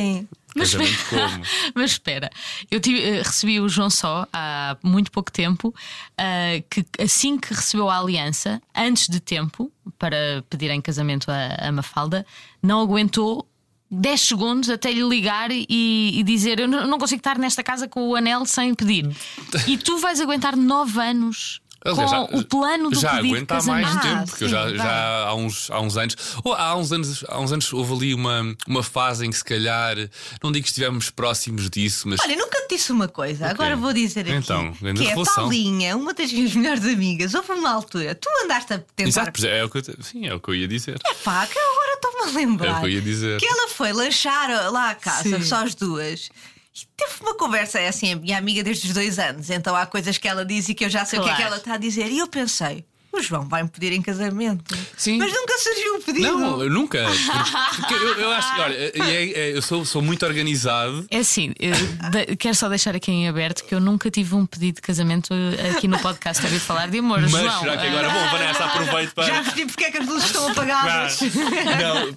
casamento 0.55 0.99
como? 1.09 1.45
Mas 1.75 1.91
espera, 1.93 2.31
eu 2.71 2.81
tive- 2.81 3.03
eh, 3.03 3.23
recebi 3.23 3.61
o 3.61 3.69
João 3.69 3.89
Só 3.91 4.27
há 4.33 4.77
muito 4.83 5.11
pouco 5.11 5.31
tempo, 5.33 5.75
ah, 6.19 6.63
que 6.71 6.85
assim 7.03 7.39
que 7.39 7.55
recebeu 7.55 7.89
a 7.89 7.99
aliança, 7.99 8.61
antes 8.75 9.09
de 9.09 9.21
tempo, 9.21 9.71
para 9.99 10.45
pedir 10.51 10.71
em 10.71 10.81
casamento 10.81 11.31
a, 11.31 11.69
a 11.69 11.73
Mafalda, 11.73 12.27
não 12.63 12.81
aguentou 12.81 13.49
10 13.91 14.21
segundos 14.21 14.71
até 14.71 14.91
lhe 14.91 15.03
ligar 15.07 15.51
e, 15.51 15.67
e 15.69 16.23
dizer: 16.23 16.59
Eu 16.61 16.67
não 16.69 16.87
não 16.87 16.99
consigo 16.99 17.21
estar 17.21 17.39
nesta 17.39 17.63
casa 17.63 17.87
com 17.87 18.09
o 18.09 18.17
anel 18.17 18.45
sem 18.47 18.75
pedir. 18.75 19.07
E 19.69 19.77
tu 19.77 19.99
vais 19.99 20.21
aguentar 20.21 20.57
9 20.57 20.99
anos. 21.01 21.61
Aliás, 21.85 22.11
com 22.31 22.39
o 22.39 22.45
plano 22.45 22.91
do 22.91 22.99
já 22.99 23.11
pedido 23.17 23.29
de 23.29 23.35
aguenta 23.35 23.59
há 23.59 23.63
mais 23.65 23.91
tempo, 23.91 24.07
Ah, 24.07 24.25
porque 24.29 24.45
eu 24.45 24.49
já, 24.49 24.63
vai. 24.65 24.77
já 24.77 25.25
há, 25.27 25.35
uns, 25.35 25.71
há 25.71 25.81
uns 25.81 25.97
anos, 25.97 26.17
ou 26.45 26.55
há 26.55 26.77
uns 26.77 26.93
anos, 26.93 27.25
há 27.29 27.41
uns 27.41 27.53
anos 27.53 27.73
houve 27.73 27.93
ali 27.93 28.15
uma, 28.15 28.55
uma 28.69 28.83
fase 28.83 29.27
em 29.27 29.31
que 29.31 29.37
se 29.37 29.45
calhar, 29.45 29.97
não 30.43 30.53
digo 30.53 30.63
que 30.65 30.69
estivemos 30.71 31.11
próximos 31.11 31.69
disso, 31.69 32.09
mas 32.09 32.21
Olha, 32.21 32.37
nunca 32.37 32.61
te 32.63 32.77
disse 32.77 32.93
uma 32.93 33.09
coisa, 33.09 33.49
agora 33.49 33.77
vou 33.77 33.93
dizer 33.93 34.21
aqui. 34.21 34.33
Então, 34.33 34.73
que 34.73 35.07
é 35.09 35.13
a. 35.13 35.25
Paulinha, 35.35 35.97
uma 35.97 36.15
das 36.15 36.33
minhas 36.33 36.55
melhores 36.55 36.85
amigas, 36.85 37.35
houve 37.35 37.53
uma 37.53 37.71
altura, 37.71 38.15
tu 38.15 38.29
andaste 38.45 38.75
a 38.75 38.79
tentar. 38.79 39.09
Exato, 39.09 39.47
é, 39.47 39.59
é 39.59 39.65
o 39.65 39.69
que 39.71 39.79
eu, 39.79 39.83
sim, 40.01 40.27
é 40.27 40.35
o 40.35 40.41
que 40.41 40.49
eu 40.51 40.55
ia 40.55 40.69
dizer. 40.69 40.99
Pá, 41.25 41.47
que 41.47 41.59
agora 41.59 41.95
estou-me 41.95 42.23
a 42.23 42.35
lembrar. 42.35 42.69
É 42.69 42.73
o 42.73 42.81
que 42.81 42.87
eu 42.87 42.91
ia 42.91 43.01
dizer. 43.03 43.39
Que 43.41 43.47
ela 43.47 43.69
foi 43.69 43.93
lanchar 43.93 44.49
lá 44.71 44.91
à 44.91 44.95
casa, 44.95 45.23
Sim. 45.39 45.43
só 45.43 45.65
as 45.65 45.75
duas. 45.75 46.31
E 46.75 46.87
teve 46.97 47.13
uma 47.21 47.37
conversa, 47.37 47.79
é 47.79 47.89
assim, 47.89 48.13
a 48.13 48.17
minha 48.17 48.39
amiga 48.39 48.63
desde 48.63 48.89
os 48.89 48.95
dois 48.95 49.19
anos. 49.19 49.51
Então 49.51 49.77
há 49.77 49.85
coisas 49.87 50.17
que 50.17 50.27
ela 50.27 50.45
diz 50.45 50.69
e 50.69 50.75
que 50.75 50.85
eu 50.85 50.91
já 50.91 51.05
sei 51.05 51.19
o 51.19 51.23
que 51.23 51.29
é 51.29 51.33
que 51.33 51.37
Claro. 51.37 51.53
ela 51.53 51.59
está 51.59 51.75
a 51.75 51.79
dizer. 51.79 52.11
E 52.11 52.19
eu 52.19 52.27
pensei, 52.27 52.85
o 53.13 53.21
João 53.23 53.47
vai-me 53.49 53.69
pedir 53.69 53.93
em 53.93 54.01
casamento. 54.03 54.77
Sim. 54.97 55.19
Mas 55.19 55.33
nunca 55.33 55.59
surgiu 55.59 55.97
o 55.97 56.03
pedido. 56.03 56.27
Não, 56.39 56.63
eu 56.63 56.71
nunca. 56.71 57.05
Porque 57.77 57.95
eu, 57.95 58.15
eu 58.21 58.31
acho 58.33 58.55
que, 58.55 58.61
olha, 58.61 58.75
é- 58.75 58.93
é- 59.33 59.57
eu 59.57 59.63
sou, 59.63 59.85
sou 59.85 60.01
muito 60.03 60.25
organizado. 60.25 61.05
É 61.11 61.19
assim, 61.19 61.53
quero 62.39 62.55
só 62.55 62.69
deixar 62.69 62.95
aqui 62.97 63.11
em 63.11 63.29
aberto 63.29 63.65
que 63.65 63.75
eu 63.75 63.81
nunca 63.81 64.11
tive 64.11 64.35
um 64.35 64.47
pedido 64.47 64.77
de 64.77 64.83
casamento 64.83 65.33
aqui 65.75 65.87
no 65.89 65.99
podcast 65.99 66.43
a 66.43 66.47
ouvir 66.49 66.61
falar 66.61 66.89
de 66.89 66.99
amor. 66.99 67.21
Mas 67.21 67.31
João, 67.31 67.61
será 67.61 67.77
que 67.77 67.87
agora, 67.87 68.09
bom, 68.09 68.31
Vanessa, 68.31 68.65
aproveito 68.65 69.15
para. 69.15 69.27
Já 69.27 69.43
percebi 69.43 69.67
porque 69.67 69.85
é 69.85 69.91
que 69.91 69.99
as 69.99 70.07
luzes 70.07 70.25
estão 70.27 70.49
apagadas. 70.49 71.19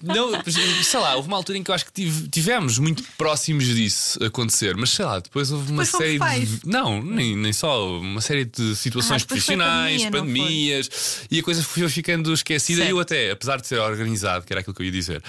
Não, 0.03 0.31
não, 0.33 0.43
sei 0.83 0.99
lá, 0.99 1.15
houve 1.15 1.27
uma 1.27 1.37
altura 1.37 1.57
em 1.57 1.63
que 1.63 1.71
eu 1.71 1.75
acho 1.75 1.85
que 1.85 1.91
tive- 1.93 2.27
tivemos 2.29 2.77
muito 2.79 3.03
próximos 3.17 3.65
disso 3.65 4.23
acontecer, 4.23 4.75
mas 4.75 4.89
sei 4.91 5.05
lá, 5.05 5.19
depois 5.19 5.51
houve 5.51 5.71
uma 5.71 5.83
Depois 5.83 6.03
série 6.19 6.45
de. 6.45 6.59
Não, 6.65 7.01
nem, 7.01 7.35
nem 7.35 7.53
só, 7.53 7.99
uma 7.99 8.21
série 8.21 8.45
de 8.45 8.75
situações 8.75 9.23
Ah, 9.23 9.25
profissionais, 9.25 10.03
pandemia, 10.05 10.77
não 10.77 10.84
e 11.29 11.39
a 11.39 11.43
coisa 11.43 11.63
foi 11.63 11.87
ficando 11.89 12.33
esquecida. 12.33 12.79
Certo. 12.79 12.89
E 12.89 12.91
eu, 12.91 12.99
até, 12.99 13.31
apesar 13.31 13.59
de 13.59 13.67
ser 13.67 13.79
organizado, 13.79 14.45
que 14.45 14.53
era 14.53 14.61
aquilo 14.61 14.73
que 14.75 14.81
eu 14.81 14.85
ia 14.85 14.91
dizer, 14.91 15.21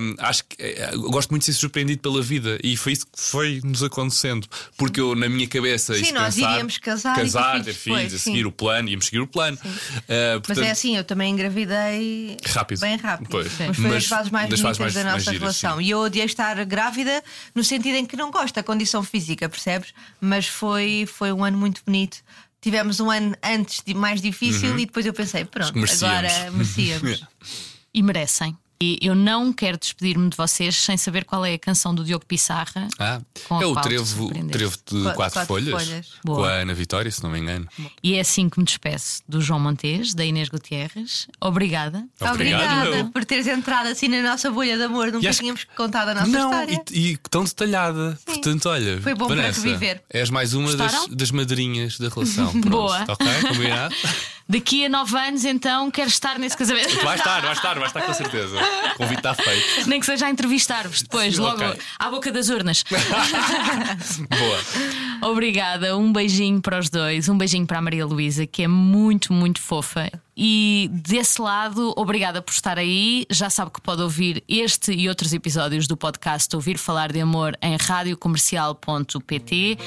hum, 0.00 0.14
acho 0.18 0.44
que 0.44 0.56
eh, 0.62 0.90
gosto 0.96 1.30
muito 1.30 1.42
de 1.42 1.46
ser 1.46 1.58
surpreendido 1.58 2.00
pela 2.00 2.22
vida, 2.22 2.58
e 2.62 2.76
foi 2.76 2.92
isso 2.92 3.06
que 3.06 3.20
foi 3.20 3.60
nos 3.64 3.82
acontecendo, 3.82 4.46
porque 4.76 5.00
eu, 5.00 5.14
na 5.14 5.28
minha 5.28 5.46
cabeça, 5.46 5.94
Sim, 5.94 6.12
nós 6.12 6.34
pensar, 6.34 6.52
iríamos 6.52 6.78
casar 6.78 7.14
ter 7.14 7.20
casar, 7.22 7.50
filhos 7.52 7.66
ter 7.66 7.72
filhos, 7.74 7.98
depois, 7.98 8.14
a 8.14 8.18
sim. 8.18 8.30
seguir 8.30 8.46
o 8.46 8.52
plano, 8.52 8.88
íamos 8.88 9.04
seguir 9.06 9.20
o 9.20 9.26
plano. 9.26 9.56
Uh, 9.56 9.60
Mas 9.66 10.40
portanto, 10.46 10.64
é 10.66 10.70
assim, 10.70 10.96
eu 10.96 11.04
também 11.04 11.32
engravidei 11.32 12.36
Rápido. 12.46 12.80
bem 12.80 12.96
rápido. 12.96 13.28
Pois. 13.30 13.46
Mas 13.58 13.76
foi 13.76 13.84
Mas 13.86 13.96
as 13.96 14.06
fases 14.06 14.30
mais 14.30 14.50
das 14.50 14.60
bonitas 14.60 14.78
mais- 14.78 14.94
da 14.94 15.04
nossa 15.04 15.18
giras, 15.20 15.40
relação. 15.40 15.78
sim. 15.78 15.84
E 15.84 15.90
eu 15.90 15.98
odiei 16.00 16.24
estar 16.26 16.64
grávida 16.64 17.22
no 17.54 17.62
sentido 17.64 17.96
em 17.96 18.06
que 18.06 18.16
não 18.16 18.30
gosto 18.30 18.54
da 18.54 18.62
condição 18.62 19.02
física, 19.02 19.48
percebes? 19.48 19.92
Mas 20.20 20.46
foi, 20.46 21.06
foi 21.10 21.32
um 21.32 21.44
ano 21.44 21.56
muito 21.58 21.82
bonito. 21.84 22.18
Tivemos 22.64 22.98
um 22.98 23.10
ano 23.10 23.36
antes 23.42 23.82
de 23.84 23.92
mais 23.92 24.22
difícil 24.22 24.78
e 24.78 24.86
depois 24.86 25.04
eu 25.04 25.12
pensei, 25.12 25.44
pronto, 25.44 25.76
Uhum. 25.78 25.84
Agora 25.84 26.50
merecíamos. 26.50 27.22
e 27.92 28.02
merecem. 28.02 28.56
E 28.84 28.98
eu 29.00 29.14
não 29.14 29.50
quero 29.50 29.78
despedir-me 29.78 30.28
de 30.28 30.36
vocês 30.36 30.76
sem 30.76 30.96
saber 30.98 31.24
qual 31.24 31.42
é 31.44 31.54
a 31.54 31.58
canção 31.58 31.94
do 31.94 32.04
Diogo 32.04 32.26
Pissarra. 32.26 32.86
Ah, 32.98 33.18
com 33.48 33.58
a 33.58 33.62
é 33.62 33.66
o 33.66 33.74
trevo, 33.76 34.30
trevo 34.50 34.76
de 34.76 34.82
Qu- 34.84 35.02
quatro, 35.14 35.16
quatro 35.32 35.46
folhas, 35.46 35.70
folhas. 35.86 36.06
com 36.26 36.44
a 36.44 36.50
Ana 36.50 36.74
Vitória, 36.74 37.10
se 37.10 37.22
não 37.22 37.30
me 37.30 37.38
engano. 37.38 37.66
E 38.02 38.14
é 38.14 38.20
assim 38.20 38.48
que 38.50 38.58
me 38.58 38.64
despeço 38.66 39.22
do 39.26 39.40
João 39.40 39.58
Montes, 39.58 40.12
da 40.12 40.22
Inês 40.22 40.50
Gutierrez. 40.50 41.26
Obrigada. 41.40 42.04
Obrigada 42.20 42.90
eu. 42.90 43.06
por 43.10 43.24
teres 43.24 43.46
entrado 43.46 43.86
assim 43.88 44.08
na 44.08 44.20
nossa 44.22 44.50
bolha 44.50 44.76
de 44.76 44.82
amor. 44.82 45.10
Nunca 45.10 45.30
acho- 45.30 45.38
tínhamos 45.40 45.64
contado 45.76 46.08
a 46.10 46.14
nossa 46.14 46.26
não, 46.26 46.50
história. 46.50 46.84
e, 46.92 47.12
e 47.12 47.16
tão 47.30 47.42
detalhada. 47.44 48.18
Portanto, 48.26 48.68
olha, 48.68 49.00
Foi 49.00 49.14
bom 49.14 49.26
para 49.28 49.36
Vanessa, 49.36 49.60
te 49.62 49.68
viver. 49.68 50.02
És 50.10 50.28
mais 50.28 50.52
uma 50.52 50.74
das, 50.76 51.06
das 51.08 51.30
madrinhas 51.30 51.98
da 51.98 52.08
relação. 52.10 52.50
Pronto, 52.60 52.68
Boa. 52.68 53.04
Ok, 53.08 53.26
combinado? 53.48 53.94
Daqui 54.46 54.84
a 54.84 54.90
nove 54.90 55.16
anos, 55.16 55.42
então, 55.44 55.90
quero 55.90 56.08
estar 56.08 56.38
nesse 56.38 56.56
casamento. 56.56 56.94
Vai 57.02 57.16
estar, 57.16 57.40
vai 57.40 57.52
estar, 57.52 57.78
vai 57.78 57.86
estar 57.86 58.02
com 58.02 58.12
certeza. 58.12 58.58
O 58.92 58.92
convite 58.98 59.18
está 59.18 59.34
feito. 59.34 59.88
Nem 59.88 59.98
que 59.98 60.04
seja 60.04 60.26
a 60.26 60.30
entrevistar-vos 60.30 61.00
depois, 61.02 61.38
logo 61.38 61.64
ok. 61.64 61.80
à 61.98 62.10
boca 62.10 62.30
das 62.30 62.50
urnas. 62.50 62.84
Boa. 64.28 65.30
Obrigada, 65.30 65.96
um 65.96 66.12
beijinho 66.12 66.60
para 66.60 66.78
os 66.78 66.90
dois, 66.90 67.26
um 67.28 67.38
beijinho 67.38 67.66
para 67.66 67.78
a 67.78 67.82
Maria 67.82 68.04
Luísa, 68.04 68.46
que 68.46 68.62
é 68.62 68.68
muito, 68.68 69.32
muito 69.32 69.62
fofa. 69.62 70.10
E 70.36 70.90
desse 70.92 71.40
lado, 71.40 71.94
obrigada 71.96 72.42
por 72.42 72.52
estar 72.52 72.78
aí. 72.78 73.24
Já 73.30 73.48
sabe 73.48 73.70
que 73.70 73.80
pode 73.80 74.02
ouvir 74.02 74.44
este 74.46 74.92
e 74.92 75.08
outros 75.08 75.32
episódios 75.32 75.86
do 75.86 75.96
podcast 75.96 76.54
Ouvir 76.54 76.76
Falar 76.76 77.10
de 77.12 77.20
Amor 77.20 77.56
em 77.62 77.76
radiocomercial.pt 77.76 79.78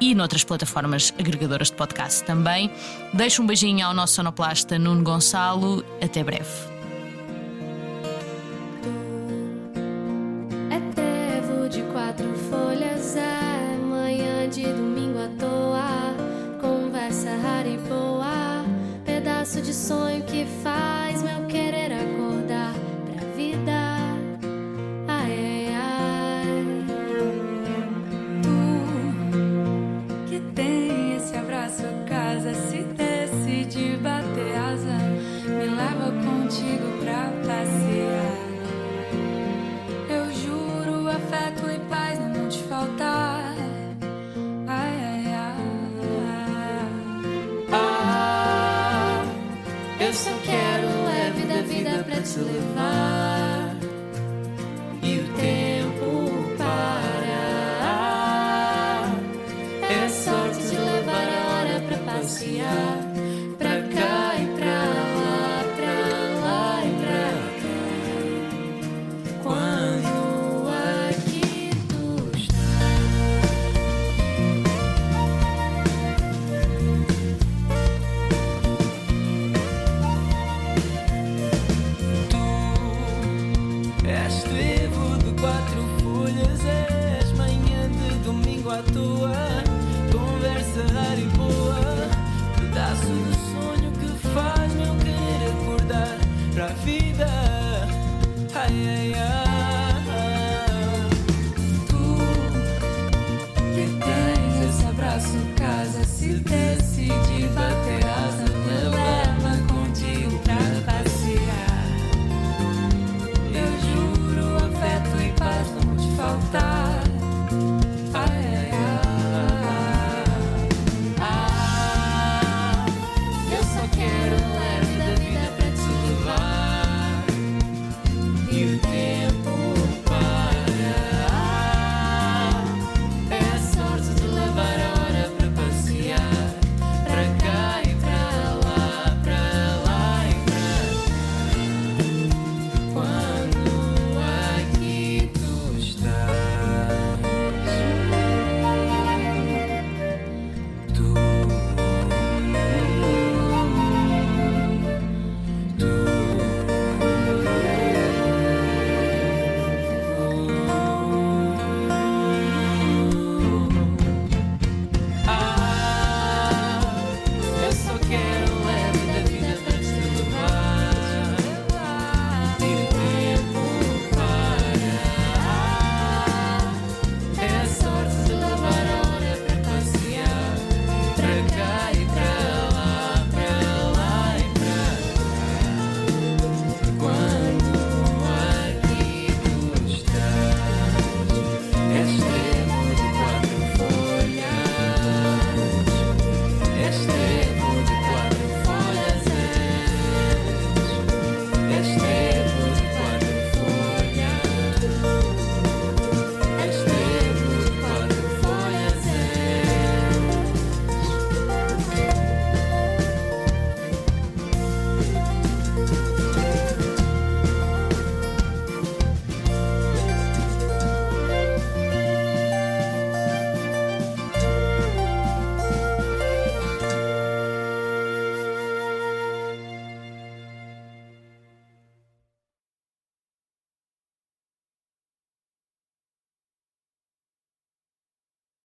e 0.00 0.14
noutras 0.14 0.44
plataformas 0.44 1.12
agregadoras 1.18 1.70
de 1.70 1.76
podcast 1.76 2.24
também. 2.24 2.70
Deixo 3.12 3.42
um 3.42 3.46
beijinho 3.46 3.86
ao 3.86 3.94
nosso 3.94 4.14
sonoplasta 4.14 4.78
Nuno 4.78 5.02
Gonçalo. 5.02 5.84
Até 6.02 6.22
breve. 6.22 6.48
É 10.70 10.80
trevo 10.94 11.68
de 11.68 11.82